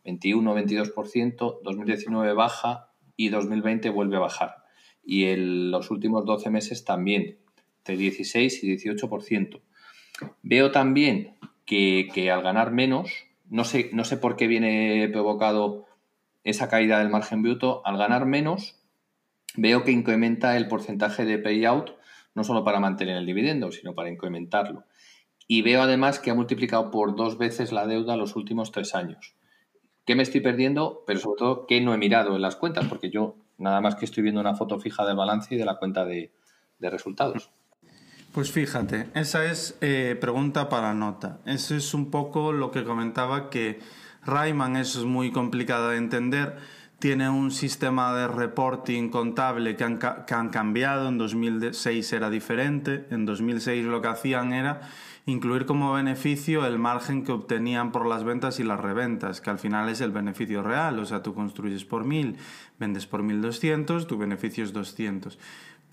21-22%, 0.04 1.60
2019 1.62 2.32
baja 2.34 2.90
y 3.16 3.28
2020 3.30 3.88
vuelve 3.90 4.16
a 4.16 4.20
bajar. 4.20 4.56
Y 5.02 5.26
en 5.26 5.70
los 5.70 5.90
últimos 5.90 6.24
12 6.24 6.50
meses 6.50 6.84
también, 6.84 7.38
de 7.84 7.96
16 7.96 8.64
y 8.64 8.76
18%. 8.76 9.60
Veo 10.42 10.70
también 10.70 11.34
que, 11.66 12.08
que 12.12 12.30
al 12.30 12.42
ganar 12.42 12.70
menos, 12.70 13.10
no 13.48 13.64
sé, 13.64 13.90
no 13.92 14.04
sé 14.04 14.16
por 14.16 14.36
qué 14.36 14.46
viene 14.46 15.08
provocado 15.12 15.86
esa 16.44 16.68
caída 16.68 16.98
del 16.98 17.10
margen 17.10 17.42
bruto, 17.42 17.82
al 17.86 17.96
ganar 17.96 18.26
menos, 18.26 18.80
veo 19.56 19.84
que 19.84 19.92
incrementa 19.92 20.56
el 20.56 20.68
porcentaje 20.68 21.24
de 21.24 21.38
payout 21.38 21.94
no 22.34 22.44
solo 22.44 22.64
para 22.64 22.80
mantener 22.80 23.16
el 23.16 23.26
dividendo, 23.26 23.70
sino 23.72 23.94
para 23.94 24.10
incrementarlo. 24.10 24.84
Y 25.46 25.62
veo 25.62 25.82
además 25.82 26.18
que 26.18 26.30
ha 26.30 26.34
multiplicado 26.34 26.90
por 26.90 27.16
dos 27.16 27.38
veces 27.38 27.72
la 27.72 27.86
deuda 27.86 28.16
los 28.16 28.34
últimos 28.36 28.72
tres 28.72 28.94
años. 28.94 29.36
¿Qué 30.04 30.14
me 30.14 30.22
estoy 30.22 30.40
perdiendo? 30.40 31.02
Pero 31.06 31.20
sobre 31.20 31.38
todo, 31.38 31.66
¿qué 31.66 31.80
no 31.80 31.94
he 31.94 31.98
mirado 31.98 32.36
en 32.36 32.42
las 32.42 32.56
cuentas? 32.56 32.86
Porque 32.88 33.10
yo 33.10 33.36
nada 33.56 33.80
más 33.80 33.94
que 33.94 34.04
estoy 34.04 34.22
viendo 34.22 34.40
una 34.40 34.54
foto 34.54 34.78
fija 34.78 35.06
del 35.06 35.16
balance 35.16 35.54
y 35.54 35.58
de 35.58 35.64
la 35.64 35.78
cuenta 35.78 36.04
de, 36.04 36.32
resultados. 36.80 37.50
Pues 38.34 38.50
fíjate, 38.50 39.06
esa 39.14 39.44
es 39.44 39.78
eh, 39.80 40.18
pregunta 40.20 40.68
para 40.68 40.92
nota. 40.92 41.38
Eso 41.46 41.76
es 41.76 41.94
un 41.94 42.10
poco 42.10 42.50
lo 42.52 42.72
que 42.72 42.82
comentaba 42.82 43.48
que 43.48 43.78
Rayman 44.26 44.74
eso 44.74 44.98
es 44.98 45.04
muy 45.04 45.30
complicado 45.30 45.90
de 45.90 45.98
entender. 45.98 46.56
Tiene 46.98 47.30
un 47.30 47.52
sistema 47.52 48.12
de 48.12 48.26
reporting 48.26 49.08
contable 49.10 49.76
que 49.76 49.84
han, 49.84 49.98
que 50.00 50.34
han, 50.34 50.48
cambiado, 50.48 51.10
en 51.10 51.16
2006 51.16 52.12
era 52.12 52.28
diferente, 52.28 53.06
en 53.10 53.24
2006 53.24 53.84
lo 53.84 54.02
que 54.02 54.08
hacían 54.08 54.52
era 54.52 54.80
incluir 55.26 55.64
como 55.64 55.92
beneficio 55.92 56.66
el 56.66 56.78
margen 56.78 57.22
que 57.22 57.30
obtenían 57.30 57.92
por 57.92 58.04
las 58.04 58.24
ventas 58.24 58.58
y 58.58 58.64
las 58.64 58.80
reventas, 58.80 59.40
que 59.40 59.50
al 59.50 59.58
final 59.58 59.88
es 59.88 60.00
el 60.00 60.10
beneficio 60.10 60.62
real, 60.62 60.98
o 60.98 61.06
sea, 61.06 61.22
tú 61.22 61.34
construyes 61.34 61.84
por 61.84 62.04
1000, 62.04 62.36
vendes 62.80 63.06
por 63.06 63.22
1200, 63.22 64.06
tu 64.06 64.18
beneficio 64.18 64.64
es 64.64 64.72
200 64.72 65.38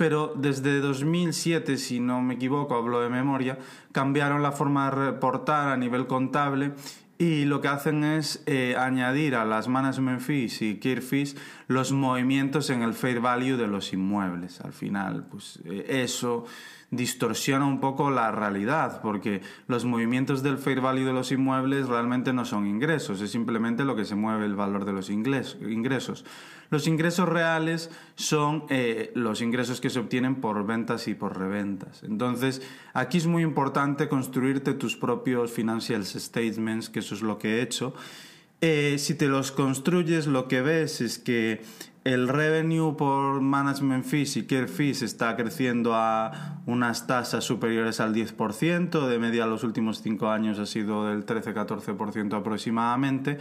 pero 0.01 0.33
desde 0.35 0.79
2007, 0.79 1.77
si 1.77 1.99
no 1.99 2.23
me 2.23 2.33
equivoco, 2.33 2.73
hablo 2.73 3.01
de 3.01 3.09
memoria, 3.09 3.59
cambiaron 3.91 4.41
la 4.41 4.51
forma 4.51 4.85
de 4.85 5.11
reportar 5.11 5.67
a 5.67 5.77
nivel 5.77 6.07
contable 6.07 6.71
y 7.19 7.45
lo 7.45 7.61
que 7.61 7.67
hacen 7.67 8.03
es 8.03 8.41
eh, 8.47 8.75
añadir 8.75 9.35
a 9.35 9.45
las 9.45 9.67
management 9.67 10.21
fees 10.21 10.63
y 10.63 10.79
care 10.79 11.01
fees 11.01 11.37
los 11.67 11.91
movimientos 11.91 12.71
en 12.71 12.81
el 12.81 12.95
fair 12.95 13.19
value 13.19 13.57
de 13.57 13.67
los 13.67 13.93
inmuebles. 13.93 14.59
Al 14.61 14.73
final, 14.73 15.27
pues 15.29 15.59
eh, 15.65 15.85
eso 16.03 16.45
distorsiona 16.91 17.65
un 17.65 17.79
poco 17.79 18.11
la 18.11 18.31
realidad, 18.31 19.01
porque 19.01 19.41
los 19.67 19.85
movimientos 19.85 20.43
del 20.43 20.57
fair 20.57 20.81
value 20.81 21.05
de 21.05 21.13
los 21.13 21.31
inmuebles 21.31 21.87
realmente 21.87 22.33
no 22.33 22.43
son 22.43 22.67
ingresos, 22.67 23.21
es 23.21 23.31
simplemente 23.31 23.85
lo 23.85 23.95
que 23.95 24.03
se 24.03 24.15
mueve 24.15 24.45
el 24.45 24.55
valor 24.55 24.83
de 24.83 24.91
los 24.91 25.09
ingresos. 25.09 26.25
Los 26.69 26.87
ingresos 26.87 27.27
reales 27.27 27.89
son 28.15 28.65
eh, 28.69 29.11
los 29.15 29.41
ingresos 29.41 29.79
que 29.79 29.89
se 29.89 29.99
obtienen 29.99 30.35
por 30.35 30.65
ventas 30.65 31.07
y 31.07 31.15
por 31.15 31.37
reventas. 31.37 32.03
Entonces, 32.03 32.61
aquí 32.93 33.17
es 33.17 33.27
muy 33.27 33.43
importante 33.43 34.09
construirte 34.09 34.73
tus 34.73 34.97
propios 34.97 35.51
financial 35.51 36.05
statements, 36.05 36.89
que 36.89 36.99
eso 36.99 37.15
es 37.15 37.21
lo 37.21 37.37
que 37.37 37.55
he 37.55 37.61
hecho. 37.61 37.93
Eh, 38.61 38.97
si 38.99 39.15
te 39.15 39.27
los 39.27 39.51
construyes, 39.51 40.27
lo 40.27 40.47
que 40.47 40.61
ves 40.61 41.01
es 41.01 41.17
que 41.17 41.61
el 42.03 42.27
revenue 42.27 42.95
por 42.95 43.41
management 43.41 44.05
fees 44.05 44.37
y 44.37 44.43
care 44.43 44.67
fees 44.67 45.01
está 45.01 45.35
creciendo 45.35 45.95
a 45.95 46.61
unas 46.67 47.07
tasas 47.07 47.43
superiores 47.43 47.99
al 47.99 48.13
10%, 48.13 49.07
de 49.07 49.19
media 49.19 49.47
los 49.47 49.63
últimos 49.63 50.03
cinco 50.03 50.29
años 50.29 50.59
ha 50.59 50.67
sido 50.67 51.07
del 51.07 51.25
13-14% 51.25 52.37
aproximadamente. 52.37 53.39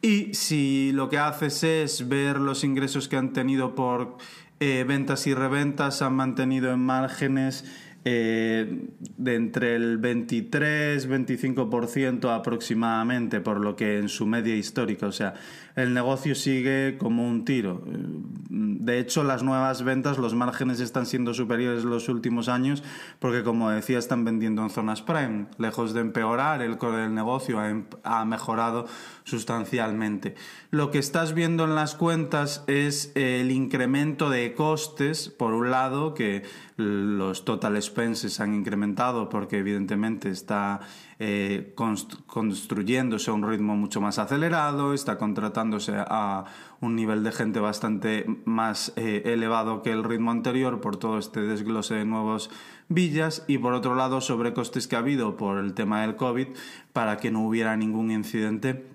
Y 0.00 0.32
si 0.32 0.90
lo 0.92 1.10
que 1.10 1.18
haces 1.18 1.62
es 1.62 2.08
ver 2.08 2.38
los 2.38 2.64
ingresos 2.64 3.08
que 3.08 3.16
han 3.16 3.34
tenido 3.34 3.74
por 3.74 4.16
eh, 4.60 4.84
ventas 4.88 5.26
y 5.26 5.34
reventas, 5.34 6.00
han 6.00 6.14
mantenido 6.14 6.72
en 6.72 6.80
márgenes 6.80 7.64
eh, 8.08 8.86
de 9.16 9.34
entre 9.34 9.74
el 9.74 10.00
23-25% 10.00 12.32
aproximadamente, 12.32 13.40
por 13.40 13.60
lo 13.60 13.74
que 13.74 13.98
en 13.98 14.08
su 14.08 14.26
media 14.26 14.54
histórica, 14.54 15.08
o 15.08 15.12
sea, 15.12 15.34
el 15.76 15.92
negocio 15.92 16.34
sigue 16.34 16.96
como 16.98 17.28
un 17.28 17.44
tiro. 17.44 17.82
De 17.86 18.98
hecho, 18.98 19.24
las 19.24 19.42
nuevas 19.42 19.84
ventas, 19.84 20.16
los 20.16 20.34
márgenes 20.34 20.80
están 20.80 21.04
siendo 21.04 21.34
superiores 21.34 21.84
en 21.84 21.90
los 21.90 22.08
últimos 22.08 22.48
años 22.48 22.82
porque, 23.18 23.42
como 23.42 23.68
decía, 23.70 23.98
están 23.98 24.24
vendiendo 24.24 24.62
en 24.62 24.70
zonas 24.70 25.02
prime. 25.02 25.48
Lejos 25.58 25.92
de 25.92 26.00
empeorar, 26.00 26.62
el 26.62 26.78
core 26.78 27.02
del 27.02 27.14
negocio 27.14 27.60
ha, 27.60 27.68
em, 27.68 27.84
mejorado 28.26 28.86
sustancialmente. 29.24 30.34
Lo 30.70 30.90
que 30.90 30.98
estás 30.98 31.34
viendo 31.34 31.64
en 31.64 31.74
las 31.74 31.94
cuentas 31.94 32.64
es 32.66 33.12
el 33.14 33.50
incremento 33.50 34.30
de 34.30 34.54
costes, 34.54 35.28
por 35.28 35.52
un 35.52 35.70
lado, 35.70 36.14
que 36.14 36.42
los 36.76 37.44
total 37.44 37.76
expenses 37.76 38.40
han 38.40 38.54
incrementado 38.54 39.28
porque 39.28 39.58
evidentemente 39.58 40.30
está 40.30 40.80
eh, 41.18 41.72
construyéndose 41.74 43.30
a 43.30 43.34
un 43.34 43.48
ritmo 43.48 43.74
mucho 43.74 44.02
más 44.02 44.18
acelerado, 44.18 44.92
está 44.92 45.16
contratándose 45.16 45.94
a 45.96 46.44
un 46.80 46.94
nivel 46.94 47.24
de 47.24 47.32
gente 47.32 47.58
bastante 47.58 48.26
más 48.44 48.92
eh, 48.96 49.22
elevado 49.24 49.82
que 49.82 49.92
el 49.92 50.04
ritmo 50.04 50.30
anterior 50.30 50.82
por 50.82 50.98
todo 50.98 51.18
este 51.18 51.40
desglose 51.40 51.94
de 51.94 52.04
nuevos 52.04 52.50
villas 52.88 53.44
y 53.48 53.56
por 53.56 53.72
otro 53.72 53.94
lado 53.94 54.20
sobrecostes 54.20 54.86
que 54.86 54.96
ha 54.96 54.98
habido 54.98 55.36
por 55.38 55.58
el 55.58 55.72
tema 55.72 56.02
del 56.02 56.16
COVID 56.16 56.48
para 56.92 57.16
que 57.16 57.30
no 57.30 57.46
hubiera 57.46 57.76
ningún 57.76 58.10
incidente 58.10 58.86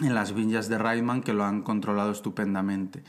en 0.00 0.14
las 0.14 0.34
villas 0.34 0.68
de 0.68 0.76
Rayman 0.76 1.22
que 1.22 1.32
lo 1.32 1.44
han 1.44 1.62
controlado 1.62 2.10
estupendamente. 2.10 3.04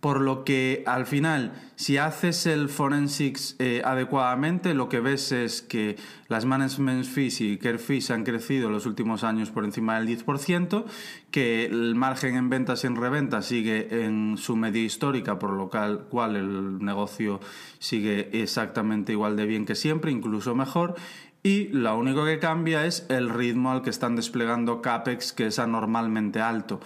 Por 0.00 0.22
lo 0.22 0.44
que 0.44 0.82
al 0.86 1.04
final, 1.04 1.52
si 1.76 1.98
haces 1.98 2.46
el 2.46 2.70
forensics 2.70 3.56
eh, 3.58 3.82
adecuadamente, 3.84 4.72
lo 4.72 4.88
que 4.88 5.00
ves 5.00 5.30
es 5.30 5.60
que 5.60 5.96
las 6.28 6.46
management 6.46 7.04
fees 7.04 7.42
y 7.42 7.58
care 7.58 7.76
fees 7.76 8.10
han 8.10 8.24
crecido 8.24 8.68
en 8.68 8.72
los 8.72 8.86
últimos 8.86 9.24
años 9.24 9.50
por 9.50 9.64
encima 9.64 10.00
del 10.00 10.08
10%, 10.08 10.84
que 11.30 11.66
el 11.66 11.94
margen 11.96 12.36
en 12.36 12.48
ventas 12.48 12.82
y 12.84 12.86
en 12.86 12.96
reventa 12.96 13.42
sigue 13.42 14.04
en 14.04 14.38
su 14.38 14.56
media 14.56 14.82
histórica, 14.82 15.38
por 15.38 15.52
lo 15.52 15.68
cual 15.68 16.36
el 16.36 16.82
negocio 16.82 17.38
sigue 17.78 18.30
exactamente 18.32 19.12
igual 19.12 19.36
de 19.36 19.44
bien 19.44 19.66
que 19.66 19.74
siempre, 19.74 20.10
incluso 20.10 20.54
mejor, 20.54 20.94
y 21.42 21.68
lo 21.68 21.96
único 21.98 22.24
que 22.24 22.38
cambia 22.38 22.84
es 22.84 23.06
el 23.08 23.30
ritmo 23.30 23.70
al 23.70 23.82
que 23.82 23.90
están 23.90 24.16
desplegando 24.16 24.82
CAPEX, 24.82 25.32
que 25.32 25.46
es 25.46 25.58
anormalmente 25.58 26.40
alto. 26.40 26.80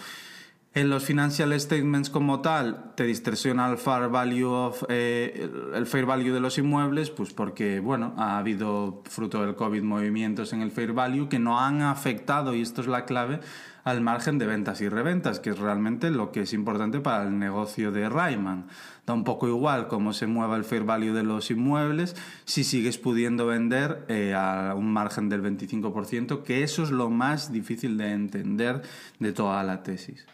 En 0.76 0.90
los 0.90 1.04
financial 1.04 1.52
statements 1.60 2.10
como 2.10 2.40
tal 2.40 2.94
te 2.96 3.04
distorsiona 3.04 3.70
el 3.70 3.78
fair 3.78 4.08
value 4.08 4.50
of 4.50 4.82
eh, 4.88 5.48
el 5.72 5.86
fair 5.86 6.04
value 6.04 6.32
de 6.32 6.40
los 6.40 6.58
inmuebles, 6.58 7.10
pues 7.10 7.32
porque 7.32 7.78
bueno 7.78 8.12
ha 8.16 8.38
habido 8.38 9.00
fruto 9.04 9.40
del 9.46 9.54
covid 9.54 9.84
movimientos 9.84 10.52
en 10.52 10.62
el 10.62 10.72
fair 10.72 10.92
value 10.92 11.28
que 11.28 11.38
no 11.38 11.60
han 11.60 11.82
afectado 11.82 12.56
y 12.56 12.60
esto 12.60 12.80
es 12.80 12.88
la 12.88 13.04
clave 13.04 13.38
al 13.84 14.00
margen 14.00 14.36
de 14.38 14.46
ventas 14.46 14.80
y 14.80 14.88
reventas, 14.88 15.38
que 15.38 15.50
es 15.50 15.60
realmente 15.60 16.10
lo 16.10 16.32
que 16.32 16.40
es 16.40 16.52
importante 16.52 16.98
para 16.98 17.22
el 17.22 17.38
negocio 17.38 17.92
de 17.92 18.08
Rayman. 18.08 18.66
Da 19.06 19.14
un 19.14 19.22
poco 19.22 19.46
igual 19.46 19.86
cómo 19.86 20.12
se 20.12 20.26
mueva 20.26 20.56
el 20.56 20.64
fair 20.64 20.82
value 20.82 21.12
de 21.12 21.22
los 21.22 21.52
inmuebles 21.52 22.16
si 22.46 22.64
sigues 22.64 22.98
pudiendo 22.98 23.46
vender 23.46 24.06
eh, 24.08 24.34
a 24.34 24.74
un 24.74 24.92
margen 24.92 25.28
del 25.28 25.40
25%, 25.40 26.42
que 26.42 26.64
eso 26.64 26.82
es 26.82 26.90
lo 26.90 27.10
más 27.10 27.52
difícil 27.52 27.96
de 27.96 28.10
entender 28.10 28.82
de 29.20 29.32
toda 29.32 29.62
la 29.62 29.84
tesis. 29.84 30.26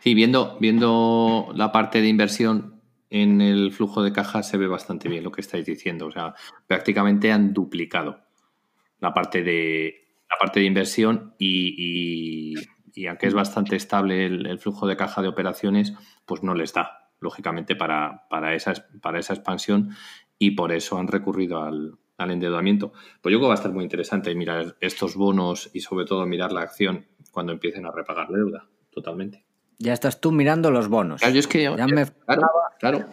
Sí, 0.00 0.14
viendo, 0.14 0.58
viendo 0.60 1.50
la 1.54 1.72
parte 1.72 2.00
de 2.00 2.08
inversión 2.08 2.82
en 3.12 3.42
el 3.42 3.72
flujo 3.72 4.02
de 4.02 4.12
caja 4.12 4.42
se 4.42 4.56
ve 4.56 4.66
bastante 4.66 5.08
bien 5.08 5.22
lo 5.22 5.30
que 5.32 5.42
estáis 5.42 5.66
diciendo. 5.66 6.06
O 6.06 6.10
sea, 6.10 6.34
prácticamente 6.66 7.30
han 7.30 7.52
duplicado 7.52 8.20
la 9.00 9.12
parte 9.12 9.42
de, 9.42 10.02
la 10.30 10.36
parte 10.40 10.60
de 10.60 10.66
inversión 10.66 11.34
y, 11.38 12.54
aunque 13.06 13.26
es 13.26 13.34
bastante 13.34 13.76
estable 13.76 14.24
el, 14.24 14.58
flujo 14.58 14.86
de 14.86 14.96
caja 14.96 15.20
de 15.20 15.28
operaciones, 15.28 15.92
pues 16.24 16.42
no 16.42 16.54
les 16.54 16.72
da, 16.72 17.10
lógicamente, 17.20 17.76
para, 17.76 18.26
para, 18.30 18.54
esa, 18.54 18.72
para 19.02 19.18
esa 19.18 19.34
expansión 19.34 19.90
y 20.38 20.52
por 20.52 20.72
eso 20.72 20.98
han 20.98 21.08
recurrido 21.08 21.62
al, 21.62 21.98
endeudamiento. 22.18 22.92
Pues 23.20 23.32
yo 23.32 23.38
creo 23.38 23.40
que 23.40 23.46
va 23.48 23.54
a 23.54 23.56
estar 23.56 23.72
muy 23.72 23.82
interesante 23.82 24.34
mirar 24.34 24.76
estos 24.80 25.16
bonos 25.16 25.70
y 25.74 25.80
sobre 25.80 26.06
todo 26.06 26.24
mirar 26.24 26.52
la 26.52 26.62
acción 26.62 27.08
cuando 27.32 27.52
empiecen 27.52 27.84
a 27.84 27.90
repagar 27.90 28.30
la 28.30 28.38
deuda, 28.38 28.68
totalmente. 28.90 29.44
Ya 29.82 29.92
estás 29.92 30.20
tú 30.20 30.30
mirando 30.30 30.70
los 30.70 30.86
bonos. 30.86 31.20
Claro, 31.20 31.36
es 31.36 31.48
que 31.48 31.64
ya, 31.64 31.86
me... 31.88 32.06
claro, 32.06 32.48
claro. 32.78 33.08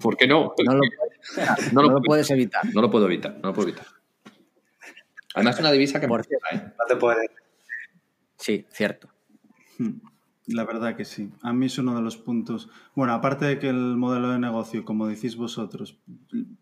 ¿Por 0.00 0.16
qué 0.16 0.26
no? 0.26 0.54
No 0.64 1.82
lo, 1.82 2.02
puedes 2.02 2.30
evitar. 2.30 2.64
No 2.72 2.80
lo 2.80 2.90
puedo 2.90 3.04
evitar, 3.04 3.38
no 3.42 3.48
lo 3.48 3.54
puedo 3.54 3.68
evitar. 3.68 3.86
Además 5.34 5.56
es 5.56 5.60
una 5.60 5.72
divisa 5.72 6.00
que 6.00 6.08
Por 6.08 6.22
¿eh? 6.22 6.26
No 6.52 6.86
te 6.88 6.96
puede 6.96 7.30
Sí, 8.38 8.64
cierto. 8.70 9.10
Hmm. 9.78 10.00
La 10.46 10.64
verdad 10.64 10.96
que 10.96 11.04
sí. 11.04 11.30
A 11.42 11.52
mí 11.52 11.66
es 11.66 11.76
uno 11.76 11.94
de 11.94 12.00
los 12.00 12.16
puntos. 12.16 12.70
Bueno, 12.94 13.12
aparte 13.12 13.44
de 13.44 13.58
que 13.58 13.68
el 13.68 13.98
modelo 13.98 14.30
de 14.30 14.38
negocio, 14.38 14.86
como 14.86 15.06
decís 15.06 15.36
vosotros, 15.36 15.98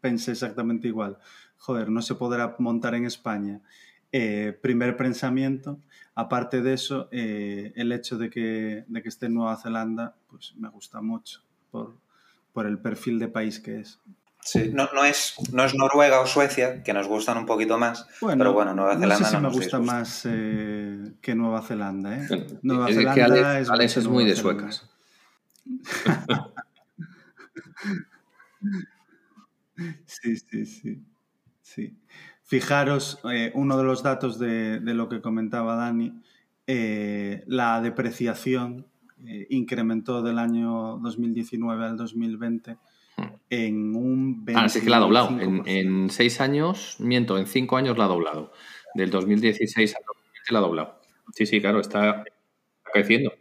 pensé 0.00 0.32
exactamente 0.32 0.88
igual. 0.88 1.18
Joder, 1.58 1.90
no 1.90 2.02
se 2.02 2.16
podrá 2.16 2.56
montar 2.58 2.96
en 2.96 3.04
España. 3.04 3.62
Eh, 4.10 4.58
primer 4.60 4.96
pensamiento. 4.96 5.78
Aparte 6.18 6.60
de 6.62 6.74
eso, 6.74 7.08
eh, 7.12 7.72
el 7.76 7.92
hecho 7.92 8.18
de 8.18 8.28
que, 8.28 8.84
de 8.88 9.02
que 9.02 9.08
esté 9.08 9.26
en 9.26 9.34
Nueva 9.34 9.56
Zelanda, 9.56 10.16
pues 10.28 10.52
me 10.56 10.68
gusta 10.68 11.00
mucho 11.00 11.42
por, 11.70 11.94
por 12.52 12.66
el 12.66 12.80
perfil 12.80 13.20
de 13.20 13.28
país 13.28 13.60
que 13.60 13.78
es. 13.78 14.00
Sí, 14.40 14.72
no, 14.74 14.88
no, 14.92 15.04
es, 15.04 15.36
no 15.52 15.64
es 15.64 15.76
Noruega 15.76 16.20
o 16.20 16.26
Suecia, 16.26 16.82
que 16.82 16.92
nos 16.92 17.06
gustan 17.06 17.38
un 17.38 17.46
poquito 17.46 17.78
más, 17.78 18.04
pero 18.20 18.52
bueno, 18.52 18.74
Nueva 18.74 18.94
Zelanda 18.94 19.16
no, 19.16 19.24
sé 19.24 19.30
si 19.30 19.36
me 19.36 19.48
gusta 19.48 19.78
más 19.78 20.26
eh, 20.28 21.12
que 21.20 21.36
Nueva 21.36 21.62
Zelanda. 21.62 22.16
¿eh? 22.16 22.48
Nueva 22.62 22.90
es 22.90 22.96
Zelanda 22.96 23.60
es, 23.60 23.70
Alex 23.70 23.98
es 23.98 24.08
muy 24.08 24.24
de 24.24 24.34
suecas. 24.34 24.90
sí, 30.04 30.36
sí, 30.36 30.66
sí, 30.66 31.00
sí. 31.62 31.96
Fijaros, 32.48 33.20
eh, 33.30 33.52
uno 33.54 33.76
de 33.76 33.84
los 33.84 34.02
datos 34.02 34.38
de, 34.38 34.80
de, 34.80 34.94
lo 34.94 35.10
que 35.10 35.20
comentaba 35.20 35.76
Dani, 35.76 36.14
eh, 36.66 37.44
la 37.46 37.82
depreciación 37.82 38.86
eh, 39.26 39.46
incrementó 39.50 40.22
del 40.22 40.38
año 40.38 40.96
2019 41.02 41.84
al 41.84 41.98
2020 41.98 42.78
en 43.50 43.94
un 43.94 44.46
20%. 44.46 44.52
Ah, 44.56 44.68
sí 44.70 44.80
que 44.80 44.88
la 44.88 44.96
ha 44.96 45.00
doblado. 45.00 45.28
En, 45.66 46.08
seis 46.08 46.40
años, 46.40 46.96
miento, 47.00 47.36
en 47.36 47.46
cinco 47.46 47.76
años 47.76 47.98
la 47.98 48.06
ha 48.06 48.08
doblado. 48.08 48.50
Del 48.94 49.10
2016 49.10 49.94
al 49.94 50.02
2020 50.06 50.52
la 50.52 50.58
ha 50.58 50.62
doblado. 50.62 51.00
Sí, 51.34 51.44
sí, 51.44 51.60
claro, 51.60 51.80
está 51.80 52.24
creciendo. 52.90 53.34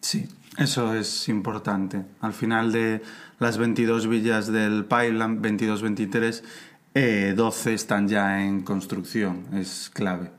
Sí, 0.00 0.26
eso 0.58 0.96
es 0.96 1.28
importante. 1.28 2.04
Al 2.20 2.32
final 2.32 2.72
de 2.72 3.02
las 3.38 3.56
22 3.56 4.08
villas 4.08 4.50
del 4.50 4.84
Pipeline, 4.84 5.40
22-23, 5.40 6.42
12 6.98 7.74
están 7.74 8.08
ya 8.08 8.44
en 8.44 8.62
construcción. 8.62 9.46
Es 9.54 9.90
clave. 9.90 10.32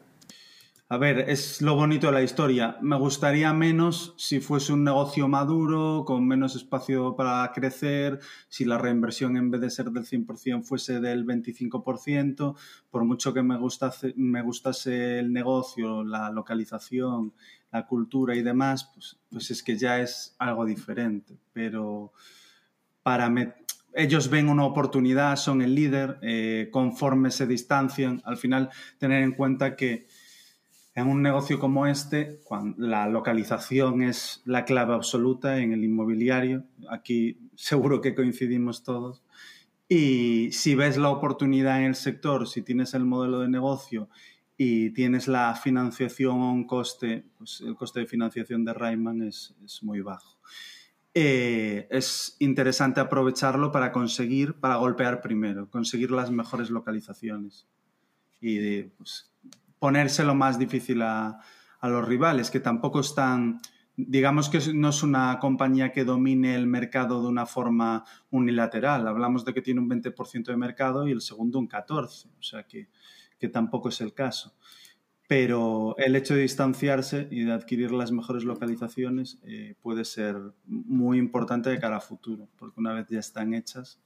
A 0.92 0.98
ver, 0.98 1.30
es 1.30 1.62
lo 1.62 1.76
bonito 1.76 2.08
de 2.08 2.14
la 2.14 2.24
historia. 2.24 2.78
Me 2.82 2.98
gustaría 2.98 3.54
menos 3.54 4.16
si 4.18 4.40
fuese 4.40 4.74
un 4.74 4.84
negocio 4.84 5.28
maduro, 5.28 6.04
con 6.06 6.28
menos 6.28 6.56
espacio 6.56 7.16
para 7.16 7.52
crecer, 7.54 8.20
si 8.48 8.66
la 8.66 8.80
reinversión 8.80 9.38
en 9.38 9.52
vez 9.52 9.62
de 9.62 9.70
ser 9.70 9.92
del 9.92 10.06
100% 10.06 10.64
fuese 10.64 11.00
del 11.00 11.26
25%, 11.28 12.56
por 12.90 13.06
mucho 13.06 13.34
que 13.34 13.44
me 13.44 13.56
gustase, 13.58 14.14
me 14.18 14.42
gustase 14.42 15.20
el 15.20 15.32
negocio, 15.32 16.04
la 16.04 16.32
localización, 16.32 17.34
la 17.72 17.86
cultura 17.86 18.36
y 18.36 18.42
demás, 18.42 18.90
pues, 18.94 19.18
pues 19.30 19.52
es 19.52 19.62
que 19.62 19.78
ya 19.78 20.00
es 20.00 20.36
algo 20.40 20.66
diferente. 20.66 21.38
Pero 21.54 22.14
para 23.04 23.30
ellos 24.00 24.30
ven 24.30 24.50
una 24.50 24.66
oportunidad, 24.66 25.36
son 25.36 25.62
el 25.62 25.76
líder, 25.76 26.18
eh, 26.22 26.70
conforme 26.72 27.32
se 27.32 27.46
distancian, 27.46 28.22
al 28.24 28.38
final 28.38 28.70
tener 28.98 29.24
en 29.24 29.34
cuenta 29.34 29.76
que 29.76 30.08
en 30.96 31.08
un 31.08 31.22
negocio 31.22 31.60
como 31.60 31.86
este, 31.86 32.40
la 32.78 33.08
localización 33.08 34.02
es 34.02 34.42
la 34.46 34.66
clave 34.66 34.94
absoluta 34.94 35.60
en 35.60 35.74
el 35.74 35.84
inmobiliario, 35.84 36.66
aquí 36.90 37.38
seguro 37.56 38.02
que 38.02 38.16
coincidimos 38.16 38.84
todos, 38.84 39.24
y 39.88 40.52
si 40.52 40.76
ves 40.76 40.98
la 40.98 41.10
oportunidad 41.10 41.80
en 41.80 41.86
el 41.86 41.96
sector, 41.96 42.48
si 42.48 42.62
tienes 42.62 42.94
el 42.94 43.06
modelo 43.06 43.40
de 43.40 43.50
negocio 43.50 44.10
y 44.56 44.92
tienes 44.92 45.28
la 45.28 45.56
financiación 45.56 46.42
a 46.42 46.52
un 46.52 46.66
coste, 46.66 47.26
pues 47.38 47.62
el 47.62 47.76
coste 47.76 48.02
de 48.02 48.06
financiación 48.06 48.64
de 48.64 48.74
Rayman 48.74 49.24
es 49.24 49.56
muy 49.82 50.02
bajo. 50.02 50.40
Eh, 51.22 51.86
es 51.92 52.38
interesante 52.40 53.02
aprovecharlo 53.02 53.74
para 53.74 53.92
conseguir, 53.92 54.54
para 54.54 54.78
golpear 54.78 55.20
primero, 55.20 55.70
conseguir 55.70 56.12
las 56.12 56.32
mejores 56.32 56.70
localizaciones. 56.70 57.68
Y 58.40 58.84
pues, 58.84 59.30
ponérselo 59.80 60.34
más 60.34 60.58
difícil 60.58 61.02
a, 61.02 61.42
los 61.82 62.08
rivales, 62.08 62.50
que 62.50 62.62
tampoco 62.62 63.02
están, 63.02 63.60
digamos 63.98 64.48
que 64.48 64.62
no 64.74 64.90
es 64.90 65.04
una 65.04 65.40
compañía 65.40 65.92
que 65.92 66.06
domine 66.06 66.56
el 66.56 66.68
mercado 66.68 67.22
de 67.22 67.28
una 67.28 67.46
forma 67.46 68.06
unilateral. 68.32 69.06
Hablamos 69.06 69.44
de 69.44 69.54
que 69.54 69.62
tiene 69.62 69.82
un 69.82 69.90
20% 69.90 70.46
de 70.46 70.56
mercado 70.56 71.06
y 71.06 71.12
el 71.12 71.20
segundo 71.20 71.60
un 71.60 71.68
14%, 71.68 72.28
o 72.40 72.42
sea 72.42 72.64
que, 72.64 72.88
tampoco 73.50 73.90
es 73.90 74.00
el 74.00 74.14
caso. 74.14 74.56
Pero 75.30 75.94
el 76.00 76.16
hecho 76.16 76.34
de 76.34 76.42
distanciarse 76.42 77.28
y 77.30 77.44
de 77.44 77.52
adquirir 77.52 77.92
las 77.92 78.12
mejores 78.12 78.46
localizaciones 78.46 79.38
eh, 79.44 79.76
puede 79.80 80.04
ser 80.04 80.36
muy 80.66 81.20
importante 81.20 81.70
de 81.70 81.78
cara 81.78 81.98
a 81.98 82.02
futuro, 82.02 82.48
porque 82.58 82.80
una 82.80 82.94
vez 82.94 83.06
ya 83.12 83.20
están 83.20 83.54
hechas, 83.54 84.00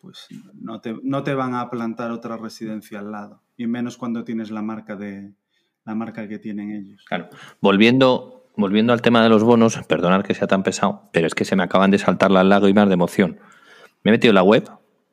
pues 0.00 0.26
no 0.52 0.80
te, 0.80 0.96
no 1.04 1.22
te 1.22 1.34
van 1.34 1.54
a 1.54 1.70
plantar 1.70 2.10
otra 2.10 2.36
residencia 2.36 2.98
al 2.98 3.12
lado 3.12 3.40
y 3.56 3.68
menos 3.68 3.96
cuando 3.96 4.24
tienes 4.24 4.50
la 4.50 4.62
marca 4.62 4.96
de 4.96 5.32
la 5.84 5.94
marca 5.94 6.26
que 6.26 6.40
tienen 6.40 6.72
ellos. 6.72 7.04
Claro. 7.06 7.28
Volviendo, 7.60 8.50
volviendo 8.56 8.92
al 8.92 9.00
tema 9.00 9.22
de 9.22 9.28
los 9.28 9.44
bonos, 9.44 9.78
perdonad 9.86 10.24
que 10.24 10.34
sea 10.34 10.48
tan 10.48 10.64
pesado, 10.64 11.08
pero 11.12 11.28
es 11.28 11.36
que 11.36 11.44
se 11.44 11.54
me 11.54 11.62
acaban 11.62 11.92
de 11.92 11.98
saltar 11.98 12.32
las 12.32 12.44
lágrimas 12.44 12.88
de 12.88 12.94
emoción. 12.94 13.38
Me 14.02 14.10
he 14.10 14.12
metido 14.12 14.32
en 14.32 14.36
la 14.36 14.42
web, 14.42 14.68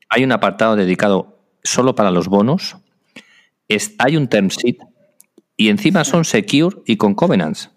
hay 0.09 0.23
un 0.23 0.32
apartado 0.32 0.75
dedicado 0.75 1.38
solo 1.61 1.93
para 1.93 2.09
los 2.09 2.27
bonos, 2.27 2.77
hay 3.99 4.17
un 4.17 4.27
term 4.27 4.47
sheet 4.47 4.89
y 5.60 5.68
encima 5.68 6.05
son 6.05 6.24
secure 6.24 6.78
y 6.86 6.95
con 6.95 7.14
covenants. 7.14 7.70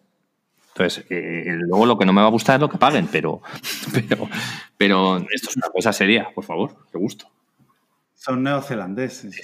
Entonces, 0.69 1.05
eh, 1.11 1.59
luego 1.67 1.85
lo 1.85 1.99
que 1.99 2.07
no 2.07 2.13
me 2.13 2.21
va 2.21 2.29
a 2.29 2.31
gustar 2.31 2.55
es 2.55 2.61
lo 2.61 2.69
que 2.69 2.79
paguen, 2.79 3.09
pero, 3.11 3.43
pero, 3.93 4.29
pero 4.79 5.17
esto 5.33 5.51
es 5.51 5.57
una 5.57 5.67
cosa 5.69 5.93
seria, 5.93 6.31
por 6.33 6.45
favor, 6.45 6.77
qué 6.93 6.99
gusto. 6.99 7.27
Son 8.15 8.41
neozelandeses. 8.41 9.35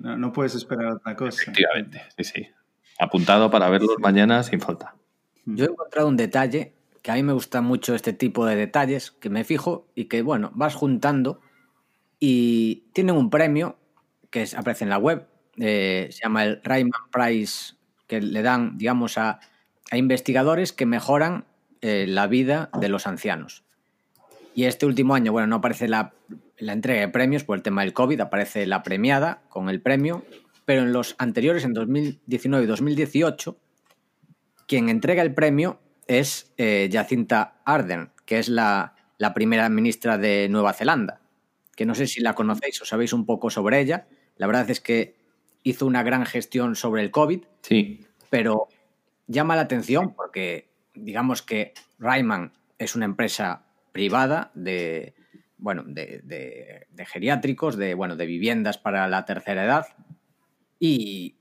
No, 0.00 0.32
puedes 0.32 0.54
esperar 0.54 0.92
otra 0.92 1.16
cosa. 1.16 1.42
Efectivamente, 1.42 2.00
sí, 2.16 2.22
sí. 2.22 2.48
Apuntado 3.00 3.50
para 3.50 3.68
verlos 3.68 3.96
mañana 3.98 4.44
sin 4.44 4.60
falta. 4.60 4.94
Mm. 5.46 5.56
Yo 5.56 5.64
he 5.64 5.68
encontrado 5.68 6.06
un 6.06 6.16
detalle 6.16 6.74
que 7.02 7.10
a 7.10 7.14
mí 7.14 7.24
me 7.24 7.32
gusta 7.32 7.60
mucho 7.60 7.96
este 7.96 8.12
tipo 8.12 8.46
de 8.46 8.54
detalles, 8.54 9.10
que 9.10 9.30
me 9.30 9.42
fijo 9.42 9.88
y 9.96 10.04
que, 10.04 10.22
bueno, 10.22 10.52
vas 10.54 10.76
juntando 10.76 11.40
y 12.20 12.84
tienen 12.92 13.16
un 13.16 13.30
premio 13.30 13.78
que 14.30 14.48
aparece 14.56 14.84
en 14.84 14.90
la 14.90 14.98
web, 14.98 15.26
eh, 15.58 16.08
se 16.12 16.22
llama 16.22 16.44
el 16.44 16.60
Rayman 16.62 17.10
Prize, 17.10 17.79
que 18.10 18.20
le 18.20 18.42
dan, 18.42 18.76
digamos, 18.76 19.18
a, 19.18 19.38
investigadores 19.92 20.72
que 20.72 20.84
mejoran 20.84 21.44
eh, 21.80 22.06
la 22.08 22.26
vida 22.26 22.68
de 22.80 22.88
los 22.88 23.06
ancianos. 23.06 23.62
Y 24.52 24.64
este 24.64 24.84
último 24.84 25.14
año, 25.14 25.30
bueno, 25.30 25.46
no 25.46 25.56
aparece 25.56 25.86
la, 25.86 26.12
la 26.58 26.72
entrega 26.72 27.02
de 27.02 27.08
premios 27.08 27.44
por 27.44 27.56
el 27.56 27.62
tema 27.62 27.82
del 27.82 27.92
COVID, 27.92 28.20
aparece 28.20 28.66
la 28.66 28.82
premiada 28.82 29.42
con 29.48 29.68
el 29.68 29.80
premio, 29.80 30.24
pero 30.64 30.82
en 30.82 30.92
los 30.92 31.14
anteriores, 31.18 31.64
en 31.64 31.72
2019 31.72 32.64
y 32.64 32.66
2018, 32.66 33.56
quien 34.66 34.88
entrega 34.88 35.22
el 35.22 35.32
premio 35.32 35.80
es 36.08 36.52
eh, 36.56 36.88
Jacinta 36.92 37.60
Ardern, 37.64 38.12
que 38.24 38.40
es 38.40 38.48
la, 38.48 38.96
la 39.18 39.34
primera 39.34 39.68
ministra 39.68 40.18
de 40.18 40.48
Nueva 40.48 40.72
Zelanda, 40.72 41.20
que 41.76 41.86
no 41.86 41.94
sé 41.94 42.08
si 42.08 42.20
la 42.20 42.34
conocéis 42.34 42.82
o 42.82 42.84
sabéis 42.84 43.12
un 43.12 43.24
poco 43.24 43.50
sobre 43.50 43.78
ella. 43.78 44.08
La 44.36 44.48
verdad 44.48 44.68
es 44.68 44.80
que 44.80 45.19
hizo 45.62 45.86
una 45.86 46.02
gran 46.02 46.24
gestión 46.26 46.74
sobre 46.76 47.02
el 47.02 47.10
COVID, 47.10 47.40
Sí. 47.62 48.06
pero 48.30 48.68
llama 49.26 49.56
la 49.56 49.62
atención 49.62 50.14
porque 50.14 50.68
digamos 50.94 51.42
que 51.42 51.72
Ryman 51.98 52.52
es 52.78 52.94
una 52.96 53.04
empresa 53.04 53.64
privada 53.92 54.50
de 54.54 55.14
bueno 55.58 55.82
de, 55.86 56.20
de- 56.24 56.86
de 56.90 57.06
geriátricos, 57.06 57.76
de 57.76 57.94
bueno, 57.94 58.16
de 58.16 58.26
viviendas 58.26 58.78
para 58.78 59.06
la 59.08 59.24
tercera 59.26 59.64
edad. 59.64 59.86
Y, 60.78 61.36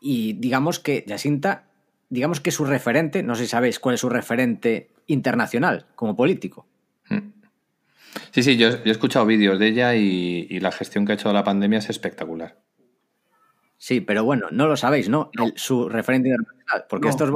y 0.00 0.34
digamos 0.34 0.78
que 0.78 1.04
Jacinta, 1.08 1.64
digamos 2.10 2.40
que 2.40 2.50
su 2.50 2.64
referente, 2.66 3.22
no 3.22 3.34
sé 3.34 3.44
si 3.44 3.48
sabéis 3.48 3.78
cuál 3.78 3.94
es 3.94 4.00
su 4.02 4.10
referente 4.10 4.90
internacional 5.06 5.86
como 5.94 6.14
político. 6.14 6.66
Mm. 7.08 7.18
Sí, 8.32 8.42
sí, 8.42 8.56
yo, 8.58 8.70
yo 8.70 8.82
he 8.84 8.90
escuchado 8.90 9.24
vídeos 9.24 9.58
de 9.58 9.68
ella 9.68 9.94
y, 9.94 10.46
y 10.50 10.60
la 10.60 10.70
gestión 10.72 11.06
que 11.06 11.12
ha 11.12 11.14
hecho 11.14 11.28
de 11.28 11.34
la 11.34 11.44
pandemia 11.44 11.78
es 11.78 11.88
espectacular. 11.88 12.58
Sí, 13.78 14.00
pero 14.00 14.24
bueno, 14.24 14.48
no 14.50 14.66
lo 14.66 14.76
sabéis, 14.76 15.08
¿no? 15.08 15.30
El- 15.32 15.52
su 15.56 15.88
referente 15.88 16.28
internacional, 16.28 16.86
porque 16.88 17.06
No. 17.06 17.10
esto 17.10 17.24
es, 17.24 17.30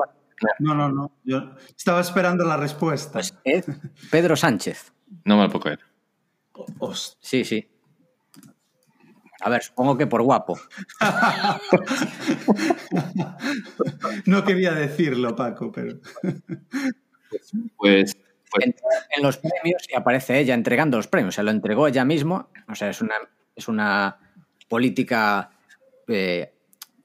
No, 0.58 0.74
no, 0.74 0.88
no. 0.90 1.12
Yo 1.24 1.54
estaba 1.76 2.00
esperando 2.00 2.44
la 2.44 2.56
respuesta. 2.56 3.12
pues, 3.20 3.34
es 3.44 3.64
Pedro 4.10 4.34
Sánchez. 4.36 4.92
No 5.24 5.36
me 5.36 5.44
lo 5.44 5.50
puedo 5.50 5.62
creer. 5.62 5.80
Sí, 7.20 7.44
sí. 7.44 7.68
A 9.44 9.48
ver, 9.50 9.62
supongo 9.62 9.96
que 9.96 10.06
por 10.06 10.22
guapo. 10.22 10.58
No 14.26 14.44
quería 14.44 14.72
decirlo, 14.72 15.34
Paco, 15.36 15.70
pero. 15.72 15.98
Pues, 17.76 18.16
pues 18.50 18.66
Entra 18.66 18.88
en 19.16 19.22
los 19.22 19.38
premios 19.38 19.82
y 19.88 19.94
aparece 19.94 20.38
ella 20.38 20.54
entregando 20.54 20.96
los 20.96 21.08
premios. 21.08 21.34
Se 21.34 21.42
lo 21.42 21.50
entregó 21.50 21.86
ella 21.88 22.04
misma. 22.04 22.48
O 22.68 22.74
sea, 22.74 22.90
es 22.90 23.00
una, 23.00 23.14
es 23.56 23.68
una 23.68 24.18
política 24.68 25.50
eh, 26.12 26.54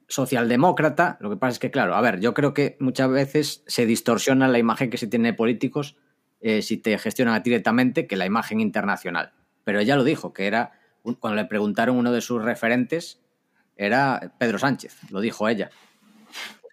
socialdemócrata. 0.07 1.17
Lo 1.19 1.29
que 1.29 1.37
pasa 1.37 1.53
es 1.53 1.59
que, 1.59 1.71
claro, 1.71 1.95
a 1.95 2.01
ver, 2.01 2.19
yo 2.19 2.33
creo 2.33 2.53
que 2.53 2.77
muchas 2.79 3.09
veces 3.09 3.63
se 3.67 3.85
distorsiona 3.85 4.47
la 4.47 4.59
imagen 4.59 4.89
que 4.89 4.97
se 4.97 5.07
tiene 5.07 5.29
de 5.29 5.33
políticos 5.33 5.97
eh, 6.39 6.61
si 6.61 6.77
te 6.77 6.97
gestionan 6.97 7.41
directamente 7.41 8.07
que 8.07 8.15
la 8.15 8.25
imagen 8.25 8.59
internacional. 8.59 9.33
Pero 9.63 9.79
ella 9.79 9.95
lo 9.95 10.03
dijo, 10.03 10.33
que 10.33 10.47
era, 10.47 10.71
cuando 11.19 11.35
le 11.35 11.45
preguntaron 11.45 11.97
uno 11.97 12.11
de 12.11 12.21
sus 12.21 12.43
referentes, 12.43 13.21
era 13.75 14.33
Pedro 14.37 14.59
Sánchez, 14.59 14.97
lo 15.11 15.19
dijo 15.19 15.49
ella. 15.49 15.69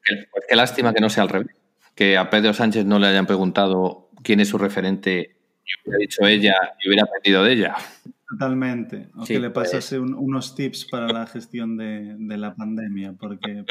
qué, 0.05 0.27
pues 0.31 0.45
qué 0.49 0.57
lástima 0.57 0.93
que 0.93 1.01
no 1.01 1.11
sea 1.11 1.25
al 1.25 1.29
revés. 1.29 1.57
Que 1.95 2.17
a 2.17 2.31
Pedro 2.31 2.53
Sánchez 2.53 2.85
no 2.85 2.99
le 2.99 3.07
hayan 3.07 3.27
preguntado 3.27 4.11
quién 4.23 4.41
es 4.41 4.49
su 4.49 4.59
referente 4.59 5.37
y 5.65 5.89
hubiera 5.89 5.99
dicho 5.99 6.27
ella 6.27 6.55
y 6.81 6.89
hubiera 6.89 7.05
aprendido 7.05 7.45
de 7.45 7.53
ella. 7.53 7.75
Totalmente. 8.29 9.11
O 9.17 9.27
Sí, 9.27 9.35
que 9.35 9.41
le 9.41 9.51
pues. 9.51 9.71
pasase 9.71 9.99
un- 9.99 10.15
unos 10.15 10.55
tips 10.55 10.87
para 10.91 11.09
la 11.09 11.27
gestión 11.27 11.77
de, 11.77 12.17
de 12.19 12.37
la 12.37 12.55
pandemia, 12.55 13.13
porque. 13.19 13.65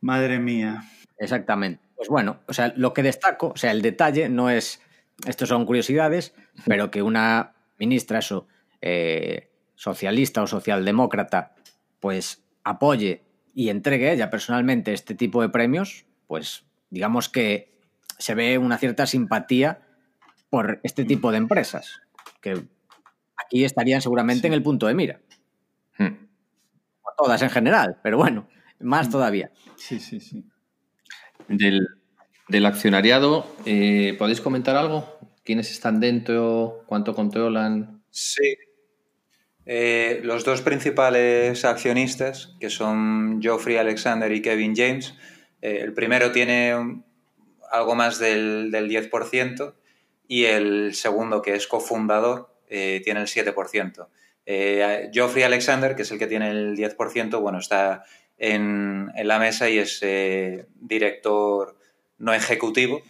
madre 0.00 0.38
mía. 0.38 0.84
Exactamente. 1.18 1.82
Pues 1.96 2.08
bueno, 2.08 2.38
o 2.46 2.52
sea, 2.52 2.72
lo 2.76 2.94
que 2.94 3.02
destaco, 3.02 3.48
o 3.48 3.56
sea, 3.56 3.72
el 3.72 3.82
detalle 3.82 4.28
no 4.28 4.50
es, 4.50 4.80
estos 5.26 5.48
son 5.48 5.66
curiosidades, 5.66 6.32
pero 6.64 6.90
que 6.92 7.02
una 7.02 7.54
ministra, 7.78 8.20
eso, 8.20 8.46
eh, 8.80 9.50
socialista 9.74 10.42
o 10.42 10.46
socialdemócrata, 10.46 11.56
pues 11.98 12.44
apoye 12.62 13.24
y 13.52 13.70
entregue 13.70 14.12
ella 14.12 14.30
personalmente 14.30 14.92
este 14.92 15.16
tipo 15.16 15.42
de 15.42 15.48
premios, 15.48 16.04
pues 16.28 16.64
digamos 16.90 17.28
que 17.28 17.72
se 18.18 18.36
ve 18.36 18.58
una 18.58 18.78
cierta 18.78 19.06
simpatía 19.06 19.80
por 20.50 20.78
este 20.84 21.04
tipo 21.04 21.32
de 21.32 21.38
empresas, 21.38 22.00
que 22.40 22.62
aquí 23.44 23.64
estarían 23.64 24.02
seguramente 24.02 24.46
en 24.46 24.52
el 24.52 24.62
punto 24.62 24.86
de 24.86 24.94
mira, 24.94 25.20
Mm. 25.98 26.14
o 27.02 27.10
todas 27.16 27.42
en 27.42 27.50
general, 27.50 27.98
pero 28.02 28.18
bueno, 28.18 28.48
más 28.80 29.10
todavía. 29.10 29.50
Sí, 29.76 29.98
sí, 29.98 30.20
sí. 30.20 30.44
Del, 31.48 31.88
del 32.48 32.66
accionariado, 32.66 33.46
eh, 33.66 34.14
¿podéis 34.18 34.40
comentar 34.40 34.76
algo? 34.76 35.18
¿Quiénes 35.44 35.70
están 35.70 35.98
dentro? 35.98 36.84
¿Cuánto 36.86 37.14
controlan? 37.14 38.02
Sí. 38.10 38.56
Eh, 39.66 40.20
los 40.22 40.44
dos 40.44 40.62
principales 40.62 41.64
accionistas, 41.64 42.54
que 42.60 42.70
son 42.70 43.40
Geoffrey 43.42 43.76
Alexander 43.76 44.30
y 44.32 44.40
Kevin 44.40 44.74
James, 44.76 45.14
eh, 45.60 45.80
el 45.82 45.92
primero 45.94 46.32
tiene 46.32 46.74
algo 47.72 47.94
más 47.94 48.18
del, 48.18 48.70
del 48.70 48.88
10% 48.88 49.74
y 50.26 50.44
el 50.44 50.94
segundo, 50.94 51.42
que 51.42 51.54
es 51.54 51.66
cofundador, 51.66 52.54
eh, 52.68 53.00
tiene 53.04 53.20
el 53.20 53.26
7%. 53.26 54.08
Eh, 54.50 55.10
Geoffrey 55.12 55.42
Alexander, 55.42 55.94
que 55.94 56.00
es 56.00 56.10
el 56.10 56.18
que 56.18 56.26
tiene 56.26 56.48
el 56.48 56.74
10%, 56.74 57.38
bueno, 57.38 57.58
está 57.58 58.04
en, 58.38 59.12
la 59.22 59.38
mesa 59.38 59.68
y 59.68 59.76
es 59.76 59.98
eh, 60.00 60.64
director 60.74 61.76
no 62.16 62.32
ejecutivo, 62.32 63.02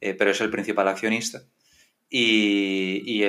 eh, 0.00 0.14
pero 0.14 0.32
es 0.32 0.40
el 0.40 0.50
principal 0.50 0.88
accionista. 0.88 1.44
Y, 2.12 3.20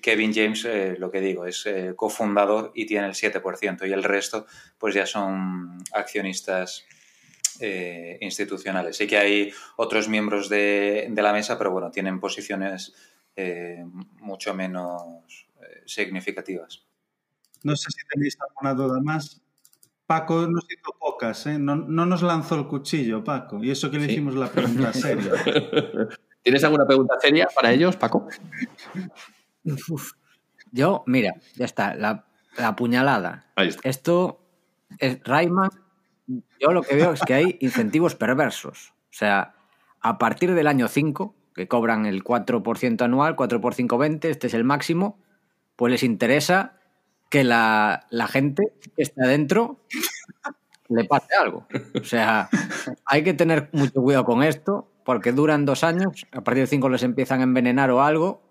Kevin 0.00 0.32
James, 0.32 0.64
lo 0.96 1.10
que 1.10 1.20
digo, 1.20 1.44
es 1.44 1.68
cofundador 1.96 2.70
y 2.72 2.86
tiene 2.86 3.08
el 3.08 3.14
7%. 3.14 3.88
Y 3.88 3.92
el 3.92 4.04
resto, 4.04 4.46
pues 4.78 4.94
ya 4.94 5.06
son 5.06 5.82
accionistas 5.92 6.86
institucionales. 8.20 8.96
Sí 8.96 9.08
que 9.08 9.18
hay 9.18 9.52
otros 9.74 10.08
miembros 10.08 10.48
de, 10.48 11.08
de 11.10 11.22
la 11.22 11.32
mesa, 11.32 11.58
pero 11.58 11.72
bueno, 11.72 11.90
tienen 11.90 12.20
posiciones 12.20 12.94
eh, 13.36 13.84
mucho 14.20 14.54
menos 14.54 15.48
eh, 15.60 15.82
significativas. 15.86 16.86
No 17.62 17.76
sé 17.76 17.90
si 17.90 18.06
tenéis 18.08 18.36
alguna 18.40 18.74
duda 18.74 19.00
más. 19.00 19.42
Paco 20.06 20.46
nos 20.46 20.64
hizo 20.70 20.96
pocas, 20.98 21.46
¿eh? 21.46 21.58
No, 21.58 21.74
no 21.76 22.06
nos 22.06 22.22
lanzó 22.22 22.54
el 22.54 22.66
cuchillo, 22.68 23.24
Paco. 23.24 23.62
Y 23.62 23.70
eso 23.70 23.90
que 23.90 23.98
le 23.98 24.06
Sí. 24.06 24.12
hicimos 24.12 24.34
la 24.36 24.48
pregunta 24.48 24.92
seria. 24.92 25.32
¿Tienes 26.42 26.62
alguna 26.64 26.86
pregunta 26.86 27.14
seria 27.20 27.48
para 27.54 27.72
ellos, 27.72 27.96
Paco? 27.96 28.28
Yo, 30.72 31.02
mira, 31.06 31.34
ya 31.54 31.64
está, 31.64 31.94
la, 31.94 32.24
la 32.58 32.76
puñalada. 32.76 33.46
Ahí 33.56 33.68
está. 33.68 33.88
Esto 33.88 34.40
es 34.98 35.20
Rayman. 35.24 35.70
Yo 36.60 36.72
lo 36.72 36.82
que 36.82 36.94
veo 36.96 37.12
es 37.12 37.20
que 37.22 37.34
hay 37.34 37.58
incentivos 37.60 38.14
perversos. 38.14 38.92
O 39.10 39.12
sea, 39.12 39.54
a 40.00 40.18
partir 40.18 40.54
del 40.54 40.66
año 40.66 40.88
5, 40.88 41.34
que 41.56 41.66
cobran 41.66 42.04
el 42.04 42.22
4% 42.22 43.02
anual, 43.02 43.34
4 43.34 43.60
por 43.62 43.74
5, 43.74 43.96
20, 43.98 44.30
este 44.30 44.46
es 44.46 44.54
el 44.54 44.62
máximo, 44.62 45.18
pues 45.74 45.90
les 45.90 46.02
interesa 46.02 46.78
que 47.30 47.44
la, 47.44 48.06
la 48.10 48.28
gente 48.28 48.74
que 48.94 49.02
está 49.02 49.26
dentro 49.26 49.80
le 50.88 51.04
pase 51.04 51.34
algo. 51.34 51.66
O 51.98 52.04
sea, 52.04 52.50
hay 53.06 53.24
que 53.24 53.32
tener 53.32 53.70
mucho 53.72 54.02
cuidado 54.02 54.24
con 54.24 54.42
esto, 54.42 54.92
porque 55.02 55.32
duran 55.32 55.64
dos 55.64 55.82
años, 55.82 56.26
a 56.30 56.42
partir 56.42 56.60
del 56.60 56.68
5 56.68 56.88
les 56.90 57.02
empiezan 57.02 57.40
a 57.40 57.44
envenenar 57.44 57.90
o 57.90 58.02
algo. 58.02 58.42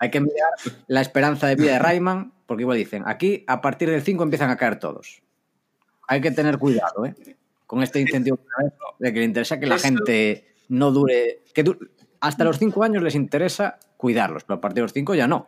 Hay 0.00 0.10
que 0.10 0.20
mirar 0.20 0.50
la 0.88 1.00
esperanza 1.00 1.46
de 1.46 1.54
vida 1.54 1.72
de 1.72 1.78
Rayman, 1.78 2.32
porque 2.46 2.62
igual 2.62 2.76
dicen, 2.76 3.04
aquí 3.06 3.44
a 3.46 3.60
partir 3.60 3.88
del 3.88 4.02
5 4.02 4.22
empiezan 4.22 4.50
a 4.50 4.56
caer 4.56 4.80
todos. 4.80 5.22
Hay 6.08 6.20
que 6.20 6.32
tener 6.32 6.58
cuidado, 6.58 7.06
¿eh? 7.06 7.14
Con 7.66 7.82
este 7.82 8.00
incentivo 8.00 8.40
de 8.98 9.12
que 9.12 9.18
le 9.20 9.26
interesa 9.26 9.60
que 9.60 9.66
la 9.66 9.78
gente 9.78 10.48
no 10.68 10.90
dure. 10.92 11.42
Que 11.54 11.64
hasta 12.20 12.44
los 12.44 12.58
5 12.58 12.82
años 12.84 13.02
les 13.02 13.14
interesa 13.14 13.78
cuidarlos, 13.96 14.44
pero 14.44 14.58
a 14.58 14.60
partir 14.60 14.76
de 14.76 14.82
los 14.82 14.92
5 14.92 15.14
ya 15.14 15.26
no. 15.26 15.46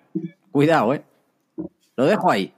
Cuidado, 0.50 0.94
¿eh? 0.94 1.02
Lo 1.96 2.04
dejo 2.06 2.30
ahí. 2.30 2.52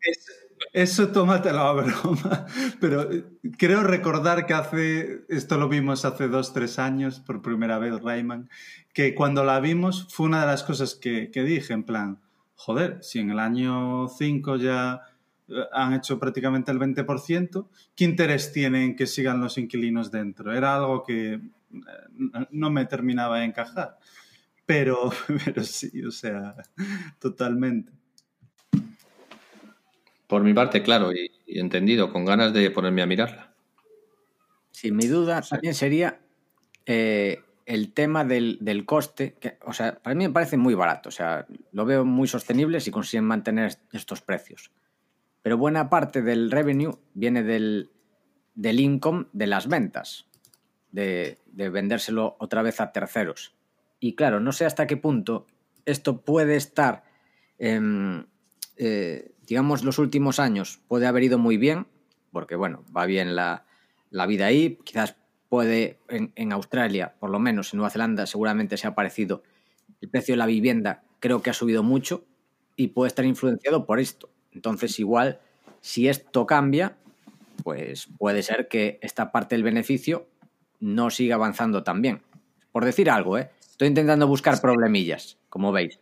Es- 0.00 0.38
Eso 0.72 1.08
tómatelo 1.08 1.58
a 1.60 1.72
broma, 1.74 2.46
pero 2.80 3.10
eh, 3.12 3.24
creo 3.58 3.82
recordar 3.82 4.46
que 4.46 4.54
hace, 4.54 5.24
esto 5.28 5.58
lo 5.58 5.68
vimos 5.68 6.04
hace 6.04 6.28
dos, 6.28 6.52
tres 6.54 6.78
años, 6.78 7.20
por 7.20 7.42
primera 7.42 7.78
vez, 7.78 8.00
Rayman, 8.00 8.48
que 8.94 9.14
cuando 9.14 9.44
la 9.44 9.60
vimos 9.60 10.06
fue 10.10 10.26
una 10.26 10.40
de 10.40 10.46
las 10.46 10.62
cosas 10.62 10.94
que, 10.94 11.30
que 11.30 11.42
dije, 11.42 11.74
en 11.74 11.84
plan, 11.84 12.20
joder, 12.54 12.98
si 13.02 13.18
en 13.18 13.30
el 13.30 13.38
año 13.38 14.08
5 14.08 14.56
ya 14.56 15.02
han 15.72 15.94
hecho 15.94 16.18
prácticamente 16.18 16.70
el 16.70 16.78
20%, 16.78 17.68
¿qué 17.94 18.04
interés 18.04 18.52
tienen 18.52 18.96
que 18.96 19.06
sigan 19.06 19.40
los 19.40 19.58
inquilinos 19.58 20.10
dentro? 20.10 20.52
Era 20.52 20.76
algo 20.76 21.02
que 21.02 21.34
eh, 21.34 21.40
no 22.50 22.70
me 22.70 22.86
terminaba 22.86 23.40
de 23.40 23.46
encajar, 23.46 23.98
pero, 24.66 25.10
pero 25.44 25.64
sí, 25.64 26.02
o 26.04 26.10
sea, 26.10 26.54
totalmente. 27.18 27.92
Por 30.26 30.42
mi 30.42 30.54
parte, 30.54 30.82
claro, 30.82 31.12
y, 31.12 31.30
y 31.46 31.58
entendido, 31.58 32.12
con 32.12 32.24
ganas 32.24 32.52
de 32.52 32.70
ponerme 32.70 33.02
a 33.02 33.06
mirarla. 33.06 33.52
Sí, 34.70 34.90
mi 34.90 35.06
duda 35.06 35.42
también 35.42 35.74
sería 35.74 36.18
eh, 36.86 37.42
el 37.66 37.92
tema 37.92 38.24
del, 38.24 38.58
del 38.60 38.84
coste, 38.84 39.36
que, 39.38 39.58
o 39.64 39.72
sea, 39.72 39.98
para 39.98 40.14
mí 40.14 40.26
me 40.26 40.32
parece 40.32 40.56
muy 40.56 40.74
barato, 40.74 41.08
o 41.08 41.12
sea, 41.12 41.46
lo 41.72 41.84
veo 41.84 42.04
muy 42.04 42.26
sostenible 42.26 42.80
si 42.80 42.90
consiguen 42.90 43.24
mantener 43.24 43.78
estos 43.92 44.20
precios. 44.22 44.70
Pero 45.42 45.58
buena 45.58 45.90
parte 45.90 46.22
del 46.22 46.50
revenue 46.50 46.98
viene 47.14 47.42
del, 47.42 47.90
del 48.54 48.80
income 48.80 49.26
de 49.32 49.46
las 49.46 49.68
ventas. 49.68 50.26
de, 50.92 51.38
de 51.52 51.70
vendérselo 51.70 52.36
otra 52.38 52.62
vez 52.62 52.80
a 52.80 52.92
terceros. 52.92 53.54
Y 54.00 54.14
claro, 54.14 54.40
no 54.40 54.52
sé 54.52 54.64
hasta 54.64 54.86
qué 54.86 54.96
punto 54.96 55.46
esto 55.84 56.22
puede 56.22 56.56
estar, 56.56 57.04
eh, 57.58 58.24
eh, 58.76 59.32
digamos, 59.46 59.84
los 59.84 59.98
últimos 59.98 60.38
años 60.38 60.80
puede 60.88 61.06
haber 61.06 61.24
ido 61.24 61.38
muy 61.38 61.56
bien, 61.56 61.86
porque 62.30 62.56
bueno, 62.56 62.84
va 62.96 63.06
bien 63.06 63.36
la, 63.36 63.64
la 64.10 64.26
vida 64.26 64.46
ahí, 64.46 64.78
quizás 64.84 65.16
puede 65.48 65.98
en, 66.08 66.32
en, 66.34 66.52
Australia, 66.52 67.14
por 67.20 67.30
lo 67.30 67.38
menos 67.38 67.72
en 67.72 67.78
Nueva 67.78 67.90
Zelanda, 67.90 68.26
seguramente 68.26 68.76
se 68.76 68.86
ha 68.86 68.94
parecido. 68.94 69.42
El 70.00 70.08
precio 70.08 70.32
de 70.32 70.38
la 70.38 70.46
vivienda 70.46 71.04
creo 71.20 71.42
que 71.42 71.50
ha 71.50 71.54
subido 71.54 71.82
mucho 71.82 72.24
y 72.76 72.88
puede 72.88 73.08
estar 73.08 73.24
influenciado 73.24 73.86
por 73.86 74.00
esto. 74.00 74.30
Entonces, 74.54 74.98
igual, 74.98 75.40
si 75.80 76.08
esto 76.08 76.46
cambia, 76.46 76.96
pues 77.62 78.08
puede 78.18 78.42
ser 78.42 78.68
que 78.68 78.98
esta 79.02 79.32
parte 79.32 79.54
del 79.54 79.62
beneficio 79.62 80.26
no 80.80 81.10
siga 81.10 81.36
avanzando 81.36 81.82
tan 81.82 82.02
bien. 82.02 82.20
Por 82.72 82.84
decir 82.84 83.10
algo, 83.10 83.38
¿eh? 83.38 83.50
Estoy 83.60 83.88
intentando 83.88 84.26
buscar 84.26 84.60
problemillas, 84.60 85.38
como 85.48 85.72
veis. 85.72 85.98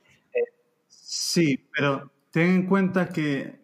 Sí, 0.88 1.66
pero 1.72 2.12
ten 2.30 2.51
en 2.51 2.66
cuenta 2.66 3.09
que, 3.09 3.61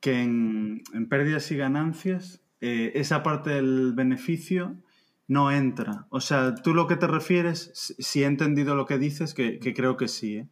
que 0.00 0.22
en, 0.22 0.82
en, 0.92 1.08
pérdidas 1.08 1.50
y 1.50 1.56
ganancias 1.56 2.40
eh, 2.60 2.92
esa 2.94 3.22
parte 3.22 3.50
del 3.50 3.92
beneficio 3.94 4.76
no 5.26 5.50
entra. 5.50 6.06
O 6.10 6.20
sea, 6.20 6.54
tú 6.54 6.74
lo 6.74 6.86
que 6.86 6.96
te 6.96 7.06
refieres, 7.06 7.94
si 7.98 8.22
he 8.22 8.26
entendido 8.26 8.74
lo 8.74 8.86
que 8.86 8.98
dices, 8.98 9.32
que, 9.32 9.58
que 9.58 9.72
creo 9.74 9.96
que 9.96 10.08
sí, 10.08 10.38
¿eh? 10.38 10.48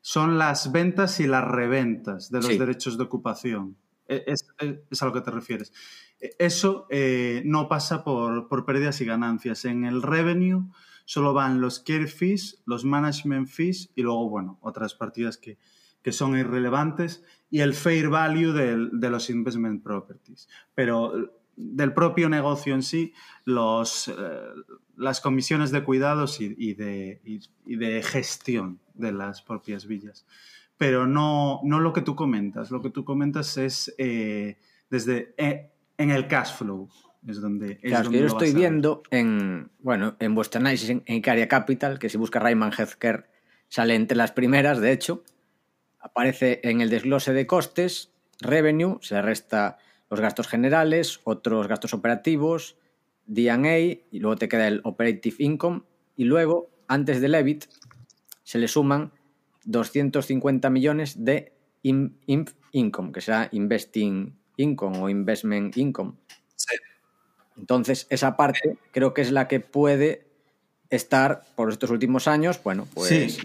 Son 0.00 0.38
las 0.38 0.72
ventas 0.72 1.20
y 1.20 1.26
las 1.26 1.44
reventas 1.44 2.30
de 2.30 2.38
los 2.38 2.46
sí. 2.46 2.58
derechos 2.58 2.96
de 2.98 3.04
ocupación. 3.04 3.76
E, 4.08 4.24
es, 4.26 4.46
es, 4.58 4.78
es, 4.90 5.02
a 5.02 5.06
lo 5.06 5.12
que 5.12 5.20
te 5.20 5.30
refieres. 5.30 5.72
E, 6.20 6.30
eso 6.38 6.86
eh, 6.90 7.42
no 7.44 7.68
pasa 7.68 8.02
por, 8.02 8.48
por, 8.48 8.64
pérdidas 8.64 9.00
y 9.00 9.04
ganancias. 9.04 9.64
En 9.64 9.84
el 9.84 10.02
revenue 10.02 10.70
solo 11.04 11.32
van 11.32 11.60
los 11.60 11.80
care 11.80 12.06
fees, 12.06 12.62
los 12.66 12.84
management 12.84 13.48
fees 13.48 13.90
y 13.94 14.02
luego, 14.02 14.28
bueno, 14.28 14.58
otras 14.62 14.94
partidas 14.94 15.36
que, 15.36 15.58
que 16.02 16.12
son 16.12 16.36
irrelevantes 16.36 17.22
y 17.50 17.60
el 17.60 17.74
fair 17.74 18.08
value 18.08 18.52
de, 18.52 18.88
de 18.92 19.10
los 19.10 19.28
investment 19.28 19.82
properties. 19.82 20.48
Pero 20.74 21.12
del 21.56 21.92
propio 21.92 22.28
negocio 22.28 22.74
en 22.74 22.82
sí, 22.82 23.12
los, 23.44 24.08
eh, 24.08 24.14
las 25.00 25.20
comisiones 25.20 25.70
de 25.70 25.82
cuidados 25.82 26.40
y, 26.40 26.54
y, 26.58 26.74
de, 26.74 27.20
y, 27.24 27.40
y, 27.64 27.76
de, 27.76 28.02
gestión 28.02 28.80
de 28.94 29.12
las 29.12 29.40
propias 29.40 29.86
villas. 29.86 30.26
Pero 30.76 31.06
no, 31.06 31.60
no 31.64 31.80
lo 31.80 31.92
que 31.92 32.02
tú 32.02 32.14
comentas. 32.14 32.70
Lo 32.70 32.82
que 32.82 32.90
tú 32.90 33.04
comentas 33.04 33.56
es 33.56 33.94
eh, 33.96 34.58
desde 34.90 35.34
eh, 35.38 35.70
en 35.96 36.10
el 36.10 36.28
cash 36.28 36.54
flow. 36.54 36.88
Es 37.26 37.40
donde, 37.40 37.72
es 37.82 37.90
claro, 37.90 38.04
donde 38.04 38.20
yo 38.20 38.26
estoy 38.26 38.52
viendo 38.52 39.02
en, 39.10 39.70
bueno, 39.80 40.16
en 40.20 40.34
vuestro 40.34 40.60
análisis 40.60 40.90
en, 40.90 41.02
en 41.06 41.16
Icaria 41.16 41.48
Capital, 41.48 41.98
que 41.98 42.08
si 42.08 42.16
busca 42.18 42.38
Rayman 42.38 42.72
Healthcare 42.72 43.26
sale 43.68 43.94
entre 43.94 44.16
las 44.16 44.32
primeras, 44.32 44.80
de 44.80 44.92
hecho. 44.92 45.24
Aparece 45.98 46.60
en 46.64 46.80
el 46.80 46.90
desglose 46.90 47.32
de 47.32 47.46
costes, 47.46 48.12
revenue, 48.40 48.98
se 49.00 49.20
resta 49.22 49.78
los 50.10 50.20
gastos 50.20 50.48
generales, 50.48 51.20
otros 51.24 51.68
gastos 51.68 51.94
operativos, 51.94 52.76
D&A 53.30 53.78
y 53.78 54.18
luego 54.18 54.36
te 54.36 54.48
queda 54.48 54.66
el 54.66 54.80
operative 54.84 55.36
income 55.38 55.82
y 56.16 56.24
luego, 56.24 56.68
antes 56.88 57.20
del 57.20 57.34
EBIT, 57.34 57.64
se 58.42 58.58
le 58.58 58.66
suman 58.66 59.12
250 59.64 60.68
millones 60.70 61.24
de 61.24 61.52
in, 61.82 62.18
in, 62.26 62.46
income, 62.72 63.12
que 63.12 63.20
será 63.20 63.48
investing 63.52 64.36
income 64.56 64.98
o 64.98 65.08
investment 65.08 65.76
income. 65.76 66.14
Sí. 66.56 66.76
Entonces, 67.56 68.06
esa 68.10 68.36
parte 68.36 68.76
creo 68.90 69.14
que 69.14 69.22
es 69.22 69.30
la 69.30 69.46
que 69.46 69.60
puede 69.60 70.26
estar 70.90 71.44
por 71.54 71.70
estos 71.70 71.90
últimos 71.90 72.26
años, 72.26 72.60
bueno, 72.64 72.88
pues... 72.92 73.08
Sí, 73.08 73.38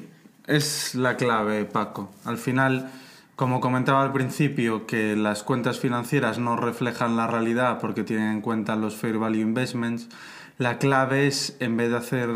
es 0.47 0.95
la 0.95 1.15
clave, 1.15 1.65
Paco. 1.65 2.11
Al 2.23 2.39
final 2.39 2.91
como 3.35 3.59
comentaba 3.59 4.01
al 4.01 4.13
principio, 4.13 4.85
que 4.85 5.15
las 5.15 5.43
cuentas 5.43 5.79
financieras 5.79 6.39
no 6.39 6.55
reflejan 6.55 7.17
la 7.17 7.27
realidad 7.27 7.79
porque 7.79 8.03
tienen 8.03 8.31
en 8.31 8.41
cuenta 8.41 8.75
los 8.75 8.95
fair 8.95 9.17
value 9.17 9.41
investments, 9.41 10.09
la 10.57 10.77
clave 10.77 11.27
es, 11.27 11.57
en 11.59 11.75
vez 11.75 11.89
de 11.89 11.97
hacer, 11.97 12.29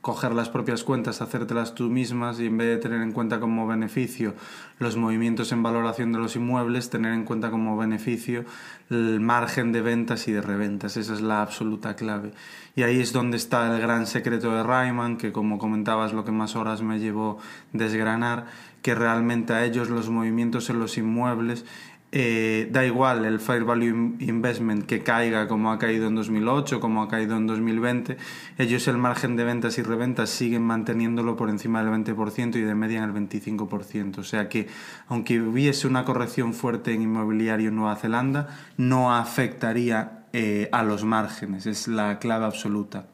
coger 0.00 0.32
las 0.32 0.48
propias 0.48 0.84
cuentas, 0.84 1.20
hacértelas 1.20 1.74
tú 1.74 1.90
mismas 1.90 2.38
y 2.38 2.46
en 2.46 2.56
vez 2.56 2.68
de 2.68 2.76
tener 2.76 3.02
en 3.02 3.10
cuenta 3.10 3.40
como 3.40 3.66
beneficio 3.66 4.34
los 4.78 4.96
movimientos 4.96 5.50
en 5.50 5.64
valoración 5.64 6.12
de 6.12 6.20
los 6.20 6.36
inmuebles, 6.36 6.90
tener 6.90 7.12
en 7.12 7.24
cuenta 7.24 7.50
como 7.50 7.76
beneficio 7.76 8.44
el 8.88 9.18
margen 9.18 9.72
de 9.72 9.82
ventas 9.82 10.28
y 10.28 10.32
de 10.32 10.42
reventas. 10.42 10.96
Esa 10.96 11.14
es 11.14 11.20
la 11.22 11.42
absoluta 11.42 11.96
clave. 11.96 12.30
Y 12.76 12.84
ahí 12.84 13.00
es 13.00 13.12
donde 13.12 13.36
está 13.36 13.74
el 13.74 13.80
gran 13.80 14.06
secreto 14.06 14.52
de 14.52 14.62
Ryman, 14.62 15.16
que 15.16 15.32
como 15.32 15.58
comentabas, 15.58 16.12
lo 16.12 16.24
que 16.24 16.30
más 16.30 16.54
horas 16.54 16.82
me 16.82 17.00
llevó 17.00 17.38
desgranar, 17.72 18.46
que 18.86 18.94
realmente 18.94 19.52
a 19.52 19.64
ellos 19.64 19.90
los 19.90 20.10
movimientos 20.10 20.70
en 20.70 20.78
los 20.78 20.96
inmuebles 20.96 21.64
eh, 22.12 22.68
da 22.70 22.86
igual 22.86 23.24
el 23.24 23.40
Fair 23.40 23.64
Value 23.64 24.14
Investment 24.20 24.86
que 24.86 25.02
caiga 25.02 25.48
como 25.48 25.72
ha 25.72 25.78
caído 25.80 26.06
en 26.06 26.14
2008, 26.14 26.78
como 26.78 27.02
ha 27.02 27.08
caído 27.08 27.36
en 27.36 27.48
2020, 27.48 28.16
ellos 28.58 28.86
el 28.86 28.96
margen 28.96 29.34
de 29.34 29.42
ventas 29.42 29.76
y 29.78 29.82
reventas 29.82 30.30
siguen 30.30 30.62
manteniéndolo 30.62 31.34
por 31.34 31.50
encima 31.50 31.82
del 31.82 31.92
20% 31.92 32.54
y 32.54 32.60
de 32.60 32.76
media 32.76 33.02
en 33.02 33.10
el 33.10 33.12
25%. 33.12 34.18
O 34.18 34.22
sea 34.22 34.48
que 34.48 34.68
aunque 35.08 35.40
hubiese 35.40 35.88
una 35.88 36.04
corrección 36.04 36.54
fuerte 36.54 36.94
en 36.94 37.02
inmobiliario 37.02 37.70
en 37.70 37.74
Nueva 37.74 37.96
Zelanda, 37.96 38.56
no 38.76 39.12
afectaría 39.12 40.26
eh, 40.32 40.68
a 40.70 40.84
los 40.84 41.02
márgenes, 41.02 41.66
es 41.66 41.88
la 41.88 42.20
clave 42.20 42.44
absoluta. 42.44 43.08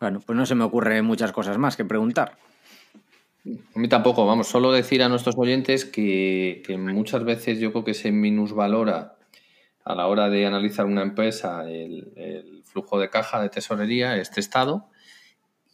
Bueno, 0.00 0.18
pues 0.26 0.36
no 0.36 0.44
se 0.44 0.56
me 0.56 0.64
ocurre 0.64 1.00
muchas 1.02 1.30
cosas 1.30 1.56
más 1.56 1.76
que 1.76 1.84
preguntar. 1.84 2.36
A 3.74 3.78
mí 3.78 3.88
tampoco, 3.88 4.26
vamos, 4.26 4.48
solo 4.48 4.72
decir 4.72 5.02
a 5.02 5.08
nuestros 5.08 5.36
oyentes 5.38 5.84
que, 5.84 6.62
muchas 6.78 7.24
veces 7.24 7.60
yo 7.60 7.72
creo 7.72 7.84
que 7.84 7.94
se 7.94 8.10
minusvalora 8.10 9.16
a 9.84 9.94
la 9.94 10.06
hora 10.06 10.28
de 10.28 10.44
analizar 10.44 10.86
una 10.86 11.02
empresa 11.02 11.68
el, 11.68 12.62
flujo 12.64 12.98
de 12.98 13.08
caja 13.08 13.40
de 13.40 13.48
tesorería, 13.48 14.16
este 14.16 14.40
estado, 14.40 14.90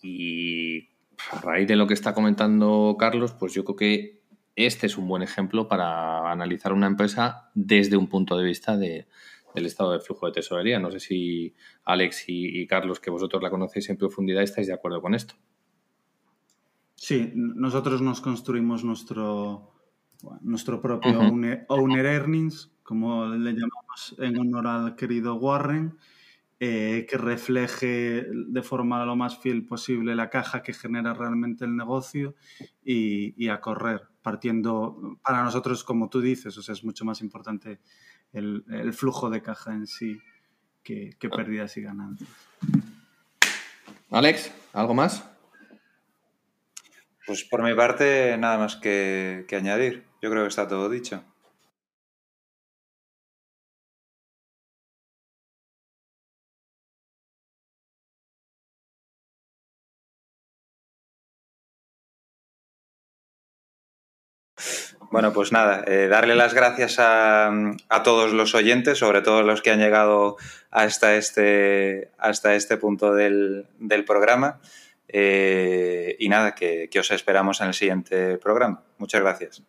y 0.02 0.90
a 1.32 1.40
raíz 1.42 1.66
de 1.66 1.76
lo 1.76 1.86
que 1.86 1.94
está 1.94 2.14
comentando 2.14 2.96
Carlos, 2.98 3.32
pues 3.32 3.54
yo 3.54 3.64
creo 3.64 3.76
que 3.76 4.20
este 4.54 4.86
es 4.86 4.96
un 4.96 5.08
buen 5.08 5.22
ejemplo 5.22 5.66
para 5.66 6.30
analizar 6.30 6.72
una 6.72 6.86
empresa 6.86 7.50
desde 7.54 7.96
un 7.96 8.08
punto 8.08 8.36
de 8.36 8.44
vista 8.44 8.76
de, 8.76 9.08
del 9.54 9.66
estado 9.66 9.92
de 9.92 10.00
flujo 10.00 10.26
de 10.26 10.32
tesorería. 10.32 10.78
No 10.78 10.92
sé 10.92 11.00
si 11.00 11.54
Alex 11.84 12.24
y 12.28 12.66
Carlos, 12.68 13.00
que 13.00 13.10
vosotros 13.10 13.42
la 13.42 13.50
conocéis 13.50 13.88
en 13.88 13.96
profundidad, 13.96 14.42
estáis 14.42 14.68
de 14.68 14.74
acuerdo 14.74 15.02
con 15.02 15.14
esto. 15.14 15.34
Sí, 17.04 17.32
nosotros 17.34 18.00
nos 18.00 18.22
construimos 18.22 18.82
nuestro, 18.82 19.70
nuestro 20.40 20.80
propio 20.80 21.10
uh 21.10 21.14
-huh. 21.16 21.28
owner, 21.28 21.66
owner, 21.68 22.06
earnings, 22.06 22.72
como 22.82 23.26
le 23.26 23.52
llamamos 23.52 24.14
en 24.16 24.38
honor 24.38 24.66
al 24.66 24.96
querido 24.96 25.34
Warren, 25.34 25.98
eh, 26.58 27.04
que 27.06 27.18
refleje 27.18 28.26
de 28.32 28.62
forma 28.62 29.04
lo 29.04 29.16
más 29.16 29.36
fiel 29.36 29.66
posible 29.66 30.14
la 30.14 30.30
caja 30.30 30.62
que 30.62 30.72
genera 30.72 31.12
realmente 31.12 31.66
el 31.66 31.76
negocio 31.76 32.36
y, 32.82 33.34
y, 33.36 33.50
a 33.50 33.60
correr, 33.60 34.08
partiendo, 34.22 35.18
para 35.22 35.44
nosotros, 35.44 35.84
como 35.84 36.08
tú 36.08 36.22
dices, 36.22 36.56
o 36.56 36.62
sea, 36.62 36.72
es 36.72 36.84
mucho 36.84 37.04
más 37.04 37.20
importante 37.20 37.80
el, 38.32 38.64
el 38.70 38.94
flujo 38.94 39.28
de 39.28 39.42
caja 39.42 39.74
en 39.74 39.86
sí 39.86 40.18
que, 40.82 41.10
que 41.18 41.28
pérdidas 41.28 41.76
y 41.76 41.82
ganancias. 41.82 42.30
Alex, 44.10 44.50
¿algo 44.72 44.94
más? 44.94 45.33
Pues 47.26 47.42
por 47.44 47.62
mi 47.62 47.74
parte, 47.74 48.36
nada 48.38 48.58
más 48.58 48.76
que, 48.76 49.44
que, 49.48 49.56
añadir. 49.56 50.04
Yo 50.20 50.30
creo 50.30 50.42
que 50.42 50.48
está 50.48 50.68
todo 50.68 50.88
dicho. 50.90 51.24
Bueno, 65.10 65.32
pues 65.32 65.52
nada, 65.52 65.84
eh, 65.86 66.08
darle 66.08 66.34
las 66.34 66.54
gracias 66.54 66.98
a, 66.98 67.46
a, 67.88 68.02
todos 68.02 68.32
los 68.32 68.54
oyentes, 68.54 68.98
sobre 68.98 69.22
todo 69.22 69.42
los 69.42 69.62
que 69.62 69.70
han 69.70 69.78
llegado 69.78 70.36
hasta 70.70 71.14
este, 71.16 72.10
hasta 72.18 72.54
este 72.56 72.76
punto 72.76 73.14
del, 73.14 73.66
del 73.78 74.04
programa. 74.04 74.60
Eh, 75.08 76.16
y 76.18 76.28
nada, 76.28 76.54
que, 76.54 76.88
que 76.90 77.00
os 77.00 77.10
esperamos 77.10 77.60
en 77.60 77.68
el 77.68 77.74
siguiente 77.74 78.38
programa. 78.38 78.82
Muchas 78.98 79.20
gracias. 79.20 79.62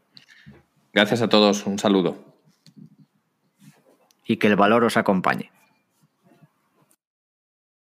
Gracias 0.93 1.21
a 1.21 1.29
todos, 1.29 1.65
un 1.65 1.77
saludo. 1.77 2.17
Y 4.25 4.38
que 4.38 4.47
el 4.47 4.55
valor 4.55 4.83
os 4.83 4.97
acompañe. 4.97 5.51